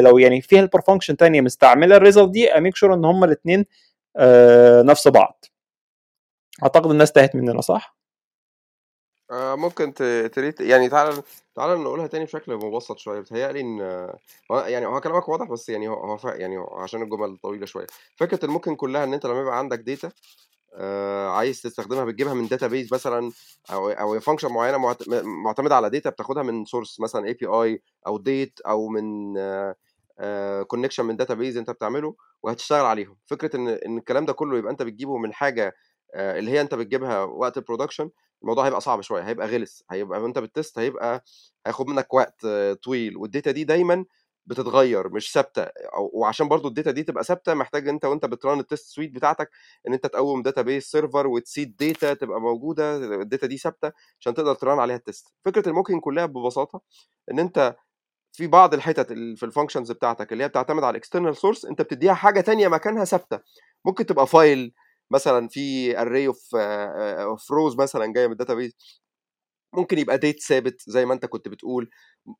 لو 0.00 0.18
يعني 0.18 0.40
في 0.40 0.56
helper 0.58 0.80
function 0.80 1.16
تانية 1.16 1.40
مستعملة 1.40 1.96
ال 1.96 2.01
result 2.01 2.30
دي 2.30 2.48
ا 2.52 2.57
make 2.57 2.76
sure 2.76 2.94
إن 2.94 3.04
هما 3.04 3.26
الاثنين 3.26 3.64
آه، 4.16 4.82
نفس 4.82 5.08
بعض. 5.08 5.44
أعتقد 6.62 6.90
الناس 6.90 7.12
تاهت 7.12 7.36
مننا 7.36 7.60
صح؟ 7.60 7.96
آه 9.30 9.54
ممكن 9.54 9.94
تريت 10.34 10.60
يعني 10.60 10.88
تعالى 10.88 11.22
تعالى 11.54 11.74
نقولها 11.82 12.06
تاني 12.06 12.24
بشكل 12.24 12.54
مبسط 12.56 12.98
شوية. 12.98 13.20
بتهيألي 13.20 13.60
إن 13.60 13.78
يعني 14.50 14.86
هو 14.86 15.00
كلامك 15.00 15.28
واضح 15.28 15.46
بس 15.48 15.68
يعني 15.68 15.88
هو 15.88 16.18
يعني 16.24 16.56
عشان 16.72 17.02
الجمل 17.02 17.36
طويلة 17.36 17.66
شوية. 17.66 17.86
فكرة 18.16 18.44
ال 18.44 18.48
mocking 18.48 18.76
كلها 18.76 19.04
إن 19.04 19.14
أنت 19.14 19.26
لما 19.26 19.40
يبقى 19.40 19.58
عندك 19.58 19.78
data 19.78 20.10
آه 20.74 21.28
عايز 21.28 21.62
تستخدمها 21.62 22.04
بتجيبها 22.04 22.34
من 22.34 22.48
database 22.48 22.94
مثلا 22.94 23.32
أو 23.72 23.90
أو 23.90 24.20
function 24.20 24.48
معينة 24.52 24.78
معتمدة 25.24 25.76
على 25.76 25.90
data 25.90 26.10
بتاخدها 26.10 26.42
من 26.42 26.64
source 26.64 27.00
مثلا 27.00 27.26
API 27.26 27.82
أو 28.06 28.18
date 28.18 28.60
أو 28.66 28.88
من 28.88 29.34
connection 30.68 31.02
آه 31.02 31.06
من 31.06 31.16
database 31.16 31.56
أنت 31.56 31.70
بتعمله 31.70 32.14
وهتشتغل 32.42 32.84
عليهم. 32.84 33.16
فكرة 33.26 33.56
إن 33.56 33.68
إن 33.68 33.98
الكلام 33.98 34.24
ده 34.26 34.32
كله 34.32 34.58
يبقى 34.58 34.72
أنت 34.72 34.82
بتجيبه 34.82 35.18
من 35.18 35.32
حاجة 35.34 35.66
آه، 35.66 35.72
اللي 36.14 36.50
هي 36.50 36.60
أنت 36.60 36.74
بتجيبها 36.74 37.22
وقت 37.22 37.56
ال 37.58 37.63
production 37.63 38.10
الموضوع 38.42 38.66
هيبقى 38.66 38.80
صعب 38.80 39.00
شوية 39.00 39.22
هيبقى 39.22 39.46
غلس 39.48 39.84
هيبقى 39.90 40.22
وأنت 40.22 40.38
بت 40.38 40.51
test 40.51 40.78
هيبقى 40.78 41.24
هياخد 41.66 41.86
منك 41.86 42.14
وقت 42.14 42.46
طويل 42.84 43.16
وال 43.16 43.27
data 43.27 43.50
دي 43.50 43.64
دايما 43.64 44.04
بتتغير 44.46 45.08
مش 45.08 45.32
ثابتة 45.32 45.66
وعشان 46.12 46.48
برضو 46.48 46.68
ال 46.68 46.72
data 46.72 46.90
دي 46.90 47.02
تبقى 47.02 47.24
ثابتة 47.24 47.54
محتاج 47.54 47.88
أنت 47.88 48.04
وأنت 48.04 48.26
بت 48.26 48.40
run 48.40 48.60
ال 48.60 48.65
test 48.65 48.86
suite 48.94 49.10
بتاعتك 49.14 49.50
إن 49.88 49.92
أنت 49.92 50.06
تقوم 50.06 50.42
database 50.42 50.62
server 50.62 50.90
وت 50.90 51.26
seed 51.26 51.76
data 51.76 52.14
تبقى 52.14 52.40
موجودة 52.40 52.96
ال 52.96 53.06
data 53.06 53.46
دي 53.46 53.58
ثابتة 53.58 53.92
عشان 54.20 54.34
تقدر 54.34 54.54
ت 54.54 54.60
run 54.60 54.78
عليها 54.78 54.96
ال 54.96 55.02
test 55.02 55.28
فكرة 55.44 55.68
ال 55.68 55.72
mocking 55.72 56.00
كلها 56.00 56.26
ببساطة 56.26 56.80
إن 57.30 57.38
أنت 57.38 57.76
في 58.32 58.46
بعض 58.46 58.74
الحتت 58.74 59.08
في 59.12 59.42
ال 59.42 59.47
functions 59.47 59.92
بتاعتك 59.92 60.32
اللي 60.32 60.44
هي 60.44 60.48
بتعتمد 60.48 60.84
على 60.84 60.90
ال 60.90 60.95
external 60.95 61.36
source 61.36 61.64
أنت 61.64 61.82
بتديها 61.82 62.14
حاجة 62.14 62.40
تانية 62.40 62.68
مكانها 62.68 63.04
ثابتة. 63.04 63.40
ممكن 63.84 64.06
تبقى 64.06 64.26
file 64.26 64.72
مثلا 65.14 65.48
في 65.48 65.98
array 66.00 66.26
of 66.26 66.54
of 66.54 67.50
rows 67.50 67.76
مثلا 67.76 68.12
جاية 68.12 68.26
من 68.26 68.32
ال 68.32 68.36
database 68.36 68.72
ممكن 69.74 69.98
يبقى 69.98 70.18
date 70.18 70.40
ثابت 70.42 70.82
زي 70.86 71.04
ما 71.06 71.14
انت 71.14 71.26
كنت 71.26 71.48
بتقول. 71.48 71.90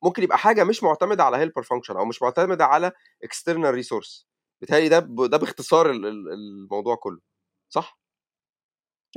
ممكن 0.03 0.23
يبقى 0.23 0.37
حاجة 0.37 0.63
مش 0.63 0.83
معتمدة 0.83 1.23
على 1.23 1.37
helper 1.37 1.63
function 1.63 1.97
أو 1.97 2.05
مش 2.05 2.21
معتمدة 2.21 2.65
على 2.65 2.91
external 3.23 3.73
resource 3.73 4.27
بالتالي 4.61 4.89
ده 4.89 4.99
ده 5.27 5.37
باختصار 5.37 5.91
الموضوع 5.91 6.95
كله. 6.95 7.19
صح؟ 7.69 7.99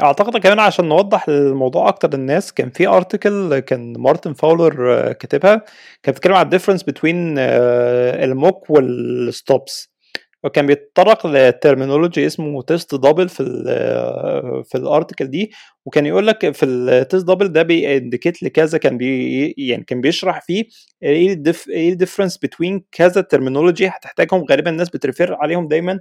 أعتقد 0.03 0.37
كمان 0.37 0.61
عشان 0.61 0.89
نوضح 0.89 1.29
الموضوع 1.29 1.89
أكتر 1.89 2.09
للناس 2.15 2.53
كان 2.53 2.71
في 2.71 2.87
article 2.89 3.59
كان 3.59 4.01
مارتن 4.01 4.33
فاولر 4.35 5.13
كاتبها 5.13 5.65
كان 6.03 6.15
بيتكلم 6.15 6.35
على 6.35 6.45
ال 6.45 6.48
difference 6.48 6.83
بين 6.83 7.39
ال 7.39 7.65
mock 7.65 8.71
وال 8.71 9.03
stubs. 9.03 9.98
وكان 10.45 10.67
بيتطرق 10.67 11.27
ل 11.27 11.35
terminology 11.35 12.27
اسمه 12.27 12.63
test 12.63 12.95
double 12.95 13.29
في 13.29 13.43
ال 13.43 14.65
في 14.65 14.75
ال 14.79 14.85
article 14.85 15.27
دي 15.27 15.51
وكان 15.87 16.07
يقول 16.07 16.27
لك 16.27 16.51
في 16.55 16.67
ال 16.67 16.79
test 16.79 17.27
double 17.27 17.49
ده 17.53 17.63
ب 17.63 17.72
indicate 17.72 18.43
لكذا 18.43 18.79
كان 18.79 18.99
بي 18.99 19.55
يعني 19.59 19.85
كان 19.85 20.01
بيشرح 20.01 20.41
فيه 20.47 20.65
إيه 21.03 21.33
ال 21.33 21.40
diff 21.40 21.69
إيه 21.69 21.93
ال 21.93 21.97
difference 21.97 22.39
بين 22.61 22.85
كذا 22.93 23.21
terminology 23.21 23.89
هتحتاجهم 23.89 24.45
غالبا 24.51 24.71
الناس 24.71 24.89
بت 24.91 25.03
refer 25.03 25.35
عليهم 25.35 25.69
دايما 25.69 26.01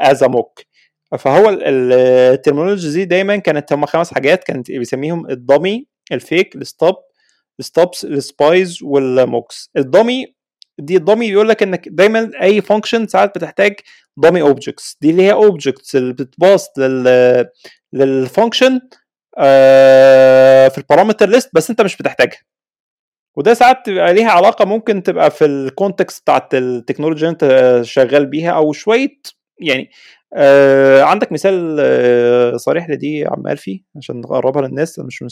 as 0.00 0.22
a 0.22 0.26
mock 0.26 0.60
فهو 1.18 1.58
ال 1.62 1.73
terminology 1.73 2.90
دي 2.92 3.04
دايما 3.04 3.36
كانت 3.36 3.72
هم 3.72 3.86
خمس 3.86 4.14
حاجات 4.14 4.44
كانت 4.44 4.70
بيسميهم 4.70 5.30
ال 5.30 5.39
dummy 5.39 5.86
الفيك 6.12 6.56
الستوب 6.56 6.94
الستوبس 7.60 8.04
السبايز 8.04 8.82
والموكس. 8.82 9.70
الدمي 9.76 10.34
دي 10.78 10.96
الدمي 10.96 11.30
بيقول 11.30 11.48
لك 11.48 11.62
إنك 11.62 11.88
دايما 11.88 12.30
أي 12.42 12.60
function 12.60 13.06
ساعات 13.06 13.38
بتحتاج 13.38 13.74
dummy 14.16 14.42
objects 14.42 14.96
دي 15.00 15.10
اللي 15.10 15.22
هي 15.22 15.32
objects 15.32 15.96
اللي 15.96 16.12
بت 16.12 16.34
pass 16.34 16.78
لل 16.78 17.46
لل 17.92 18.10
function 18.10 18.80
آه 19.38 20.68
في 20.68 20.78
ال 20.78 20.83
parameter 20.83 21.28
list 21.28 21.50
بس 21.52 21.70
أنت 21.70 21.80
مش 21.80 21.96
بتحتاجها. 21.96 22.38
وده 23.36 23.54
ساعات 23.54 23.76
تبقى 23.86 24.14
ليها 24.14 24.30
علاقة 24.30 24.64
ممكن 24.64 25.02
تبقى 25.02 25.30
في 25.30 25.44
ال 25.44 25.54
context 25.54 26.22
بتاعت 26.22 26.54
التكنولوجيا 26.54 27.28
اللي 27.28 27.32
أنت 27.32 27.80
شغال 27.84 28.26
بيها 28.26 28.50
أو 28.52 28.72
شوية 28.72 29.08
يعني 29.60 29.90
آه 30.34 31.02
عندك 31.02 31.32
مثال 31.32 31.76
آه 31.80 32.56
صريح 32.56 32.90
لدي 32.90 33.24
عم 33.26 33.46
الفي 33.46 33.82
عشان 33.96 34.20
نقربها 34.20 34.62
للناس 34.68 34.98
مش 34.98 35.24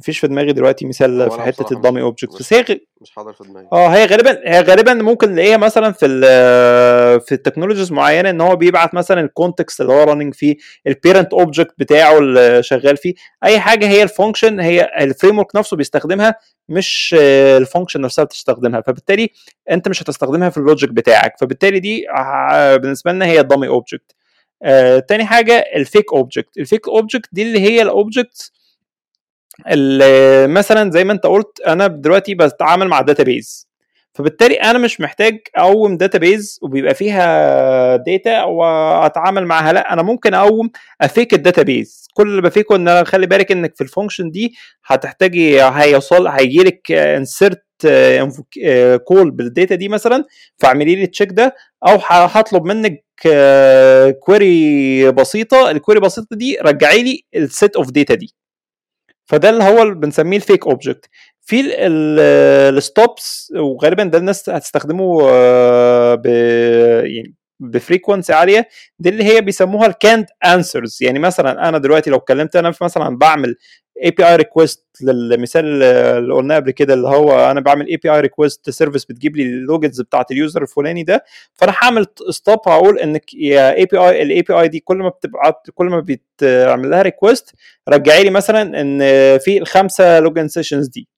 مفيش 0.00 0.18
في 0.18 0.26
دماغي 0.28 0.52
دلوقتي 0.52 0.86
مثال 0.86 1.30
في 1.30 1.42
حتة 1.42 1.74
ال 1.74 1.78
dummy 1.78 2.00
object 2.02 2.38
بس 2.38 2.52
هي 2.52 2.60
غ- 2.60 2.76
مش 3.00 3.10
حاضر 3.10 3.32
في 3.32 3.44
دماغي. 3.44 3.66
آه 3.72 3.88
هي 3.88 4.06
غالبا 4.06 4.30
هي 4.44 4.60
غالبا 4.60 4.94
ممكن 4.94 5.32
نلاقيها 5.32 5.56
مثلا 5.56 5.92
في 5.92 6.06
ال 6.06 6.20
في 7.20 7.32
ال 7.32 7.37
technologies 7.37 7.92
معينة 7.92 8.30
إن 8.30 8.40
هو 8.40 8.56
بيبعت 8.56 8.94
مثلا 8.94 9.20
ال 9.20 9.27
context 9.27 9.80
اللي 9.80 9.92
هو 9.92 10.02
running 10.02 10.34
فيه 10.34 10.56
ال 10.86 10.93
parent 10.93 11.32
object 11.34 11.74
بتاعه 11.78 12.18
اللي 12.18 12.62
شغال 12.62 12.96
فيه. 12.96 13.14
أي 13.44 13.60
حاجة 13.60 13.88
هي 13.88 14.02
ال 14.02 14.08
function 14.08 14.60
هي 14.60 14.90
ال 15.00 15.38
framework 15.38 15.56
نفسه 15.56 15.76
بيستخدمها 15.76 16.34
مش 16.68 17.16
ال 17.18 17.27
function 17.27 18.00
نفسها 18.00 18.24
بتستخدمها. 18.24 18.80
فبالتالي 18.80 19.30
أنت 19.70 19.88
مش 19.88 20.02
هتستخدمها 20.02 20.50
في 20.50 20.56
ال 20.58 20.63
logic 20.63 20.90
بتاعك. 20.90 21.32
فبالتالي 21.40 21.80
دي 21.80 22.04
بالنسبة 22.82 23.12
لنا 23.12 23.26
هي 23.26 23.40
ال 23.40 23.45
dummy 23.45 23.68
object 23.68 24.14
آه، 24.62 24.98
تاني 24.98 25.24
حاجة 25.24 25.64
ال 25.76 25.83
fake 25.83 26.12
object 26.12 26.58
ال 26.58 26.64
fake 26.64 26.88
object 26.88 27.28
دي 27.32 27.42
اللي 27.42 27.60
هي 27.60 27.82
ال 27.82 27.92
object 27.92 28.52
مثلا 30.46 30.90
زي 30.90 31.04
ما 31.04 31.12
انت 31.12 31.26
قلت 31.26 31.60
أنا 31.66 31.86
دلوقتي 31.86 32.34
بتعامل 32.34 32.88
مع 32.88 33.00
database 33.00 33.70
فبالتالي 34.14 34.54
أنا 34.54 34.78
مش 34.78 35.00
محتاج 35.00 35.38
أقوم 35.56 35.96
database 35.96 36.58
وبيبقى 36.62 36.94
فيها 36.94 37.96
data 37.96 38.42
واتعامل 38.44 39.46
معاها 39.46 39.72
لا 39.72 39.92
أنا 39.92 40.02
ممكن 40.02 40.34
أقوم 40.34 40.70
أ 41.00 41.07
fake 41.07 41.34
ال 41.34 41.42
database 41.42 42.08
كل 42.14 42.28
اللي 42.28 42.42
ب 42.42 42.48
fake 42.48 42.70
ه 42.70 42.76
إن 42.76 42.88
أنا 42.88 43.04
خلي 43.04 43.26
بالك 43.26 43.52
إنك 43.52 43.76
في 43.76 43.80
ال 43.84 43.89
function 43.89 44.30
دي 44.30 44.54
هتحتاجي 44.86 45.62
هيوصل 45.62 46.28
هيجي 46.28 46.58
لك 46.62 46.92
insert 46.92 47.62
call 49.04 49.30
بال 49.30 49.45
data 49.45 49.74
دي 49.74 49.88
مثلا. 49.88 50.24
فاعملي 50.58 50.94
لي 50.94 51.04
ال 51.04 51.08
check 51.08 51.28
ده. 51.32 51.54
أو 51.86 51.98
هطلب 52.06 52.64
منك 52.64 53.04
query 54.20 55.10
بسيطة. 55.12 55.70
ال 55.70 55.75
query 55.75 56.00
بسيطة 56.00 56.36
دي 56.36 56.58
رجعي 56.62 57.02
لي 57.02 57.24
ال 57.34 57.44
set 57.44 57.76
of 57.76 57.90
data 57.90 58.14
دي. 58.14 58.34
فده 59.30 59.50
اللي 59.50 59.64
هو 59.64 59.94
بنسميه 59.94 60.36
ال 60.36 60.42
fake 60.42 60.66
object 60.66 61.08
في 61.42 61.62
ال 62.68 62.82
stubs 62.82 63.52
وغالبا 63.56 64.04
ده 64.04 64.18
الناس 64.18 64.48
هتستخدمه 64.50 65.20
آه، 65.22 66.14
ب 66.14 66.26
يعني 67.06 67.34
ب 67.60 67.67
frequency 67.67 68.32
عالية. 68.32 68.68
دي 68.98 69.08
اللي 69.08 69.24
هي 69.24 69.40
بيسموها 69.40 69.86
ال 69.86 69.92
canned 69.92 70.26
answers 70.44 70.98
يعني 71.02 71.18
مثلا 71.18 71.68
أنا 71.68 71.78
دلوقتي 71.78 72.10
لو 72.10 72.16
اتكلمت 72.16 72.56
أنا 72.56 72.72
مثلا 72.82 73.18
بعمل 73.18 73.56
API 74.04 74.28
request 74.28 74.86
للمثال 75.02 75.82
اللي 75.82 76.34
قلناه 76.34 76.56
قبل 76.56 76.70
كده 76.70 76.94
اللي 76.94 77.08
هو 77.08 77.50
أنا 77.50 77.60
بعمل 77.60 77.86
API 77.88 78.10
request 78.12 78.70
service 78.70 79.04
بتجيب 79.04 79.36
لي 79.36 79.42
ال 79.42 79.50
logins 79.50 80.00
بتاعت 80.00 80.30
ال 80.30 80.36
user 80.36 80.62
الفلاني 80.62 81.02
ده 81.02 81.24
فأنا 81.54 81.74
هعمل 81.82 82.06
stub 82.30 82.58
هقول 82.68 82.98
إنك 82.98 83.34
يا 83.34 83.74
API 83.76 83.98
ال 83.98 84.42
API 84.42 84.68
دي 84.68 84.80
كل 84.80 84.96
ما 84.96 85.08
بتبعت 85.08 85.56
كل 85.74 85.86
ما 85.86 86.00
بتعمل 86.00 86.90
لها 86.90 87.02
request 87.02 87.54
رجعي 87.88 88.24
لي 88.24 88.30
مثلا 88.30 88.80
إن 88.80 88.98
في 89.38 89.58
الخمسة 89.58 90.20
login 90.20 90.48
sessions 90.48 90.88
دي. 90.88 91.08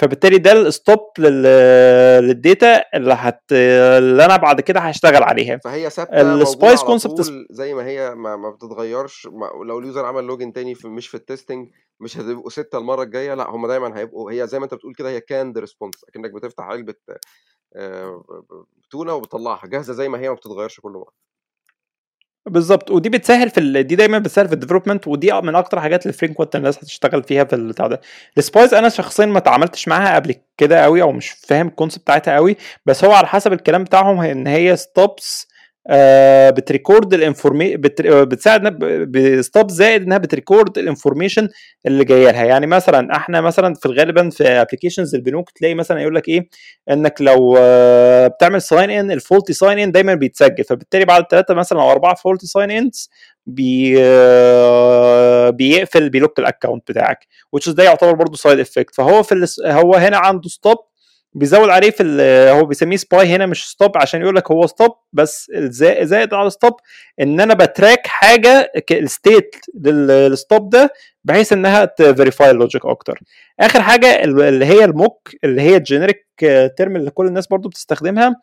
فبالتالي 0.00 0.38
ده 0.38 0.52
ال 0.52 0.62
stub 0.62 1.00
لل 1.18 1.73
data 1.73 2.82
اللي 2.94 3.14
هت 3.14 3.42
اللي 3.52 4.24
أنا 4.24 4.36
بعد 4.36 4.60
كده 4.60 4.80
هشتغل 4.80 5.22
عليها. 5.22 5.60
فهي 5.64 5.90
ثابتة 5.90 6.34
ال 6.34 6.42
spies 6.42 6.82
concept 6.82 7.32
زي 7.50 7.74
ما 7.74 7.86
هي 7.86 8.14
ما, 8.14 8.36
ما 8.36 8.50
بتتغيرش. 8.50 9.26
ما 9.26 9.50
لو 9.64 9.78
ال 9.78 9.83
user 9.83 10.04
عمل 10.04 10.24
login 10.24 10.52
تاني 10.52 10.74
في 10.74 10.88
مش 10.88 11.08
في 11.08 11.14
ال 11.14 11.21
testing 11.21 11.68
مش 12.00 12.18
هتبقوا 12.18 12.50
ستة 12.50 12.78
المرة 12.78 13.02
الجاية 13.02 13.34
لا 13.34 13.50
هم 13.50 13.66
دايما 13.66 13.98
هيبقوا 13.98 14.32
هي 14.32 14.46
زي 14.46 14.58
ما 14.58 14.64
أنت 14.64 14.74
بتقول 14.74 14.94
كده 14.94 15.08
هي 15.08 15.20
canned 15.20 15.58
response 15.58 16.04
أكنك 16.08 16.30
بتفتح 16.30 16.64
علبة 16.64 16.94
آه، 17.76 18.24
تونة 18.90 19.14
وبتطلعها 19.14 19.66
جاهزة 19.66 19.92
زي 19.92 20.08
ما 20.08 20.18
هي 20.20 20.28
ما 20.28 20.34
بتتغيرش 20.34 20.80
كل 20.80 20.92
مرة. 20.92 21.12
بالظبط. 22.46 22.90
ودي 22.90 23.08
بتسهل 23.08 23.50
في 23.50 23.60
ال... 23.60 23.82
دي 23.86 23.96
دايما 23.96 24.18
بتسهل 24.18 24.48
في 24.48 24.54
ال 24.54 24.58
development 24.58 25.08
ودي 25.08 25.32
من 25.32 25.54
أكتر 25.54 25.76
الحاجات 25.76 26.02
اللي 26.06 26.12
frequent 26.12 26.56
الناس 26.56 26.78
هتشتغل 26.78 27.22
فيها 27.22 27.44
في 27.44 27.52
البتاع 27.56 27.86
ده. 27.86 28.00
ال 28.38 28.44
spies 28.44 28.74
أنا 28.74 28.88
شخصيا 28.88 29.26
ما 29.26 29.40
تعاملتش 29.40 29.88
معاها 29.88 30.14
قبل 30.14 30.34
كده 30.56 30.82
قوي 30.84 31.02
أو 31.02 31.12
مش 31.12 31.30
فاهم 31.30 31.68
ال 31.68 31.72
concept 31.72 32.02
بتاعتها 32.04 32.34
قوي 32.34 32.56
بس 32.86 33.04
هو 33.04 33.12
على 33.12 33.26
حسب 33.26 33.52
الكلام 33.52 33.84
بتاعهم 33.84 34.20
إن 34.20 34.46
هي 34.46 34.76
stubs 34.76 35.49
آه 35.86 36.50
بت 36.50 36.66
record 36.66 37.14
ال 37.14 37.19
information 37.19 37.80
بتساعد 38.24 38.78
ب 39.10 39.22
stub 39.22 39.70
زائد 39.70 40.02
إنها 40.02 40.18
بت 40.18 40.33
record 40.33 40.78
ال 40.78 40.84
information 40.84 41.48
اللي 41.86 42.04
جاية 42.04 42.30
لها. 42.30 42.44
يعني 42.44 42.66
مثلا 42.66 43.16
إحنا 43.16 43.40
مثلا 43.40 43.74
في 43.74 43.86
الغالبا 43.86 44.30
في 44.30 44.44
applications 44.48 45.14
البنوك 45.14 45.50
تلاقي 45.50 45.74
مثلا 45.74 46.00
يقول 46.00 46.14
لك 46.14 46.28
إيه؟ 46.28 46.48
إنك 46.90 47.14
لو 47.20 47.56
آه، 47.58 48.26
بتعمل 48.26 48.62
sign 48.62 48.90
in 48.90 49.10
ال 49.10 49.16
faulty 49.16 49.52
sign 49.52 49.78
in 49.78 49.92
دايما 49.92 50.14
بيتسجل. 50.14 50.64
فبالتالي 50.64 51.04
بعد 51.04 51.24
ثلاثة 51.30 51.54
مثلا 51.54 51.82
أو 51.82 51.90
أربعة 51.92 52.14
faulty 52.14 52.46
sign 52.46 52.70
ins 52.70 53.10
بي 53.46 53.94
آه، 54.00 55.50
بيقفل 55.50 56.10
بي 56.10 56.19
lock 56.19 56.38
ال 56.38 56.44
account 56.44 56.90
بتاعك. 56.90 57.26
is 57.56 57.70
ده 57.70 57.82
يعتبر 57.84 58.12
برضه 58.12 58.36
side 58.36 58.58
effect 58.58 58.94
فهو 58.94 59.22
في 59.22 59.46
هو 59.66 59.94
هنا 59.94 60.16
عنده 60.18 60.48
stub 60.48 60.78
بيزود 61.34 61.68
عليه 61.68 61.90
في 61.90 62.02
هو 62.52 62.64
بيسميه 62.64 62.96
spy 62.96 63.26
هنا 63.26 63.46
مش 63.46 63.68
stub 63.70 63.98
عشان 63.98 64.20
يقول 64.20 64.36
لك 64.36 64.50
هو 64.50 64.66
stub 64.66 64.90
بس 65.12 65.50
زائد 66.02 66.34
على 66.34 66.50
stub 66.50 66.72
إن 67.20 67.40
أنا 67.40 67.54
ب 67.54 67.63
track 67.63 68.06
حاجة 68.06 68.72
ال 68.90 69.01
state 69.01 69.56
لل 69.74 70.06
stub 70.06 70.70
ده 70.70 70.92
بحيث 71.24 71.52
إنها 71.52 71.84
ت 71.84 71.93
verify 71.93 72.50
ال 72.50 72.56
logic 72.56 72.86
أكتر. 72.86 73.20
آخر 73.60 73.82
حاجة 73.82 74.24
ال- 74.24 74.40
اللي 74.42 74.64
هي 74.66 74.84
ال 74.84 74.93
mock 74.93 75.30
اللي 75.44 75.62
هي 75.62 75.76
ال 75.76 75.82
generic 75.82 76.26
term 76.76 76.96
اللي 76.96 77.10
كل 77.10 77.26
الناس 77.26 77.46
برضو 77.46 77.68
بتستخدمها 77.68 78.34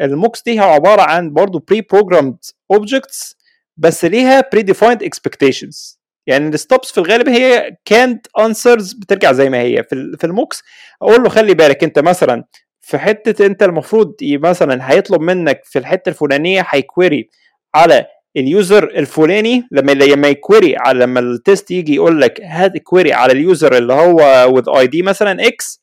ال 0.00 0.07
mocks 0.07 0.42
دي 0.42 0.54
هي 0.60 0.64
عبارة 0.64 1.02
عن 1.02 1.32
برضو 1.32 1.58
pre-programmed 1.58 2.36
objects 2.70 3.36
بس 3.76 4.04
ليها 4.04 4.44
predefined 4.52 5.02
expectations 5.02 6.01
يعني 6.26 6.48
ال 6.48 6.55
stubs 6.55 6.92
في 6.92 6.98
الغالب 6.98 7.28
هي 7.28 7.76
كانت 7.84 8.26
answers 8.38 8.92
بترجع 8.92 9.32
زي 9.32 9.50
ما 9.50 9.60
هي. 9.60 9.82
في 9.82 10.16
في 10.18 10.24
ال 10.24 10.30
mocks 10.30 10.62
أقول 11.02 11.22
له 11.22 11.28
خلي 11.28 11.54
بالك 11.54 11.84
أنت 11.84 11.98
مثلا 11.98 12.44
في 12.80 12.98
حتة 12.98 13.46
أنت 13.46 13.62
المفروض 13.62 14.14
مثلا 14.22 14.90
هيطلب 14.92 15.20
منك 15.20 15.60
في 15.64 15.78
الحتة 15.78 16.08
الفلانية 16.08 16.66
هي 16.68 16.86
query 16.86 17.30
على 17.74 18.06
ال 18.36 18.46
user 18.46 18.84
الفلاني. 18.84 19.68
لما 19.72 19.92
لما 19.92 20.28
ي 20.28 20.36
query 20.36 20.76
على 20.76 20.98
لما 20.98 21.20
ال 21.20 21.30
test 21.30 21.70
يجي 21.70 21.94
يقول 21.94 22.20
لك 22.20 22.40
هات 22.40 22.78
query 22.78 23.12
على 23.12 23.32
ال 23.32 23.41
user 23.41 23.76
اللي 23.78 23.92
هو 23.92 24.16
with 24.56 24.76
ID 24.76 25.02
مثلا 25.02 25.46
X 25.46 25.82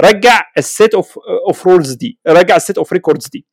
رجع 0.00 0.40
ال 0.58 0.67
set 0.67 0.94
of 0.94 1.18
of 1.48 1.66
rows 1.66 1.92
دي 1.92 2.18
رجع 2.28 2.56
ال 2.56 2.61
set 2.61 2.78
of 2.78 2.92
records 2.92 3.26
دي. 3.28 3.46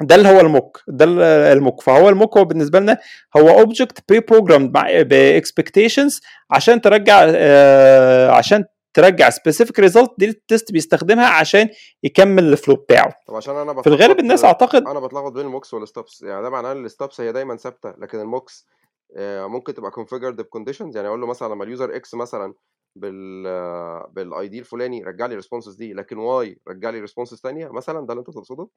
ده 0.00 0.14
اللي 0.14 0.28
هو 0.28 0.40
ال 0.40 0.48
mock 0.48 0.82
ده 0.88 1.04
ال- 1.04 1.20
ال 1.22 1.32
mock. 1.32 1.80
فهو 1.82 2.08
ال 2.08 2.14
mock 2.14 2.36
هو 2.38 2.44
بالنسبة 2.44 2.80
لنا 2.80 2.98
هو 3.36 3.48
object 3.48 3.98
pre-programmed 4.08 4.20
ب 4.20 4.72
expectations 5.08 6.20
عشان 6.50 6.80
ترجع 6.80 7.22
آه، 7.28 8.30
عشان 8.30 8.64
ترجع 8.94 9.30
specific 9.30 9.80
result 9.80 10.10
دي 10.18 10.28
ال 10.28 10.37
test 10.37 10.72
بيستخدمها 10.72 11.26
عشان 11.26 11.68
يكمل 12.02 12.44
ال 12.44 12.50
flow 12.50 12.74
بتاعه. 12.74 13.12
طب 13.26 13.34
عشان 13.34 13.56
أنا 13.56 13.82
في 13.82 13.86
الغالب 13.88 14.20
الناس 14.20 14.44
أعتقد 14.44 14.86
أنا 14.86 15.00
بتلخبط 15.00 15.32
بين 15.32 15.46
ال 15.46 15.51
mocks 15.51 15.74
وال 15.74 15.88
stubs 15.88 16.22
يعني 16.22 16.42
ده 16.42 16.50
معناه 16.50 16.72
إن 16.72 16.84
ال 16.84 16.90
stubs 16.90 17.20
هي 17.20 17.32
دايما 17.32 17.56
ثابتة 17.56 17.94
لكن 17.98 18.20
ال 18.20 18.28
mocks 18.28 18.66
آه، 19.16 19.46
ممكن 19.46 19.74
تبقى 19.74 19.90
configured 19.90 20.34
ب 20.34 20.40
conditions 20.40 20.96
يعني 20.96 21.08
أقول 21.08 21.20
له 21.20 21.26
مثلا 21.26 21.54
لما 21.54 21.64
ال 21.64 21.70
user 21.70 21.96
X 21.96 22.14
مثلا 22.14 22.54
بال 22.96 23.42
بال 24.12 24.48
ID 24.48 24.58
الفلاني 24.58 25.04
رجع 25.04 25.26
لي 25.26 25.34
responses 25.34 25.74
دي 25.74 25.92
لكن 25.94 26.18
Y 26.18 26.58
رجع 26.68 26.90
لي 26.90 27.00
responses 27.00 27.40
ثانية 27.40 27.68
مثلا 27.68 28.06
ده 28.06 28.12
اللي 28.12 28.20
أنت 28.20 28.30
تقصده؟ 28.30 28.68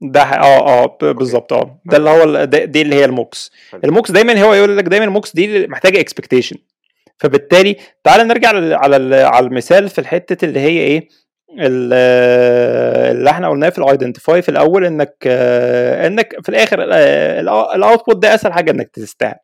ده 0.00 0.22
آه 0.22 0.84
آه 0.84 0.96
بالظبط 1.12 1.52
آه. 1.52 1.80
ده 1.84 1.96
اللي 1.96 2.10
هو 2.10 2.44
دي 2.44 2.82
اللي 2.82 2.94
هي 2.94 3.04
ال 3.04 3.11
mocks. 3.11 3.50
ال 3.84 3.88
mocks 3.88 4.10
دايما 4.10 4.42
هو 4.42 4.54
يقول 4.54 4.76
لك 4.78 4.84
دايما 4.84 5.04
ال 5.04 5.09
mocks 5.09 5.34
دي 5.34 5.66
محتاجة 5.66 6.00
expectation 6.00 6.56
فبالتالي 7.18 7.76
تعال 8.04 8.28
نرجع 8.28 8.48
على 8.78 9.22
على 9.24 9.46
المثال 9.46 9.88
في 9.88 9.98
الحتة 9.98 10.44
اللي 10.44 10.60
هي 10.60 10.78
إيه؟ 10.78 11.08
ال- 11.58 11.92
اللي 13.16 13.30
إحنا 13.30 13.48
قلناه 13.48 13.68
في 13.68 13.78
ال 13.78 13.85
identify 13.85 14.42
في 14.42 14.48
الأول 14.48 14.84
إنك 14.84 15.16
آه، 15.26 16.06
إنك 16.06 16.34
في 16.42 16.48
الآخر 16.48 16.78
ال 17.74 17.80
output 17.80 18.16
ده 18.16 18.34
أسهل 18.34 18.52
حاجة 18.52 18.70
إنك 18.70 18.88
تستهل 18.90 19.34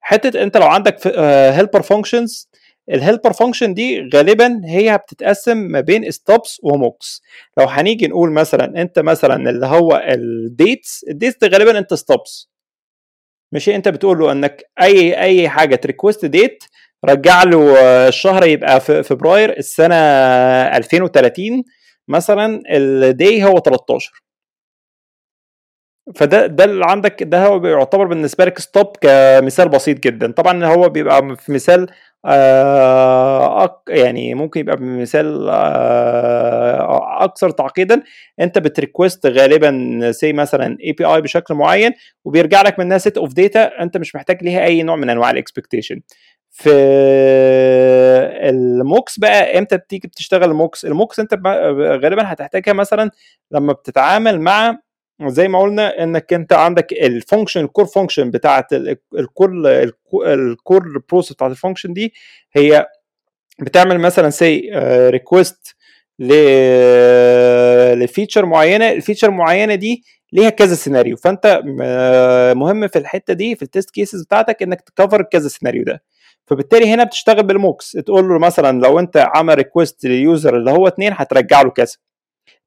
حتة 0.00 0.42
أنت 0.42 0.56
لو 0.56 0.66
عندك 0.66 1.06
helper 1.56 1.82
functions 1.82 2.50
ال 2.90 2.96
helper 2.96 3.32
function 3.32 3.74
دي 3.74 4.08
غالبا 4.14 4.60
هي 4.64 4.98
بتتقسم 4.98 5.56
ما 5.56 5.80
بين 5.80 6.10
stubs 6.10 6.60
و 6.62 6.72
mocks 6.72 7.22
لو 7.58 7.64
هنيجي 7.66 8.06
نقول 8.08 8.32
مثلا 8.32 8.80
أنت 8.82 8.98
مثلا 8.98 9.50
اللي 9.50 9.66
هو 9.66 9.96
ال 10.08 10.24
dates 10.24 11.04
ال 11.08 11.13
dates 11.13 11.38
ده 11.38 11.48
غالبا 11.48 11.78
أنت 11.78 11.94
stubs 11.94 12.50
ماشي؟ 13.52 13.76
أنت 13.76 13.88
بتقول 13.88 14.18
له 14.18 14.32
إنك 14.32 14.62
أي 14.82 15.20
أي 15.22 15.48
حاجة 15.48 15.76
ت 15.76 15.82
request 15.82 16.24
date 16.24 16.64
رجع 17.04 17.42
له 17.42 17.78
آه، 17.78 18.08
الشهر 18.08 18.44
يبقى 18.46 18.80
في 18.80 19.02
فبراير 19.02 19.58
السنة 19.58 19.94
2030 20.76 21.64
مثلا 22.08 22.62
ال 22.70 22.88
day 22.88 23.44
هو 23.44 23.58
13 23.58 24.22
فده 26.14 26.46
ده 26.46 26.64
اللي 26.64 26.84
عندك 26.84 27.22
ده 27.22 27.46
هو 27.46 27.58
بيعتبر 27.58 28.06
بالنسبة 28.06 28.44
لك 28.44 28.58
stub 28.58 28.96
كمثال 29.00 29.68
بسيط 29.68 29.98
جدا. 30.00 30.32
طبعا 30.32 30.64
هو 30.66 30.88
بيبقى 30.88 31.36
في 31.36 31.52
مثال 31.52 31.86
آه 32.24 33.82
يعني 33.88 34.34
ممكن 34.34 34.60
يبقى 34.60 34.76
بمثال 34.76 35.48
آه 35.50 37.24
أكثر 37.24 37.50
تعقيدا 37.50 38.02
أنت 38.40 38.58
بت 38.58 38.73
request 38.73 39.26
غالبا 39.26 40.12
say 40.12 40.32
مثلا 40.32 40.76
API 40.84 41.20
بشكل 41.20 41.54
معين 41.54 41.92
وبيرجع 42.24 42.62
لك 42.62 42.78
منها 42.78 42.98
set 42.98 43.18
of 43.18 43.32
data 43.32 43.82
أنت 43.82 43.96
مش 43.96 44.14
محتاج 44.14 44.42
ليها 44.42 44.64
أي 44.64 44.82
نوع 44.82 44.96
من 44.96 45.10
أنواع 45.10 45.30
ال 45.30 45.36
expectation 45.36 46.00
في 46.50 46.70
ال 48.48 48.60
mocks 48.60 49.18
بقى 49.18 49.58
إمتى 49.58 49.76
بتيجي 49.76 50.08
بتشتغل 50.08 50.50
ال 50.50 50.55
mocks؟ 50.55 50.84
ال 50.84 50.90
mocks 50.90 51.20
أنت 51.20 51.34
غالبا 52.04 52.32
هتحتاجها 52.32 52.72
مثلا 52.72 53.10
لما 53.50 53.72
بتتعامل 53.72 54.40
مع 54.40 54.78
زي 55.26 55.48
ما 55.48 55.58
قلنا 55.60 56.02
إنك 56.02 56.32
أنت 56.32 56.52
عندك 56.52 56.92
ال 56.92 57.00
function 57.00 57.60
ال 57.64 57.68
core 57.68 57.84
function 57.86 58.30
بتاعت 58.30 58.66
ال 59.18 59.24
core 59.24 59.50
ال 60.26 60.41
core 60.41 61.02
process 61.10 61.32
بتاعت 61.32 61.50
ال 61.50 61.55
function 61.55 61.92
دي 61.92 62.12
هي 62.52 62.86
بتعمل 63.60 63.98
مثلا 63.98 64.30
say 64.30 64.70
request 65.10 65.76
ل 67.96 68.02
feature 68.02 68.46
معينة. 68.46 68.92
ال 68.92 68.96
feature 68.96 69.28
المعينه 69.28 69.74
دي 69.74 70.04
ليها 70.32 70.50
كذا 70.50 70.74
سيناريو 70.74 71.16
فأنت 71.16 71.60
مهم 72.56 72.88
في 72.88 72.98
الحتة 72.98 73.34
دي 73.34 73.54
في 73.56 73.62
ال 73.62 73.68
test 73.68 73.90
cases 73.90 74.22
بتاعتك 74.24 74.62
إنك 74.62 74.80
ت 74.80 74.87
cover 74.87 75.22
كذا 75.22 75.48
سيناريو 75.48 75.84
ده. 75.84 76.02
فبالتالي 76.46 76.94
هنا 76.94 77.04
بتشتغل 77.04 77.42
بال 77.42 77.56
mocks 77.56 77.92
تقول 77.92 78.28
له 78.28 78.38
مثلا 78.38 78.80
لو 78.80 78.98
أنت 78.98 79.16
عمل 79.34 79.54
request 79.54 80.04
لل 80.06 80.23
user 80.23 80.56
اللي 80.56 80.70
هو 80.70 80.88
اثنين 80.88 81.12
هترجع 81.16 81.62
له 81.62 81.70
كذا. 81.70 81.96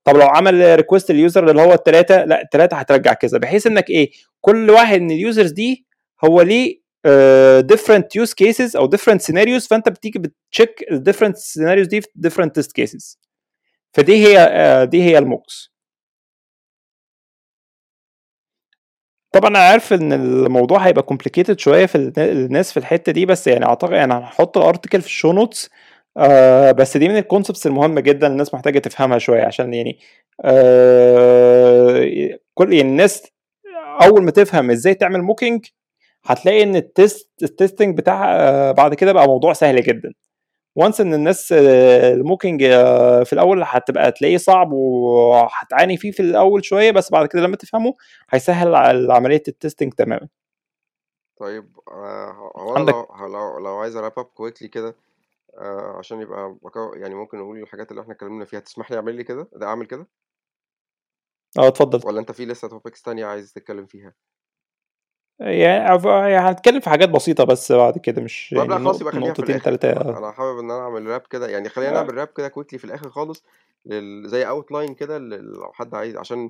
طب 0.04 0.16
لو 0.18 0.28
عمل 0.28 0.76
request 0.76 1.12
لل 1.12 1.25
user 1.25 1.50
اللي 1.50 1.62
هو 1.62 1.74
الثلاثه 1.74 2.26
لا 2.26 2.42
الثلاثه 2.42 2.78
هترجع 2.78 3.14
كذا. 3.14 3.38
بحيث 3.38 3.68
إنك 3.68 3.90
إيه 3.90 4.12
كل 4.42 4.70
واحد 4.70 5.02
من 5.02 5.12
ال 5.12 5.19
users 5.19 5.52
دي 5.52 5.86
هو 6.26 6.42
ليه 6.42 6.84
different 7.62 8.16
use 8.16 8.34
cases 8.34 8.76
أو 8.76 8.86
different 8.86 9.22
scenarios 9.22 9.68
فأنت 9.68 9.90
بتيجي 9.90 10.20
بت 10.20 10.39
check 10.39 10.86
ال 10.92 10.97
different 10.97 11.38
scenarios 11.38 11.88
دي 11.88 12.02
في 12.02 12.08
different 12.16 12.56
test 12.56 12.72
cases 12.72 13.20
فدي 13.94 14.14
هي 14.28 14.38
uh, 14.86 14.90
دي 14.90 15.04
هي 15.04 15.18
ال 15.18 15.27
mocks 15.27 15.74
طبعا 19.34 19.50
أنا 19.50 19.60
عارف 19.60 19.94
إن 19.94 20.14
الموضوع 20.14 20.78
هيبقى 20.80 21.04
complicated 21.04 21.60
شوية 21.60 21.86
في 21.86 21.96
الناس 22.18 22.72
في 22.72 22.78
الحتة 22.78 23.12
دي 23.12 23.26
بس 23.26 23.48
يعني 23.48 23.66
أعتقد 23.66 23.92
يعني 23.94 24.14
هنحط 24.14 24.58
ال 24.58 24.63
article 24.63 25.02
في 25.02 25.08
ال 25.08 25.13
show 25.13 25.32
notes 25.34 25.70
آه 26.18 26.72
بس 26.72 26.98
دي 26.98 27.08
من 27.10 27.18
ال 27.18 27.24
concepts 27.24 27.68
المهمة 27.68 28.02
جدا 28.02 28.28
الناس 28.28 28.54
محتاجة 28.54 28.80
تفهمها 28.80 29.18
شوية 29.18 29.44
عشان 29.44 29.74
يعني 29.74 30.00
آه 30.46 32.40
كل 32.54 32.74
يعني 32.74 32.90
الناس 32.90 33.28
أول 34.04 34.24
ما 34.24 34.32
تفهم 34.32 34.72
إزاي 34.72 34.94
تعمل 34.94 35.22
mocking 35.22 35.66
هتلاقي 36.26 36.64
إن 36.64 36.76
ال 36.76 36.87
test 36.87 37.30
ال 37.44 37.51
testing 37.51 37.98
بتاع 37.98 38.36
آه 38.40 38.72
بعد 38.72 38.94
كده 38.94 39.14
بقى 39.14 39.28
موضوع 39.28 39.54
سهل 39.54 39.84
جدا. 39.84 40.14
once 40.76 41.02
إن 41.02 41.14
الناس 41.14 41.52
ال 41.52 41.66
mocking 41.66 42.62
في 43.26 43.34
الأول 43.34 43.64
هتبقى 43.66 44.12
تلاقيه 44.12 44.38
صعب 44.38 44.72
وهتعاني 44.72 45.98
فيه 45.98 46.12
في 46.12 46.20
الأول 46.20 46.66
شوية 46.66 46.92
بس 46.92 47.12
بعد 47.12 47.28
كده 47.28 47.42
لما 47.42 47.56
تفهمه 47.56 47.96
هيسهل 48.30 48.76
عملية 49.12 49.44
ال 49.48 49.54
testing 49.54 49.94
تماما. 49.94 50.28
طيب 51.38 51.66
هو 52.58 52.76
عندك؟ 52.78 52.94
لو, 52.94 53.28
لو, 53.28 53.60
لو 53.60 53.76
عايز 53.78 53.96
ا 53.96 53.99
wrap 53.99 54.12
up 54.20 54.26
quickly 54.26 54.68
كده 54.68 54.96
آه 55.58 55.96
عشان 55.98 56.22
يبقى 56.22 56.58
يعني 56.96 57.16
ممكن 57.16 57.38
نقول 57.38 57.62
الحاجات 57.62 57.92
اللي 57.92 58.02
إحنا 58.02 58.14
اتكلمنا 58.14 58.46
فيها 58.46 58.60
تسمح 58.60 58.92
لي 58.92 58.98
اعمل 58.98 59.16
لي 59.16 59.24
كده؟ 59.24 59.50
ده 59.56 59.68
اعمل 59.68 59.86
كده؟ 59.86 60.08
آه 61.60 61.68
اتفضل. 61.68 62.08
ولا 62.08 62.20
انت 62.20 62.32
في 62.32 62.46
لسه 62.46 62.68
topics 62.68 63.02
تانية 63.02 63.26
عايز 63.26 63.54
تتكلم 63.54 63.86
فيها؟ 63.86 64.14
يعني 65.40 66.38
هنتكلم 66.38 66.80
في 66.80 66.90
حاجات 66.90 67.10
بسيطة 67.10 67.44
بس 67.44 67.72
بعد 67.72 67.98
كده 67.98 68.22
مش 68.22 68.54
لا 68.54 68.60
يعني 68.64 68.76
خلاص 68.76 69.02
يبقى 69.02 69.18
نقطتين 69.18 69.62
تلاتة. 69.62 69.92
أنا 69.92 70.32
حابب 70.32 70.60
إن 70.60 70.72
أنا 70.72 70.80
أعمل 70.80 71.08
wrap 71.08 71.22
كده 71.22 71.48
يعني 71.48 71.70
خلينا 71.70 71.92
آه. 71.92 71.94
نعمل 71.94 72.18
wrap 72.18 72.28
كده 72.28 72.48
quickly 72.48 72.80
في 72.80 72.86
الآخر 72.86 73.10
خالص 73.10 73.44
لل... 73.86 74.30
زي 74.30 74.48
outline 74.48 74.96
كده 74.96 75.18
لو 75.18 75.72
حد 75.74 75.96
عايز 75.96 76.18
عشان 76.18 76.50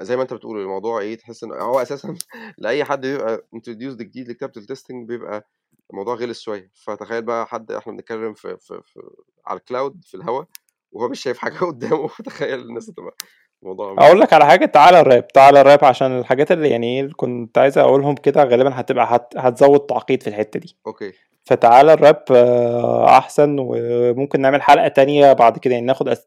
زي 0.00 0.16
ما 0.16 0.22
انت 0.22 0.34
بتقول 0.34 0.60
الموضوع 0.60 1.00
إيه 1.00 1.16
تحس 1.16 1.44
إن 1.44 1.52
هو 1.52 1.82
أساسا 1.82 2.14
لأي 2.58 2.84
حد 2.84 3.00
بيبقى 3.06 3.46
introduced 3.54 4.02
جديد 4.02 4.28
لكتابة 4.28 4.52
ال 4.56 4.62
testing 4.62 5.08
بيبقى 5.08 5.48
الموضوع 5.90 6.14
غلس 6.14 6.40
شوية. 6.40 6.70
فتخيل 6.74 7.22
بقى 7.22 7.46
حد 7.46 7.72
إحنا 7.72 7.92
بنتكلم 7.92 8.34
في, 8.34 8.56
في, 8.60 8.80
في 8.84 9.00
على 9.46 9.58
ال 9.58 9.66
cloud 9.66 10.04
في 10.04 10.16
الهواء 10.16 10.46
وهو 10.92 11.08
مش 11.08 11.20
شايف 11.22 11.38
حاجة 11.38 11.58
قدامه. 11.64 12.06
فتخيل 12.06 12.60
الناس 12.60 12.90
هتبقى 12.90 13.14
الموضوع 13.62 14.06
أقول 14.06 14.20
لك 14.20 14.32
على 14.32 14.46
حاجة 14.46 14.66
تعالى 14.66 15.00
ال 15.00 15.06
wrap 15.06 15.28
تعالى 15.28 15.60
ال 15.60 15.65
wrap 15.65 15.84
عشان 15.84 16.18
الحاجات 16.18 16.52
اللي 16.52 16.70
يعني 16.70 17.00
اللي 17.00 17.14
كنت 17.14 17.58
عايز 17.58 17.78
أقولهم 17.78 18.14
كده 18.14 18.44
غالبا 18.44 18.80
هتبقى 18.80 19.06
هت... 19.16 19.36
هتزود 19.36 19.80
تعقيد 19.80 20.22
في 20.22 20.28
الحتة 20.28 20.60
دي. 20.60 20.76
okay. 20.86 21.12
فتعالى 21.48 21.92
ال 21.92 21.98
wrap 21.98 22.24
آه، 22.30 23.08
أحسن 23.18 23.56
وممكن 23.58 24.40
نعمل 24.40 24.62
حلقة 24.62 24.88
تانية 24.88 25.32
بعد 25.32 25.58
كده. 25.58 25.74
يعني 25.74 25.86
ناخد 25.86 26.08
أس... 26.08 26.24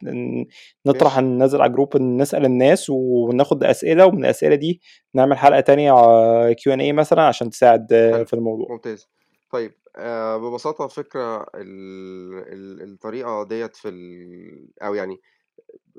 نطرح 0.85 1.19
ننزل 1.19 1.61
على 1.61 1.69
ال 1.69 1.74
group 1.74 1.97
نسأل 1.97 2.45
الناس 2.45 2.89
وناخد 2.89 3.63
أسئلة 3.63 4.05
ومن 4.05 4.25
الأسئلة 4.25 4.55
دي 4.55 4.81
نعمل 5.13 5.37
حلقة 5.37 5.59
تانية 5.59 5.93
Q 6.53 6.73
and 6.73 6.79
A 6.81 6.93
مثلا 6.93 7.21
عشان 7.21 7.49
تساعد 7.49 7.93
آه، 7.93 8.23
في 8.23 8.33
الموضوع. 8.33 8.67
ممتاز. 8.69 9.09
طيب 9.51 9.73
آه 9.97 10.37
ببساطة 10.37 10.87
فكرة 10.87 11.45
ال... 11.55 12.33
ال... 12.53 12.91
الطريقة 12.93 13.43
ديت 13.43 13.75
في 13.75 13.89
ال... 13.89 14.67
أو 14.83 14.93
يعني 14.93 15.21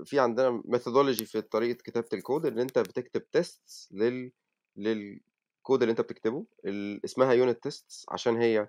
في 0.04 0.20
عندنا 0.20 0.62
methodology 0.64 1.24
في 1.24 1.40
طريقة 1.40 1.78
كتابة 1.84 2.08
الكود 2.12 2.46
إن 2.46 2.58
أنت 2.58 2.78
بتكتب 2.78 3.30
test 3.30 3.88
لل 3.90 4.32
للكود 4.76 5.82
اللي 5.82 5.90
أنت 5.90 6.00
بتكتبه. 6.00 6.44
اسمها 7.04 7.32
unit 7.32 7.62
test 7.62 8.04
عشان 8.08 8.36
هي 8.36 8.68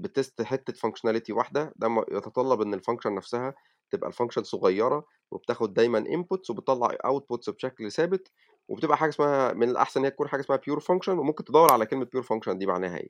بت 0.00 0.14
test 0.14 0.42
حتة 0.42 0.72
functionality 0.72 1.32
واحدة 1.32 1.72
ده 1.76 2.04
يتطلب 2.12 2.60
إن 2.60 2.74
ال 2.74 2.78
function 2.78 3.14
نفسها 3.14 3.54
تبقى 3.90 4.08
ال 4.08 4.12
function 4.12 4.42
صغيرة 4.42 5.04
وبتاخد 5.30 5.74
دايما 5.74 5.98
inputs 5.98 6.50
وبتطلع 6.50 6.96
outputs 7.04 7.50
بشكل 7.50 7.92
ثابت 7.92 8.32
وبتبقى 8.68 8.96
حاجة 8.96 9.10
اسمها 9.10 9.52
من 9.52 9.68
الأحسن 9.70 10.00
إن 10.00 10.04
هي 10.04 10.10
تكون 10.10 10.28
حاجة 10.28 10.40
اسمها 10.40 10.58
pure 10.66 10.80
function 10.80 11.18
وممكن 11.18 11.44
تدور 11.44 11.72
على 11.72 11.86
كلمة 11.86 12.04
pure 12.04 12.22
function 12.24 12.58
دي 12.58 12.66
معناها 12.66 12.96
إيه. 12.98 13.08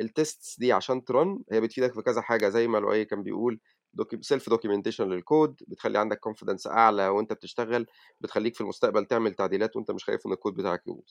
ال 0.00 0.10
tests 0.10 0.58
دي 0.58 0.72
عشان 0.72 1.04
ت 1.04 1.14
run 1.14 1.42
هي 1.52 1.60
بتفيدك 1.60 1.94
في 1.94 2.02
كذا 2.02 2.20
حاجة 2.20 2.48
زي 2.48 2.68
ما 2.68 2.78
لؤي 2.78 3.04
كان 3.04 3.22
بيقول 3.22 3.60
self 4.20 4.48
documentation 4.50 5.08
لل 5.08 5.24
code 5.24 5.56
بتخلي 5.68 5.98
عندك 5.98 6.18
confidence 6.18 6.66
أعلى 6.66 7.08
وأنت 7.08 7.32
بتشتغل 7.32 7.86
بتخليك 8.20 8.54
في 8.54 8.60
المستقبل 8.60 9.04
تعمل 9.04 9.34
تعديلات 9.34 9.76
وأنت 9.76 9.90
مش 9.90 10.04
خايف 10.04 10.26
إن 10.26 10.32
الكود 10.32 10.54
بتاعك 10.54 10.82
يبوظ. 10.86 11.04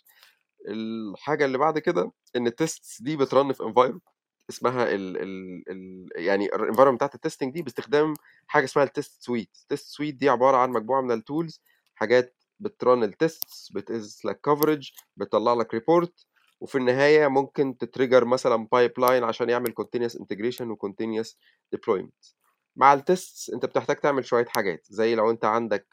الحاجة 0.68 1.46
اللي 1.46 1.58
بعد 1.58 1.80
كده 1.80 2.12
إن 2.36 2.48
ال 2.48 2.57
tests 2.57 3.02
دي 3.02 3.18
بت 3.18 3.32
run 3.32 3.54
في 3.54 3.64
environment 3.64 4.04
اسمها 4.50 4.84
ال 4.96 5.18
ال 5.18 5.64
ال 5.70 6.10
يعني 6.16 6.46
ال 6.46 6.50
environment 6.50 6.96
بتاعت 6.98 7.16
ال 7.16 7.21
testing 7.21 7.54
دي 7.54 7.62
باستخدام 7.62 8.14
حاجة 8.48 8.66
اسمها 8.66 8.86
ال 8.86 8.93
test 8.93 9.24
suite 9.24 9.58
ال 9.62 9.67
test 9.67 9.88
suite 9.88 10.16
دي 10.16 10.30
عبارة 10.30 10.58
عن 10.58 10.70
مجموعة 10.70 11.02
من 11.02 11.12
ال 11.12 11.20
tools 11.20 11.62
حاجات 11.96 12.36
بت 12.60 12.78
run 12.78 13.04
ال 13.04 13.15
tests 13.15 13.72
بتقيس 13.72 14.26
لك 14.26 14.42
coverage 14.42 14.92
بتطلع 15.18 15.54
لك 15.54 15.74
report 15.74 16.26
وفي 16.62 16.78
النهاية 16.78 17.28
ممكن 17.28 17.78
ت 17.78 17.84
trigger 17.84 18.26
مثلا 18.26 18.68
pipeline 18.72 19.24
عشان 19.24 19.50
يعمل 19.50 19.74
continuous 19.82 20.14
integration 20.14 20.62
و 20.62 20.76
continuous 20.76 21.28
deployment. 21.76 22.47
مع 22.78 22.94
ال 22.94 23.03
tests 23.03 23.50
أنت 23.50 23.66
بتحتاج 23.66 23.96
تعمل 23.96 24.26
شوية 24.26 24.46
حاجات 24.46 24.88
زي 24.90 25.16
لو 25.16 25.32
أنت 25.32 25.46
عندك 25.46 25.88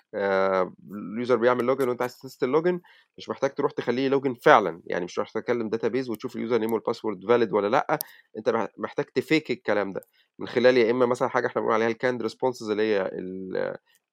ال 1.15 1.19
user 1.19 1.37
بيعمل 1.37 1.64
login 1.65 1.89
وأنت 1.89 2.01
عايز 2.03 2.18
test 2.19 2.43
ال 2.43 2.49
login 2.49 2.81
مش 3.18 3.28
محتاج 3.28 3.55
تروح 3.55 3.72
تخليه 3.72 4.09
login 4.09 4.35
فعلا 4.35 4.82
يعني 4.87 5.05
مش 5.05 5.18
محتاج 5.18 5.43
تكلم 5.43 5.68
database 5.69 6.11
وتشوف 6.11 6.37
ال 6.37 6.59
username 6.59 6.73
وال 6.73 6.83
password 6.83 7.25
valid 7.29 7.53
ولا 7.53 7.68
لأ 7.68 7.99
أنت 8.39 8.49
مح- 8.51 8.68
محتاج 8.78 9.05
ت 9.05 9.14
fake 9.14 9.51
الكلام 9.51 9.93
ده. 9.93 10.01
من 10.39 10.49
خلال 10.49 10.76
يا 10.76 10.91
إما 10.91 11.07
مثلا 11.07 11.28
حاجة 11.28 11.47
إحنا 11.47 11.61
بنقول 11.62 11.74
عليها 11.74 11.89
ال 11.89 11.93
canned 11.93 12.23
responses 12.23 12.71
اللي 12.70 12.82
هي 12.82 13.11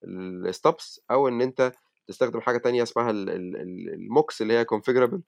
ال 0.04 0.20
stubs 0.20 1.02
أو 1.12 1.28
إن 1.28 1.42
أنت 1.42 1.72
تستخدم 2.08 2.42
حاجة 2.42 2.58
تانية 2.58 2.84
اسمها 2.84 3.12
ال 3.12 3.34
mocks 3.34 4.42
اللي 4.42 4.54
هي 4.54 4.66
configurable 4.66 5.20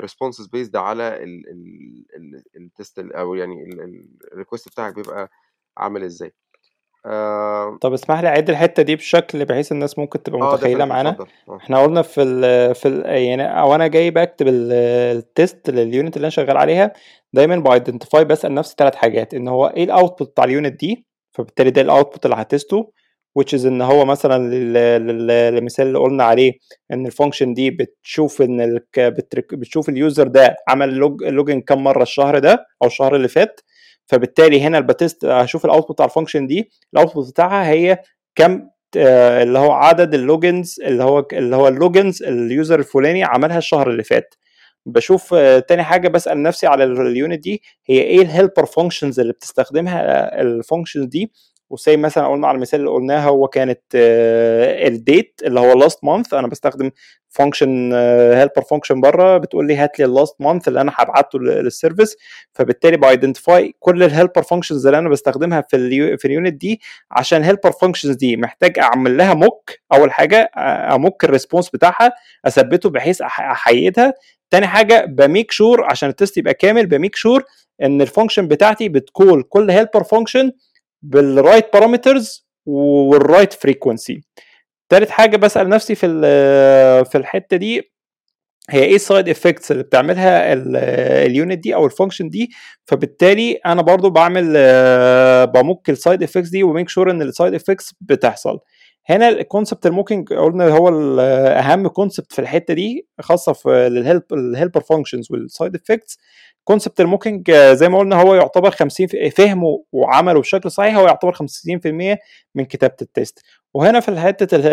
responses 0.00 0.46
based 0.46 0.76
على 0.76 1.24
ال 2.56 2.64
test 2.64 2.98
أو 2.98 3.34
يعني 3.34 3.64
ال 4.32 4.36
request 4.36 4.68
بتاعك 4.68 4.94
بيبقى 4.94 5.30
عامل 5.78 6.04
إزاي. 6.04 6.32
آه 7.06 7.78
طب 7.80 7.92
اسمح 7.92 8.20
لي 8.20 8.28
أعيد 8.28 8.50
الحتة 8.50 8.82
دي 8.82 8.96
بشكل 8.96 9.44
بحيث 9.44 9.72
الناس 9.72 9.98
ممكن 9.98 10.22
تبقى 10.22 10.40
آه، 10.40 10.52
متخيلة 10.54 10.84
معانا. 10.84 11.16
آه. 11.48 11.56
إحنا 11.56 11.82
قلنا 11.82 12.02
في 12.02 12.22
ال 12.22 12.74
في 12.74 12.88
ال 12.88 13.04
يعني 13.06 13.60
أو 13.60 13.74
أنا 13.74 13.86
جاي 13.86 14.10
بكتب 14.10 14.48
ال- 14.48 14.72
ال 15.16 15.27
test 15.27 15.70
لل 15.70 15.85
unit 15.85 16.16
اللي 16.16 16.24
أنا 16.24 16.30
شغال 16.30 16.56
عليها. 16.56 16.92
دايما 17.32 17.56
ب 17.56 17.64
identify 17.64 18.24
بسأل 18.24 18.54
نفسي 18.54 18.74
ثلاث 18.78 18.94
حاجات. 18.94 19.34
إن 19.34 19.48
هو 19.48 19.66
إيه 19.66 19.84
ال 19.84 19.91
output 19.91 20.30
بتاع 20.30 20.44
ال 20.44 20.51
unit 20.51 20.80
دي؟ 20.80 21.06
فبالتالي 21.32 21.70
ده 21.70 21.80
ال 21.80 21.86
output 21.86 22.24
اللي 22.26 22.36
ه 22.36 22.45
test 22.45 22.83
ه 22.83 22.92
which 23.38 23.58
is 23.60 23.66
إن 23.66 23.82
هو 23.82 24.04
مثلا 24.04 24.50
المثال 24.52 25.86
اللي 25.86 25.98
قلنا 25.98 26.24
عليه 26.24 26.52
إن 26.92 27.06
ال 27.06 27.11
function 27.11 27.54
دي 27.54 27.70
بتشوف 27.70 28.42
إن 28.42 28.80
بتشوف 29.52 29.88
ال 29.88 29.96
user 29.96 30.26
ده 30.28 30.56
عمل 30.68 30.94
log 30.94 31.22
login 31.24 31.60
كام 31.60 31.84
مرة 31.84 32.02
الشهر 32.02 32.38
ده 32.38 32.66
أو 32.82 32.86
الشهر 32.86 33.16
اللي 33.16 33.28
فات. 33.28 33.60
فبالتالي 34.06 34.60
هنا 34.62 34.78
ال 34.78 34.86
ب 34.86 34.93
test 34.93 35.24
هشوف 35.24 35.64
ال 35.64 35.68
output 35.68 35.92
بتاع 35.92 36.04
ال 36.06 36.10
function 36.10 36.46
دي 36.46 36.70
ال 36.94 36.99
output 36.99 37.30
بتاعها 37.30 37.68
هي 37.70 37.98
كم 38.34 38.68
آه، 38.96 39.42
اللي 39.42 39.58
هو 39.58 39.72
عدد 39.72 40.14
ال 40.14 40.23
logins 40.23 40.80
اللي 40.84 41.04
هو 41.04 41.26
اللي 41.32 41.56
هو 41.56 41.68
ال 41.68 41.76
logins 41.76 42.22
ال 42.22 42.33
user 42.33 42.78
الفلاني 42.78 43.24
عملها 43.24 43.58
الشهر 43.58 43.90
اللي 43.90 44.02
فات. 44.04 44.34
بشوف 44.86 45.34
آه، 45.34 45.58
تاني 45.58 45.82
حاجة 45.82 46.08
بسأل 46.08 46.42
نفسي 46.42 46.66
على 46.66 46.84
ال- 46.84 47.00
ال 47.06 47.12
unit 47.12 47.38
دي 47.40 47.62
هي 47.86 48.00
إيه 48.00 48.22
ال 48.22 48.28
helper 48.28 48.66
functions 48.66 49.20
اللي 49.20 49.32
بتستخدمها 49.32 50.40
ال 50.40 50.46
functions 50.46 51.04
دي؟ 51.06 51.32
وزي 51.70 51.96
مثلا 51.96 52.26
قلنا 52.28 52.46
على 52.46 52.56
المثال 52.56 52.80
اللي 52.80 52.90
قلناه 52.90 53.20
هو 53.28 53.48
كانت 53.48 53.80
ال 54.86 54.97
date 54.97 55.40
اللي 55.44 55.60
هو 55.60 55.72
last 55.78 56.04
month 56.04 56.34
أنا 56.34 56.48
بستخدم 56.48 56.90
function 57.28 57.92
helper 58.34 58.62
function 58.70 59.00
بره 59.00 59.38
بتقول 59.38 59.66
لي 59.66 59.76
هات 59.76 59.98
لي 59.98 60.04
ال 60.04 60.11
last 60.11 60.40
month 60.40 60.68
اللي 60.68 60.80
أنا 60.80 60.92
هبعته 60.94 61.38
لل- 61.38 61.64
لل 61.64 61.76
service 61.76 62.16
فبالتالي 62.52 62.96
ب 62.96 63.05
identify 63.05 63.74
كل 63.78 64.02
ال 64.02 64.08
helper 64.08 64.42
functions 64.42 64.86
اللي 64.86 64.98
أنا 64.98 65.08
بستخدمها 65.08 65.60
في 65.60 65.76
ال 65.76 65.89
u- 65.89 66.16
في 66.16 66.24
ال 66.24 66.30
unit 66.30 66.52
دي 66.52 66.80
عشان 67.10 67.38
ال 67.38 67.43
helper 67.43 67.72
functions 67.72 68.14
دي 68.16 68.36
محتاج 68.36 68.78
أعمل 68.78 69.16
لها 69.16 69.34
mock 69.34 69.70
أول 69.92 70.12
حاجة 70.12 70.50
آه، 70.56 70.94
ا 70.94 71.00
mock 71.00 71.24
ال 71.24 71.29
response 71.29 71.70
بتاعها 71.70 72.12
أثبته 72.44 72.90
بحيث 72.90 73.22
أحيدها. 73.22 74.14
تاني 74.50 74.66
حاجة 74.66 75.04
ب 75.08 75.16
make 75.16 75.50
sure 75.52 75.84
عشان 75.84 76.08
ال 76.08 76.14
test 76.14 76.36
يبقى 76.36 76.54
كامل 76.54 76.86
ب 76.86 76.92
make 76.92 77.16
sure 77.16 77.44
إن 77.82 78.02
ال 78.02 78.07
function 78.07 78.48
بتاعتي 78.48 78.88
بت 78.88 79.06
call 79.06 79.42
كل 79.42 79.70
helper 79.70 80.02
function 80.04 80.52
بال 81.04 81.23
right 81.23 81.72
parameters 81.72 82.46
وال 82.66 82.91
right 82.91 83.52
frequency 83.52 84.20
تالت 84.88 85.10
حاجة 85.10 85.36
بسأل 85.36 85.68
نفسي 85.68 85.94
في 85.94 86.06
ال- 86.06 87.04
في 87.06 87.18
الحتة 87.18 87.56
دي 87.56 87.92
هي 88.70 88.84
إيه 88.84 88.94
ال 88.94 89.01
side 89.01 89.28
effects 89.28 89.72
اللي 89.72 89.82
بتعملها 89.82 90.52
ال- 90.52 90.76
ال 91.30 91.36
unit 91.36 91.58
دي 91.58 91.74
أو 91.74 91.86
ال 91.86 91.91
function 91.91 92.28
دي؟ 92.28 92.50
فبالتالي 92.86 93.52
أنا 93.52 93.82
برضو 93.82 94.10
بعمل 94.10 94.52
آه، 94.56 95.44
ب 95.44 95.53
mock 95.53 95.90
ال 95.90 95.96
side 95.96 96.22
effects 96.22 96.48
دي 96.48 96.62
و 96.62 96.67
make 96.67 96.88
sure 96.88 97.10
إن 97.10 97.22
ال 97.22 97.28
side 97.28 97.54
effects 97.54 97.94
بتحصل. 98.00 98.58
هنا 99.06 99.28
ال 99.28 99.35
concept 99.35 99.86
ال 99.86 99.92
mocking 99.92 100.32
قلنا 100.32 100.68
هو 100.68 100.88
أهم 101.20 101.88
concept 101.88 102.32
في 102.32 102.38
الحتة 102.38 102.74
دي 102.74 103.08
خاصة 103.20 103.52
في 103.52 103.68
الهيلب 103.86 104.22
الهيلبر 104.32 104.80
فانكشنز 104.80 105.32
والسايد 105.32 105.74
افكتس 105.74 106.18
كونسبت 106.64 107.00
الموكينج 107.00 107.50
زي 107.52 107.88
ما 107.88 107.98
قلنا 107.98 108.20
هو 108.22 108.34
يعتبر 108.34 108.70
50 108.70 109.06
في- 109.06 109.30
فهمه 109.30 109.84
وعمله 109.92 110.40
بشكل 110.40 110.70
صحيح 110.70 110.96
هو 110.96 111.06
يعتبر 111.06 111.32
50% 111.32 112.18
من 112.54 112.64
كتابة 112.64 112.94
ال 113.02 113.09
test 113.09 113.38
وهنا 113.74 114.00
في 114.00 114.20
حتة 114.20 114.56
ال- 114.56 114.66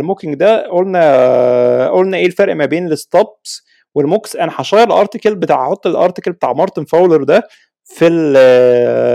ال 0.00 0.04
mocking 0.04 0.34
ده 0.34 0.66
قلنا 0.68 1.88
قلنا 1.90 2.16
إيه 2.16 2.26
الفرق 2.26 2.54
ما 2.54 2.64
بين 2.66 2.86
ال 2.86 2.99
stubs 2.99 3.62
وال 3.94 4.06
mocks 4.06 4.36
أنا 4.36 4.52
ه 4.56 4.60
share 4.60 4.82
ال 4.82 4.89
article 4.89 5.34
بتاع 5.34 5.66
هحط 5.66 5.86
ال 5.86 5.92
article 5.92 6.32
بتاع 6.32 6.52
مارتن 6.52 6.84
فاولر 6.84 7.22
ده 7.22 7.42
في 7.84 8.08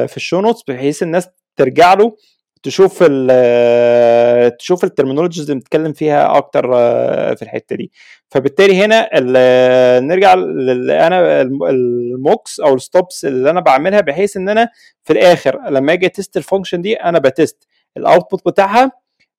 في 0.08 0.18
ال 0.18 0.23
show 0.23 0.42
notes 0.42 0.64
بحيث 0.68 1.04
الناس 1.04 1.28
ترجع 1.56 1.94
له 1.94 2.16
تشوف 2.64 3.04
ال 3.10 4.58
تشوف 4.58 4.84
ال 4.84 4.88
terminologies 4.88 5.44
اللي 5.44 5.56
بنتكلم 5.56 5.94
فيها 5.94 6.38
أكتر 6.38 6.72
آه، 6.76 7.34
في 7.34 7.42
الحتة 7.42 7.76
دي. 7.76 7.92
فبالتالي 8.30 8.84
هنا 8.86 9.10
ال- 9.14 10.08
نرجع 10.08 10.34
أنا 11.08 11.42
الم- 11.42 11.64
ال 11.64 11.80
mocks 11.80 12.60
أو 12.60 12.74
ال 12.76 12.84
stubs 12.84 13.26
اللي 13.26 13.50
أنا 13.50 13.60
بعملها 13.62 14.02
بحيث 14.02 14.38
إن 14.38 14.50
أنا 14.50 14.70
في 15.04 15.14
الآخر 15.14 15.70
لما 15.70 15.94
أجي 15.94 16.10
test 16.10 16.38
ال 16.38 16.43
function 16.43 16.82
دي 16.82 16.94
أنا 16.96 17.20
ب 17.20 17.28
test. 17.28 17.68
ال 17.98 18.05
output 18.05 18.48
بتاعها 18.48 18.92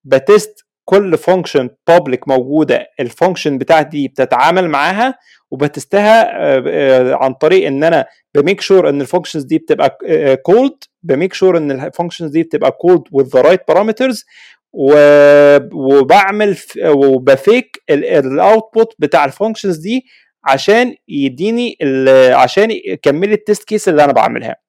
ب 0.04 0.16
test 0.16 0.64
كل 0.88 1.18
function 1.18 1.70
public 1.88 2.28
موجودة 2.28 2.86
ال 3.00 3.07
function 3.07 3.58
بتاعتي 3.58 3.88
دي 3.88 4.08
بتتعامل 4.08 4.68
معاها 4.68 5.14
وب 5.50 5.71
test 5.71 6.12
ها 6.12 6.22
آه، 6.22 6.62
آه، 6.68 7.14
عن 7.24 7.34
طريق 7.34 7.66
إن 7.66 7.84
أنا 7.84 8.06
ب 8.34 8.39
make 8.39 8.60
sure 8.60 8.88
إن 8.88 9.00
ال 9.00 9.04
functions 9.04 9.42
دي 9.44 9.58
بتبقى 9.58 9.98
called 10.36 10.76
ب 11.02 11.09
make 11.09 11.34
sure 11.34 11.56
إن 11.56 11.70
ال 11.70 11.76
functions 11.76 12.30
دي 12.30 12.42
بتبقى 12.42 12.72
called 12.72 13.02
with 13.14 13.26
the 13.26 13.42
right 13.44 13.74
parameters 13.74 14.24
و- 14.72 15.58
وبعمل 15.74 16.56
وب 16.86 17.18
fake 17.18 17.82
ال 17.90 18.05
output 18.05 18.94
بتاع 18.98 19.24
ال 19.24 19.29
functions 19.29 19.76
دي 19.76 20.04
عشان 20.44 20.94
يديني 21.08 21.76
عشان 22.32 22.70
يكمل 22.70 23.32
ال 23.32 23.39
test 23.39 23.64
case 23.64 23.88
اللي 23.88 24.04
أنا 24.04 24.12
بعملها. 24.12 24.50
آه، 24.50 24.67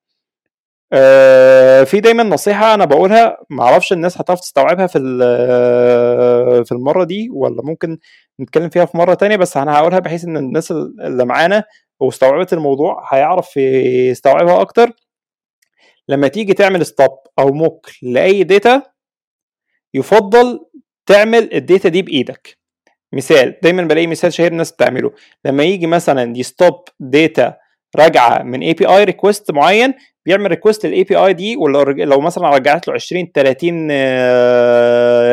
في 1.86 2.00
دايما 2.04 2.24
نصيحة 2.24 2.74
أنا 2.74 2.86
بقولها 2.86 3.38
معرفش 3.50 3.94
الناس 3.94 4.22
هتعرف 4.22 4.40
تستوعبها 4.40 4.88
في 4.88 4.98
ال- 4.98 6.66
في 6.66 6.72
المرة 6.72 7.04
دي 7.04 7.30
ولا 7.34 7.62
ممكن 7.64 7.98
نتكلم 8.42 8.70
فيها 8.70 8.86
في 8.86 8.98
مرة 8.98 9.14
تانية 9.14 9.36
بس 9.36 9.58
أنا 9.58 9.78
هقولها 9.78 10.00
بحيث 10.00 10.26
إن 10.26 10.38
الناس 10.38 10.72
اللي 10.72 11.26
معانا 11.26 11.64
واستوعبت 12.00 12.54
الموضوع 12.54 13.08
هيعرف 13.14 13.58
يستوعبها 13.58 14.62
أكتر. 14.62 14.92
لما 16.08 16.28
تيجي 16.28 16.54
تعمل 16.54 16.86
stub 16.86 17.18
أو 17.40 17.48
mock 17.52 17.90
لأي 18.02 18.44
data 18.44 18.82
يفضل 19.94 20.60
تعمل 21.06 21.54
ال 21.54 21.61
data 21.61 21.90
دي 21.90 22.02
بإيدك. 22.02 22.58
مثال 23.14 23.56
دايما 23.64 23.84
بلاقي 23.84 24.08
مثال 24.08 24.34
شهير 24.34 24.52
الناس 24.52 24.72
بتعمله. 24.72 25.12
لما 25.46 25.64
يجي 25.64 25.88
مثلا 25.88 26.38
ي 26.38 26.47
stub 26.47 26.84
data 27.00 27.58
راجعة 27.96 28.44
من 28.44 28.62
API 28.62 28.86
request 28.86 29.52
معين 29.52 29.94
بيعمل 30.26 30.48
request 30.48 30.86
لل 30.86 31.04
API 31.04 31.34
دي 31.34 31.56
ولو 31.58 32.20
مثلا 32.22 32.50
رجعت 32.50 32.88
له 32.88 32.94
20 32.94 33.32
30 33.36 33.92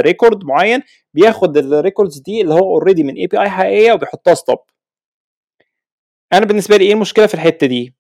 record 0.01 0.45
معين 0.45 0.83
بياخد 1.15 1.57
ال 1.57 1.64
records 1.64 2.19
دي 2.21 2.41
اللي 2.41 2.55
هو 2.55 2.59
already 2.75 3.03
من 3.03 3.15
API 3.15 3.51
حقيقية 3.51 3.93
وبيحطها 3.93 4.35
stub 4.35 4.59
أنا 6.33 6.47
بالنسبة 6.47 6.77
لي 6.77 6.85
إيه 6.85 6.93
المشكلة 6.93 7.27
في 7.27 7.35
الحتة 7.35 7.67
دي؟ 7.67 7.95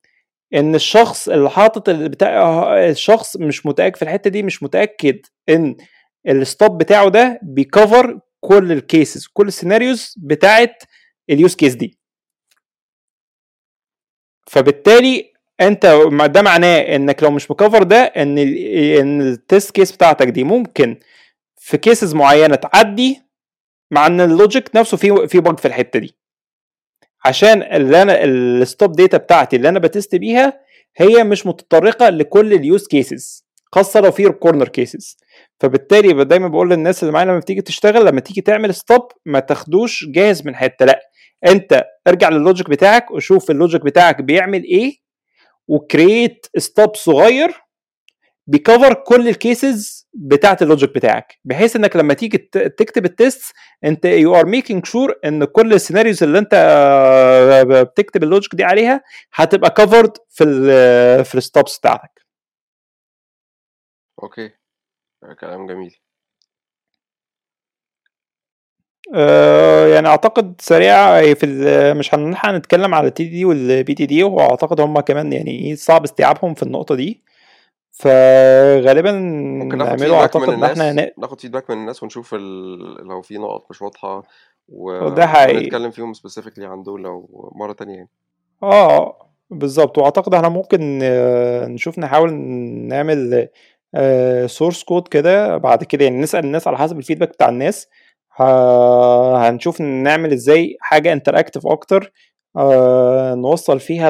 إن 0.54 0.74
الشخص 0.74 1.28
اللي 1.28 1.50
حاطط 1.50 1.90
بتاع 1.90 2.62
الشخص 2.88 3.36
مش 3.36 3.66
متأكد 3.66 3.96
في 3.96 4.02
الحتة 4.02 4.30
دي 4.30 4.42
مش 4.42 4.62
متأكد 4.62 5.20
إن 5.48 5.76
ال 6.28 6.38
stub 6.38 6.78
بتاعه 6.78 7.08
ده 7.08 7.40
بي 7.42 7.64
cover 7.64 8.20
كل 8.40 8.72
ال 8.72 8.81
cases 8.81 9.26
كل 9.26 9.46
ال 9.48 9.55
scenarios 9.55 10.14
بتاعت 10.18 10.82
ال 11.30 11.36
use 11.36 11.54
case 11.56 11.74
دي. 11.74 11.98
فبالتالي 14.50 15.32
انت 15.60 15.86
ده 16.26 16.42
معناه 16.42 16.78
انك 16.96 17.22
لو 17.22 17.30
مش 17.30 17.50
م 17.50 17.55
cover 17.55 17.82
ده 17.82 17.96
ان 17.96 18.38
ال 18.38 18.56
ان 18.98 19.20
ال 19.20 19.30
test 19.30 19.70
case 19.70 19.92
بتاعتك 19.92 20.26
دي 20.28 20.44
ممكن 20.44 20.96
في 21.60 21.76
cases 21.78 22.14
معينة 22.14 22.54
تعدي 22.56 23.22
مع 23.90 24.06
ان 24.06 24.20
ال 24.20 24.28
logic 24.28 24.70
نفسه 24.76 24.96
فيه 24.96 25.26
فيه 25.26 25.40
bug 25.40 25.58
في 25.58 25.68
الحتة 25.68 25.98
دي. 25.98 26.16
عشان 27.24 27.62
اللي 27.62 28.02
أنا 28.02 28.24
ال 28.24 28.38
stub 28.38 28.92
data 28.92 29.16
بتاعتي 29.18 29.56
اللي 29.56 29.68
أنا 29.68 29.78
ب 29.78 29.85
test 29.85 30.14
بيها 30.14 30.60
هي 30.96 31.24
مش 31.24 31.46
متطرقة 31.46 32.08
لكل 32.08 32.52
ال 32.52 32.61
use 32.61 32.86
cases 32.86 33.46
خاصة 33.72 34.00
لو 34.00 34.10
في 34.10 34.28
corner 34.28 34.68
cases 34.68 35.16
فبالتالي 35.60 36.24
دايما 36.24 36.48
بقول 36.48 36.70
للناس 36.70 37.02
اللي 37.02 37.12
معايا 37.12 37.26
لما 37.26 37.38
بتيجي 37.38 37.62
تشتغل 37.62 38.06
لما 38.06 38.20
تيجي 38.20 38.40
تعمل 38.40 38.74
stub 38.74 39.02
ما 39.26 39.40
تاخدوش 39.40 40.04
جاهز 40.08 40.46
من 40.46 40.56
حتة 40.56 40.84
لأ 40.84 41.00
انت 41.46 41.84
ارجع 42.08 42.28
لل 42.28 42.40
logic 42.40 42.70
بتاعك 42.70 43.10
وشوف 43.10 43.50
ال 43.50 43.56
logic 43.56 43.84
بتاعك 43.84 44.20
بيعمل 44.22 44.64
إيه 44.64 45.05
و 45.68 45.79
create 45.79 46.46
stub 46.58 46.96
صغير 46.96 47.54
بي 48.48 48.61
cover 48.61 48.94
كل 48.94 49.28
ال 49.28 49.41
cases 49.41 50.08
بتاعت 50.14 50.62
ال 50.62 50.68
logic 50.68 50.94
بتاعك 50.94 51.38
بحيث 51.44 51.76
إنك 51.76 51.96
لما 51.96 52.14
تيجي 52.14 52.38
تكتب 52.78 53.04
ال 53.04 53.14
test 53.14 53.52
أنت 53.84 54.04
you 54.04 54.34
are 54.36 54.46
making 54.46 54.86
sure 54.86 55.14
إن 55.24 55.44
كل 55.44 55.72
ال 55.72 55.77
scenarios 55.77 56.22
اللي 56.22 56.38
أنت 56.38 56.50
آه، 56.54 57.82
بتكتب 57.82 58.22
ال 58.22 58.28
logic 58.28 58.54
دي 58.54 58.64
عليها 58.64 59.02
هتبقى 59.34 59.70
covered 59.70 60.16
في 60.30 60.44
ال 60.44 61.24
في 61.24 61.34
ال 61.34 61.41
stubs 61.41 61.78
بتاعتك. 61.78 62.26
okay. 64.22 64.50
كلام 65.40 65.66
جميل. 65.66 65.96
آه، 69.14 69.86
يعني 69.86 70.08
أعتقد 70.08 70.54
سريع 70.60 71.20
في 71.34 71.46
ال- 71.46 71.96
مش 71.96 72.14
هنلحق 72.14 72.50
نتكلم 72.50 72.94
على 72.94 73.08
ال 73.08 73.24
TDD 73.24 73.44
وال 73.44 73.94
BDD 73.94 74.22
واعتقد 74.22 74.80
هم 74.80 75.00
كمان 75.00 75.32
يعني 75.32 75.50
إيه 75.50 75.74
صعب 75.74 76.04
استيعابهم 76.04 76.54
في 76.54 76.62
النقطة 76.62 76.94
دي. 76.94 77.22
فغالبا 77.92 79.12
ممكن 79.12 79.78
ناخد 79.78 79.98
feedback 79.98 80.10
من 80.10 80.14
أعتقد 80.20 80.48
إن 80.48 80.64
إحنا 80.64 80.90
الناس 80.90 81.06
ن- 81.18 81.20
ناخد 81.20 81.40
feedback 81.40 81.70
من 81.70 81.76
الناس 81.76 82.02
ونشوف 82.02 82.34
ال... 82.34 82.78
لو 83.08 83.22
في 83.22 83.38
نقط 83.38 83.66
مش 83.70 83.82
واضحة 83.82 84.22
و... 84.68 85.08
ده 85.08 85.26
حقيقي. 85.26 85.56
ونتكلم 85.64 85.90
فيهم 85.90 86.12
specifically 86.12 86.66
عن 86.66 86.82
دول 86.82 87.02
لو 87.02 87.50
مرة 87.54 87.72
تانية 87.72 87.94
يعني. 87.94 88.08
آه 88.62 89.26
بالظبط 89.50 89.98
وأعتقد 89.98 90.34
إحنا 90.34 90.48
ممكن 90.48 91.00
آه، 91.02 91.66
نشوف 91.66 91.98
نحاول 91.98 92.32
نعمل 92.88 93.48
source 94.46 94.82
code 94.84 95.08
كده 95.08 95.56
بعد 95.56 95.84
كده 95.84 96.04
يعني 96.04 96.20
نسأل 96.20 96.44
الناس 96.44 96.68
على 96.68 96.78
حسب 96.78 96.98
ال 96.98 97.01
feedback 97.01 97.28
بتاع 97.28 97.48
الناس. 97.48 97.88
هنشوف 99.36 99.80
نعمل 99.80 100.32
إزاي 100.32 100.76
حاجة 100.80 101.12
interactive 101.12 101.66
أكتر 101.66 102.12
آه، 102.56 103.34
نوصل 103.34 103.80
فيها 103.80 104.08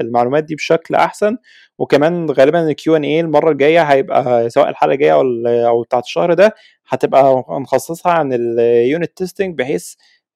المعلومات 0.00 0.44
دي 0.44 0.54
بشكل 0.54 0.94
أحسن. 0.94 1.36
وكمان 1.78 2.30
غالبا 2.30 2.68
ال 2.70 2.83
Q 2.83 2.96
and 2.96 3.04
A 3.04 3.20
المرة 3.20 3.50
الجاية 3.52 3.82
هيبقى 3.82 4.50
سواء 4.50 4.68
الحلقة 4.68 4.92
الجاية 4.94 5.12
أو 5.68 5.82
بتاعت 5.82 6.04
الشهر 6.04 6.34
ده 6.34 6.54
هتبقى 6.88 7.44
مخصصها 7.48 8.12
عن 8.12 8.32
ال 8.32 8.49
unit 8.49 9.16
testing 9.16 9.58
بحيث 9.58 9.94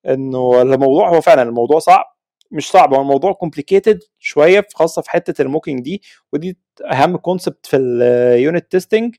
إنه 0.09 0.63
الموضوع 0.63 1.09
هو 1.09 1.21
فعلا 1.21 1.43
الموضوع 1.43 1.79
صعب 1.79 2.05
مش 2.51 2.71
صعب 2.71 2.95
هو 2.95 3.01
الموضوع 3.01 3.33
complicated 3.33 3.99
شوية 4.19 4.67
خاصة 4.75 5.03
في 5.03 5.11
حتة 5.11 5.43
ال 5.43 5.47
mocking 5.47 5.81
دي. 5.83 6.03
ودي 6.33 6.59
أهم 6.93 7.17
concept 7.17 7.67
في 7.67 7.77
ال 7.77 7.95
unit 7.95 8.71
testing 8.71 9.15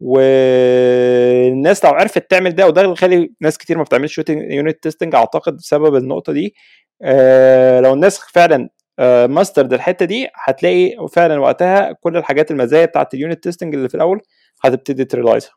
والناس 0.00 1.84
لو 1.84 1.90
عرفت 1.90 2.30
تعمل 2.30 2.50
ده 2.54 2.66
وده 2.66 2.80
اللي 2.80 2.92
بيخلي 2.92 3.32
ناس 3.40 3.58
كتير 3.58 3.78
ما 3.78 3.82
بتعملش 3.84 4.20
unit 4.28 4.82
testing 4.82 5.14
أعتقد 5.14 5.56
بسبب 5.56 5.96
النقطة 5.96 6.32
دي 6.32 6.54
آه 7.02 7.80
لو 7.80 7.92
الناس 7.94 8.18
فعلا 8.18 8.68
آه 8.98 9.26
mastered 9.26 9.72
الحتة 9.72 10.04
دي 10.06 10.28
هتلاقي 10.34 11.08
فعلا 11.12 11.38
وقتها 11.40 11.92
كل 11.92 12.16
الحاجات 12.16 12.50
المزايا 12.50 12.86
بتاعت 12.86 13.14
ال 13.14 13.20
unit 13.20 13.42
testing 13.44 13.74
اللي 13.74 13.88
في 13.88 13.94
الأول 13.94 14.20
هتبتدي 14.64 15.04
ت 15.04 15.09
realize 15.09 15.47
ها 15.47 15.52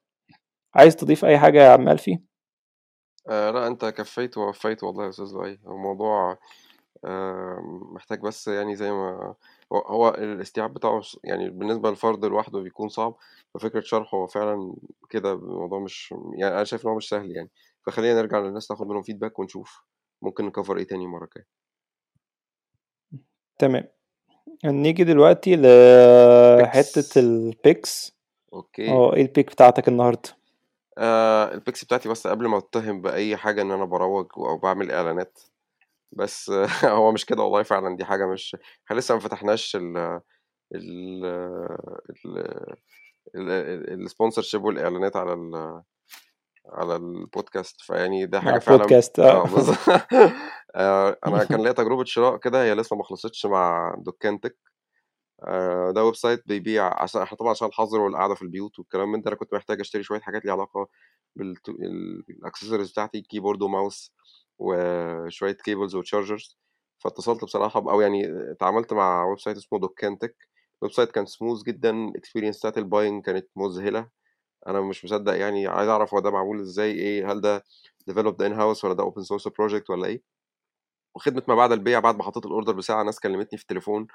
عايز 0.75 0.95
تضيف 0.95 1.25
أي 1.25 1.39
حاجة 1.39 1.63
يا 1.63 1.69
جمال 1.69 1.97
فيه 1.97 2.21
آه 3.29 3.51
لا 3.51 3.67
أنت 3.67 3.85
كفيت 3.85 4.37
ووفيت 4.37 4.83
والله 4.83 5.03
يا 5.03 5.09
أستاذ 5.09 5.25
لؤي. 5.33 5.59
الموضوع 5.67 6.37
آه 7.05 7.59
محتاج 7.93 8.19
بس 8.21 8.47
يعني 8.47 8.75
زي 8.75 8.91
ما 8.91 9.35
هو 9.73 10.09
الاستيعاب 10.09 10.73
بتاعه 10.73 11.01
يعني 11.23 11.49
بالنسبة 11.49 11.89
للفرد 11.89 12.25
لوحده 12.25 12.59
بيكون 12.59 12.89
صعب 12.89 13.15
ففكرة 13.53 13.81
شرحه 13.81 14.17
هو 14.17 14.27
فعلا 14.27 14.75
كده 15.09 15.33
الموضوع 15.33 15.79
مش 15.79 16.13
يعني 16.37 16.55
أنا 16.55 16.63
شايف 16.63 16.85
إن 16.85 16.89
هو 16.89 16.97
مش 16.97 17.09
سهل 17.09 17.31
يعني. 17.31 17.49
فخلينا 17.85 18.21
نرجع 18.21 18.39
للناس 18.39 18.71
ناخد 18.71 18.87
منهم 18.87 19.03
feedback 19.03 19.39
ونشوف 19.39 19.81
ممكن 20.21 20.45
ن 20.45 20.51
cover 20.51 20.77
إيه 20.77 20.87
تاني 20.87 21.05
المرة 21.05 21.23
الجاية. 21.23 21.45
تمام. 23.59 23.87
نيجي 24.65 25.03
دلوقتي 25.03 25.55
لحتة 26.61 27.19
ال 27.19 27.36
picks 27.36 28.19
okay. 28.53 28.89
آه 28.89 29.13
إيه 29.15 29.21
ال 29.21 29.27
pick 29.27 29.51
بتاعتك 29.51 29.87
النهارده؟ 29.87 30.29
آه 30.97 31.53
ال 31.53 31.59
picks 31.59 31.85
بتاعتي 31.85 32.09
بس 32.09 32.27
قبل 32.27 32.47
ما 32.47 32.57
اتهم 32.57 33.01
بأي 33.01 33.37
حاجة 33.37 33.61
إن 33.61 33.71
أنا 33.71 33.85
بروج 33.85 34.27
أو 34.37 34.57
بعمل 34.57 34.91
إعلانات. 34.91 35.39
بس 36.11 36.51
هو 36.85 37.11
مش 37.11 37.25
كده 37.25 37.43
والله 37.43 37.63
فعلا 37.63 37.95
دي 37.95 38.05
حاجة 38.05 38.25
مش 38.27 38.57
إحنا 38.85 38.99
لسه 38.99 39.15
ما 39.15 39.19
فتحناش 39.21 39.75
ال 39.75 39.97
ال 40.75 41.25
ال 43.35 44.03
ال 44.03 44.41
sponsorship 44.41 44.63
والإعلانات 44.63 45.15
على 45.15 45.33
ال 45.33 45.81
على 46.65 46.95
البودكاست 46.95 47.81
فيعني 47.81 48.25
ده 48.25 48.41
حاجة 48.41 48.59
فعلا 48.59 48.77
بودكاست 48.77 49.19
آه. 49.19 49.43
آه 49.43 49.43
بالظبط. 49.43 49.77
آه، 50.75 51.17
أنا 51.25 51.43
كان 51.43 51.63
ليا 51.63 51.71
تجربة 51.71 52.03
شراء 52.03 52.37
كده 52.37 52.63
هي 52.63 52.75
لسه 52.75 52.95
ما 52.95 53.03
خلصتش 53.03 53.45
مع 53.45 53.95
دكان 53.99 54.39
تك 54.39 54.57
آه، 55.43 55.91
ده 55.91 56.03
website 56.05 56.47
بيبيع 56.47 57.03
عشان 57.03 57.21
إحنا 57.21 57.37
طبعا 57.37 57.51
عشان 57.51 57.67
الحظر 57.67 58.01
والقعدة 58.01 58.35
في 58.35 58.41
البيوت 58.41 58.79
والكلام 58.79 59.11
من 59.11 59.21
ده 59.21 59.27
أنا 59.29 59.35
كنت 59.35 59.53
محتاج 59.53 59.79
أشتري 59.79 60.03
شوية 60.03 60.19
حاجات 60.19 60.45
ليها 60.45 60.53
علاقة 60.53 60.87
بالأكسسوارز 61.35 62.91
بتاعتي 62.91 63.21
keyboard 63.21 63.61
وماوس 63.61 64.13
وشوية 64.59 65.51
cables 65.53 65.95
و 65.95 66.02
chargers 66.02 66.57
فاتصلت 66.99 67.43
بصراحة 67.45 67.79
أو 67.91 68.01
يعني 68.01 68.51
اتعاملت 68.51 68.93
مع 68.93 69.25
website 69.25 69.57
اسمه 69.57 69.79
دكان 69.79 70.17
تك 70.19 70.37
ال 70.83 70.93
website 70.95 71.11
كان 71.11 71.25
سموث 71.25 71.63
جدا 71.63 71.89
ال 71.91 71.97
experience 71.97 72.59
بتاعت 72.59 72.77
ال 72.77 72.84
buying 72.84 73.25
كانت 73.25 73.47
مذهلة. 73.55 74.09
أنا 74.67 74.81
مش 74.81 75.05
مصدق 75.05 75.37
يعني 75.37 75.67
عايز 75.67 75.89
أعرف 75.89 76.13
هو 76.13 76.19
ده 76.19 76.31
معمول 76.31 76.61
إزاي 76.61 76.91
إيه 76.91 77.31
هل 77.31 77.41
ده 77.41 77.63
developed 78.11 78.37
in 78.49 78.53
house 78.57 78.83
ولا 78.85 78.93
ده 78.93 79.03
open 79.11 79.23
source 79.23 79.49
project 79.51 79.89
ولا 79.89 80.07
إيه؟ 80.07 80.23
وخدمة 81.15 81.43
ما 81.47 81.55
بعد 81.55 81.71
البيع 81.71 81.99
بعد 81.99 82.15
ما 82.17 82.23
حطيت 82.23 82.45
ال 82.45 82.50
order 82.50 82.73
بساعة 82.73 83.03
ناس 83.03 83.19
كلمتني 83.19 83.57
في 83.57 83.63
التليفون 83.63 84.07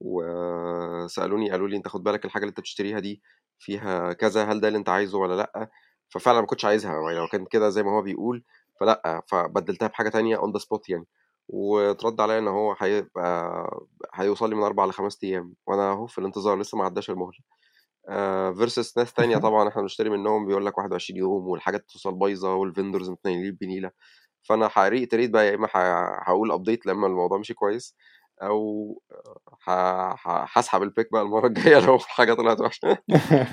وسألوني 0.00 1.50
قالوا 1.50 1.68
لي 1.68 1.76
أنت 1.76 1.88
خد 1.88 2.02
بالك 2.02 2.24
الحاجة 2.24 2.42
اللي 2.42 2.50
أنت 2.50 2.60
بتشتريها 2.60 2.98
دي 3.00 3.22
فيها 3.58 4.12
كذا 4.12 4.44
هل 4.44 4.60
ده 4.60 4.68
اللي 4.68 4.78
أنت 4.78 4.88
عايزه 4.88 5.18
ولا 5.18 5.34
لأ؟ 5.36 5.70
ففعلا 6.08 6.40
ما 6.40 6.46
كنتش 6.46 6.64
عايزها. 6.64 6.92
يعني 6.92 7.18
لو 7.18 7.28
كان 7.28 7.46
كده 7.46 7.68
زي 7.70 7.82
ما 7.82 7.90
هو 7.98 8.02
بيقول 8.02 8.44
فلأ 8.80 9.22
فبدلتها 9.28 9.88
بحاجة 9.88 10.08
تانية 10.08 10.36
on 10.36 10.50
the 10.58 10.60
spot 10.60 10.80
يعني. 10.88 11.06
واترد 11.48 12.20
عليا 12.20 12.38
إن 12.38 12.48
هو 12.48 12.76
هيبقى 12.78 13.66
هيوصل 14.14 14.50
لي 14.50 14.56
من 14.56 14.62
أربع 14.62 14.84
لخمس 14.84 15.18
أيام 15.24 15.54
وأنا 15.66 15.92
أهو 15.92 16.06
في 16.06 16.18
الانتظار 16.18 16.58
لسه 16.58 16.78
ما 16.78 16.84
عداش 16.84 17.10
المهلة 17.10 17.38
versus 18.52 18.98
ناس 18.98 19.12
تانية 19.12 19.36
طبعا 19.46 19.68
إحنا 19.68 19.82
بنشتري 19.82 20.10
منهم 20.10 20.46
بيقول 20.46 20.66
لك 20.66 20.78
21 20.78 21.18
يوم 21.18 21.48
والحاجات 21.48 21.84
توصل 21.90 22.14
بايظة 22.14 22.54
وال 22.54 22.66
vendors 22.66 23.10
متنيلين 23.10 23.58
بنيلة 23.60 23.90
فأنا 24.42 24.68
ح 24.68 25.08
retweet 25.08 25.32
بقى 25.32 25.46
يا 25.46 25.54
إما 25.54 25.68
هقول 26.26 26.52
update 26.52 26.86
لما 26.86 27.06
الموضوع 27.06 27.38
مشي 27.38 27.54
كويس 27.54 27.96
أو 28.42 29.02
هسحب 30.28 30.82
ال 30.82 30.88
pick 30.88 31.12
بقى 31.12 31.22
المرة 31.22 31.46
الجاية 31.46 31.78
لو 31.78 31.98
حاجة 31.98 32.34
طلعت 32.34 32.60
وحشة. 32.60 32.98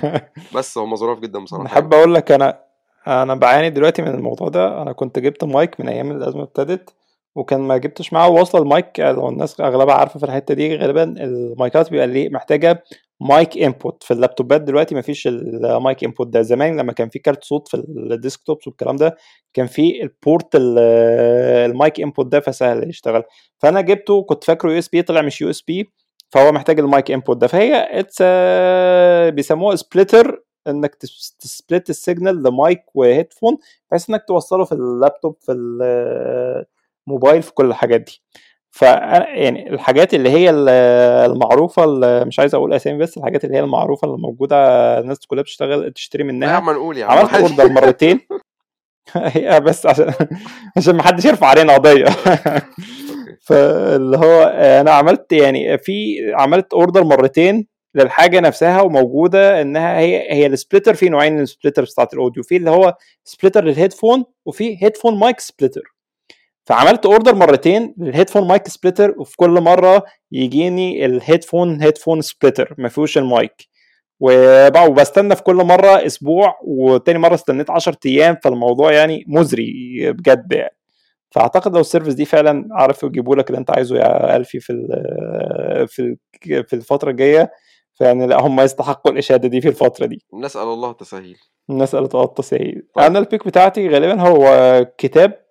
بس 0.54 0.78
هم 0.78 0.96
ظراف 0.96 1.18
جدا 1.18 1.38
بصراحة 1.38 1.66
احب 1.66 1.94
أقول 1.94 2.14
لك 2.14 2.32
أنا 2.32 2.63
أنا 3.06 3.34
بعاني 3.34 3.70
دلوقتي 3.70 4.02
من 4.02 4.08
الموضوع 4.08 4.48
ده. 4.48 4.82
أنا 4.82 4.92
كنت 4.92 5.18
جبت 5.18 5.44
مايك 5.44 5.80
من 5.80 5.88
أيام 5.88 6.10
الأزمة 6.10 6.42
ابتدت 6.42 6.94
وكان 7.36 7.60
ما 7.60 7.76
جبتش 7.76 8.12
معاه 8.12 8.28
واصله 8.30 8.62
المايك. 8.62 9.00
لو 9.00 9.28
الناس 9.28 9.60
أغلبها 9.60 9.94
عارفة 9.94 10.18
في 10.20 10.26
الحتة 10.26 10.54
دي 10.54 10.76
غالبا 10.76 11.02
ال 11.02 11.20
mics 11.20 11.90
بيبقى 11.90 12.06
ليه 12.06 12.28
محتاجة 12.28 12.84
mic 13.20 13.58
input 13.58 14.02
في 14.02 14.10
اللابتوبات 14.14 14.60
دلوقتي 14.60 14.94
ما 14.94 15.00
فيش 15.00 15.26
ال 15.26 15.45
mic 15.45 16.04
input 16.04 16.26
ده. 16.28 16.42
زمان 16.42 16.76
لما 16.80 16.92
كان 16.92 17.08
في 17.08 17.18
كارت 17.18 17.44
صوت 17.44 17.68
في 17.68 17.76
ال 17.76 17.86
desktops 17.86 18.66
والكلام 18.66 18.96
ده 18.96 19.16
كان 19.54 19.66
في 19.66 20.02
ال 20.02 20.11
port 20.11 20.48
ال 20.54 20.91
mic 20.91 22.00
input 22.00 22.26
ده 22.26 22.40
فسهل 22.40 22.88
يشتغل. 22.88 23.22
فأنا 23.58 23.80
جبته 23.80 24.22
كنت 24.22 24.44
فاكره 24.44 24.72
USB 24.72 25.02
طلع 25.02 25.22
مش 25.22 25.40
USB 25.40 25.92
فهو 26.32 26.52
محتاج 26.52 26.80
ال 26.80 26.88
mic 26.88 27.10
input 27.10 27.36
ده. 27.36 27.46
فهي 27.46 28.00
it's 28.00 28.22
بيسموها 29.34 29.76
splitter 29.76 30.43
إنك 30.68 30.94
تسبلت 31.40 31.90
السيجنال 31.90 32.42
لمايك 32.42 32.82
وهيدفون 32.94 33.58
بحيث 33.90 34.10
إنك 34.10 34.24
توصله 34.28 34.64
في 34.64 34.72
اللابتوب 34.72 35.36
في 35.40 35.52
الموبايل 37.08 37.42
في 37.46 37.52
كل 37.54 37.66
الحاجات 37.66 38.00
دي. 38.00 38.22
ف 38.70 38.82
يعني 38.82 39.70
الحاجات 39.70 40.14
اللي 40.14 40.30
هي 40.30 40.50
المعروفة 41.26 41.84
اللي 41.84 42.24
مش 42.24 42.38
عايز 42.40 42.54
أقول 42.54 42.72
أسامي 42.74 42.98
بس 42.98 43.18
الحاجات 43.18 43.44
اللي 43.44 43.56
هي 43.56 43.60
المعروفة 43.60 44.06
اللي 44.06 44.18
موجودة 44.18 44.56
الناس 45.00 45.18
كلها 45.26 45.42
بتشتغل 45.42 45.92
تشتري 45.92 46.24
منها. 46.24 46.48
يا 46.50 46.54
عم 46.54 46.70
نقول 46.70 46.98
يا 46.98 47.04
عم. 47.06 47.18
عملت 47.18 47.34
order 47.34 47.68
مرتين. 47.82 48.20
بس 49.66 49.86
عشان 49.86 50.12
عشان 50.76 50.96
ما 50.96 51.02
حدش 51.02 51.24
يرفع 51.24 51.46
علينا 51.46 51.74
قضية. 51.74 52.04
فاللي 53.40 54.16
هو 54.16 54.42
أنا 54.80 54.90
عملت 54.90 55.32
يعني 55.32 55.78
في 55.78 56.16
عملت 56.34 56.72
order 56.74 57.04
مرتين 57.04 57.66
للحاجة 57.94 58.40
نفسها 58.40 58.80
وموجودة 58.80 59.62
إنها 59.62 59.98
هي 59.98 60.32
هي 60.32 60.46
ال 60.46 60.51
splitter 60.51 60.94
في 60.94 61.08
نوعين 61.08 61.32
من 61.32 61.40
ال 61.42 61.47
splitters 61.47 61.92
بتاعت 61.92 62.14
ال 62.14 62.18
audio. 62.18 62.42
في 62.42 62.56
اللي 62.56 62.70
هو 62.70 62.94
splitter 63.24 63.64
لل 63.64 63.75
headphone 63.75 64.24
وفي 64.46 64.84
headphone 64.84 65.18
mic 65.18 65.40
splitter. 65.40 65.82
فعملت 66.64 67.06
order 67.06 67.34
مرتين 67.34 67.94
لل 67.98 68.07
headphone 68.07 68.48
mic 68.48 68.68
splitter 68.68 69.14
وفي 69.18 69.36
كل 69.36 69.50
مرة 69.60 70.04
يجيني 70.32 71.04
ال 71.06 71.14
headphone 71.14 71.82
headphone 71.82 72.20
splitter 72.22 72.74
ما 72.78 72.88
فيهوش 72.88 73.18
المايك. 73.18 73.68
وبستنى 74.20 75.36
في 75.36 75.42
كل 75.42 75.54
مرة 75.56 76.06
أسبوع 76.06 76.58
وتاني 76.64 77.18
مرة 77.18 77.34
استنيت 77.34 77.70
10 77.70 77.96
أيام 78.06 78.36
فالموضوع 78.44 78.92
يعني 78.92 79.24
مزري 79.28 79.72
بجد 80.12 80.52
يعني. 80.52 80.76
فأعتقد 81.30 81.74
لو 81.74 81.80
ال 81.80 81.84
service 81.84 82.14
دي 82.14 82.24
فعلا 82.24 82.68
عرفوا 82.72 83.08
يجيبوا 83.08 83.36
لك 83.36 83.50
اللي 83.50 83.58
أنت 83.58 83.70
عايزه 83.70 83.96
يا 83.96 84.36
ألفي 84.36 84.60
في 84.60 84.72
في 85.88 86.16
في 86.62 86.72
الفترة 86.76 87.10
الجاية 87.10 87.50
فيعني 87.94 88.26
لا 88.26 88.40
هم 88.40 88.60
يستحقوا 88.60 89.12
الإشادة 89.12 89.48
دي 89.48 89.60
في 89.60 89.68
الفترة 89.68 90.06
دي. 90.06 90.24
نسأل 90.34 90.62
الله 90.62 90.90
التسهيل. 90.90 91.38
نسأل 91.70 92.04
الله 92.04 92.24
التسهيل. 92.24 92.88
طيب. 92.94 93.04
أنا 93.04 93.18
ال 93.18 93.24
pick 93.24 93.46
بتاعتي 93.46 93.88
غالبا 93.88 94.20
هو 94.20 94.86
كتاب 94.98 95.44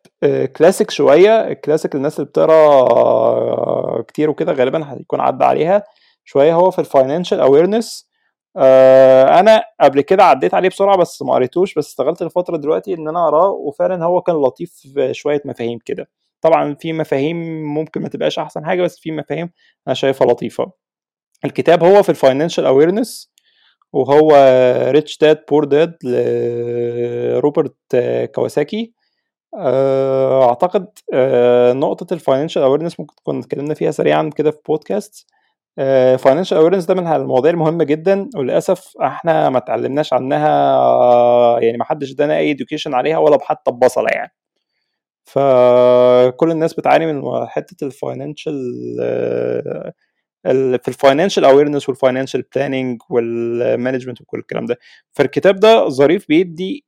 كلاسيك 0.56 0.92
شوية. 0.92 1.48
الكلاسيك 1.48 1.96
الناس 1.96 2.20
اللي 2.20 2.30
بتقرأ 2.30 4.02
كتير 4.02 4.30
وكده 4.30 4.52
غالبا 4.54 4.94
هيكون 4.94 5.20
عدى 5.20 5.46
عليها. 5.46 5.84
شوية 6.26 6.54
هو 6.54 6.72
في 6.72 6.80
ال 6.80 6.86
financial 6.86 7.40
awareness 7.40 8.10
أنا 8.58 9.64
قبل 9.82 10.02
كده 10.02 10.24
عديت 10.24 10.54
عليه 10.54 10.70
بسرعة 10.70 10.98
بس 10.98 11.22
ما 11.22 11.34
قريتوش 11.34 11.74
بس 11.74 11.88
استغلت 11.88 12.22
الفترة 12.22 12.58
دلوقتي 12.58 12.94
إن 12.94 13.08
أنا 13.08 13.24
أقرأه 13.24 13.50
وفعلا 13.50 14.06
هو 14.06 14.22
كان 14.22 14.36
لطيف 14.36 14.72
في 14.72 15.14
شوية 15.14 15.42
مفاهيم 15.46 15.80
كده. 15.86 16.10
طبعا 16.42 16.76
في 16.76 16.94
مفاهيم 16.94 17.64
ممكن 17.64 18.02
ما 18.02 18.10
تبقاش 18.10 18.40
أحسن 18.40 18.66
حاجة 18.66 18.82
بس 18.82 19.00
في 19.00 19.12
مفاهيم 19.12 19.50
أنا 19.88 19.96
شايفها 19.96 20.28
لطيفة. 20.28 20.83
الكتاب 21.46 21.84
هو 21.84 22.04
في 22.04 22.10
ال 22.10 22.15
financial 22.15 22.66
awareness 22.66 23.34
وهو 23.94 24.30
Rich 24.92 25.18
Dad 25.18 25.44
Poor 25.50 25.64
Dad 25.66 25.98
لروبرت 26.04 27.76
كيوساكي. 28.36 28.94
أعتقد 29.56 30.88
نقطة 31.76 32.14
ال 32.14 32.18
financial 32.18 32.62
awareness 32.64 33.00
ممكن 33.00 33.16
تكون 33.16 33.40
اتكلمنا 33.40 33.74
فيها 33.74 33.92
سريعا 33.92 34.30
كده 34.36 34.52
في 34.52 34.58
بودكاست 34.68 35.26
financial 36.18 36.58
awareness 36.58 36.86
ده 36.86 36.94
من 36.94 37.08
المواضيع 37.08 37.52
المهمة 37.52 37.84
جدا 37.84 38.30
وللأسف 38.36 38.94
إحنا 39.02 39.50
ما 39.50 39.58
اتعلمناش 39.58 40.14
عنها 40.14 41.60
يعني 41.60 41.78
ما 41.78 41.84
حدش 41.86 42.12
ادانا 42.12 42.38
أي 42.38 42.52
education 42.52 42.94
عليها 42.94 43.18
ولا 43.18 43.38
حتى 43.42 43.72
ببصلة 43.72 44.10
يعني. 44.10 44.34
فكل 45.24 46.52
الناس 46.52 46.74
بتعاني 46.74 47.14
من 47.14 47.46
حتة 47.48 47.86
الفاينانشال 47.86 48.56
في 50.44 50.88
الفاينانشال 50.88 51.46
اويرنس 51.46 51.90
والفاينانشال 51.90 52.44
بلاننج 52.56 53.02
والمانجمنت 53.10 54.22
وكل 54.22 54.40
الكلام 54.40 54.66
ده. 54.66 54.78
فالكتاب 55.12 55.60
ده 55.60 55.90
ظريف 55.90 56.28
بيدي 56.28 56.86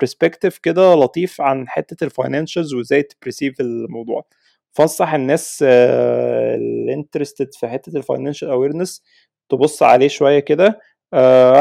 perspective 0.00 0.58
كده 0.58 0.94
لطيف 0.94 1.40
عن 1.40 1.68
حتة 1.68 2.04
ال 2.04 2.10
financials 2.10 2.74
وإزاي 2.74 3.02
ت 3.02 3.08
perceive 3.08 3.60
الموضوع. 3.60 4.24
فانصح 4.72 5.14
الناس 5.14 5.62
اللي 5.62 6.94
interested 6.94 7.54
في 7.54 7.68
حتة 7.68 7.96
ال 7.96 8.01
financial 8.01 8.50
awareness 8.50 9.02
تبص 9.48 9.82
عليه 9.82 10.08
شوية 10.08 10.38
كده. 10.38 10.80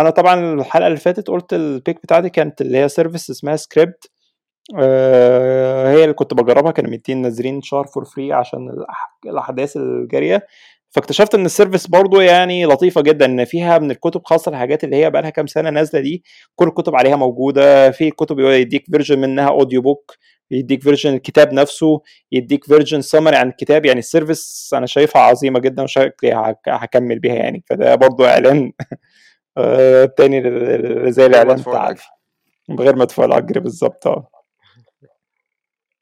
أنا 0.02 0.10
طبعا 0.10 0.54
الحلقة 0.54 0.88
اللي 0.88 1.00
فاتت 1.00 1.28
قلت 1.28 1.54
ال 1.54 1.63
pick 1.63 2.02
بتاعتي 2.04 2.30
كانت 2.30 2.62
اللي 2.62 2.78
هي 2.78 2.90
service 2.90 3.30
اسمها 3.30 3.56
Scribd 3.56 4.12
هي 4.76 6.04
اللي 6.04 6.14
كنت 6.14 6.34
بجربها 6.34 6.72
كانوا 6.72 6.92
مدين 6.92 7.22
نازلين 7.22 7.62
شهر 7.62 7.88
for 7.88 8.06
free 8.06 8.34
عشان 8.34 8.86
الأحداث 9.26 9.78
الجارية. 9.78 10.48
فاكتشفت 10.90 11.36
إن 11.36 11.46
ال 11.46 11.51
service 11.51 11.88
برضو 11.88 12.22
يعني 12.22 12.66
لطيفة 12.66 13.02
جدا 13.02 13.26
إن 13.26 13.46
فيها 13.46 13.78
من 13.80 13.92
الكتب 13.92 14.22
خاصة 14.26 14.50
الحاجات 14.52 14.84
اللي 14.84 14.96
هي 14.96 15.10
بقى 15.10 15.22
لها 15.22 15.30
كام 15.30 15.48
سنة 15.48 15.70
نازلة 15.70 16.02
دي 16.02 16.24
كل 16.56 16.68
الكتب 16.68 16.96
عليها 16.96 17.16
موجودة. 17.16 17.92
في 17.92 18.12
كتب 18.12 18.40
يديك 18.40 18.86
version 18.92 19.20
منها 19.20 19.50
audio 19.50 19.82
book 19.82 20.16
يديك 20.52 20.84
version 20.84 21.14
الكتاب 21.14 21.54
نفسه 21.54 22.02
يديك 22.32 22.66
version 22.66 23.02
summary 23.02 23.36
عن 23.36 23.50
الكتاب. 23.50 23.86
يعني 23.86 24.00
ال 24.00 24.09
service 24.09 24.72
أنا 24.74 24.86
شايفها 24.86 25.22
عظيمة 25.22 25.60
جدا 25.60 25.84
وشكلي 25.84 26.56
هكمل 26.68 27.20
بيها 27.20 27.36
يعني. 27.36 27.64
فده 27.70 27.96
برضو 27.96 28.26
إعلان. 28.26 28.72
تاني 30.18 30.42
زي 31.12 31.26
الإعلان 31.26 31.58
بتاع 31.58 31.96
من 32.70 32.80
غير 32.80 32.96
ما 32.96 33.04
ادفع 33.04 33.26
الأجر 33.26 33.60
بالظبط. 33.60 34.08
آه. 34.08 34.28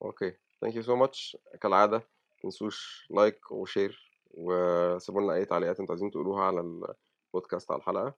Okay 0.02 0.34
thank 0.62 0.76
you 0.76 0.82
so 0.82 0.96
much 0.96 1.38
كالعادة 1.62 2.02
تنسوش 2.44 3.08
like 3.10 3.52
و 3.52 3.61
share 3.61 4.05
وسيبوا 4.38 5.22
لنا 5.22 5.34
أي 5.34 5.46
تعليقات 5.46 5.80
أنتوا 5.80 5.96
عايزين 5.96 6.12
تقولوها 6.12 6.44
على 6.44 6.60
البودكاست 6.60 7.72
على 7.72 7.80
الحلقة. 7.80 8.14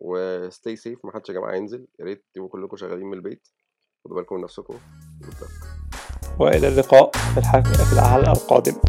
و 0.00 0.15
stay 0.15 0.76
safe 0.76 1.04
محدش 1.04 1.28
يا 1.28 1.34
جماعة 1.34 1.54
ينزل 1.54 1.86
يا 2.00 2.04
ريت 2.04 2.24
تبقوا 2.34 2.48
كلكم 2.48 2.76
شغالين 2.76 3.06
من 3.06 3.14
البيت. 3.14 3.48
خدوا 4.04 4.16
بالكم 4.16 4.36
من 4.36 4.42
نفسكم. 4.42 4.74
وإلى 6.40 6.68
اللقاء 6.68 7.10
في 7.10 7.38
الحلقة 7.38 8.32
القادمة. 8.32 8.80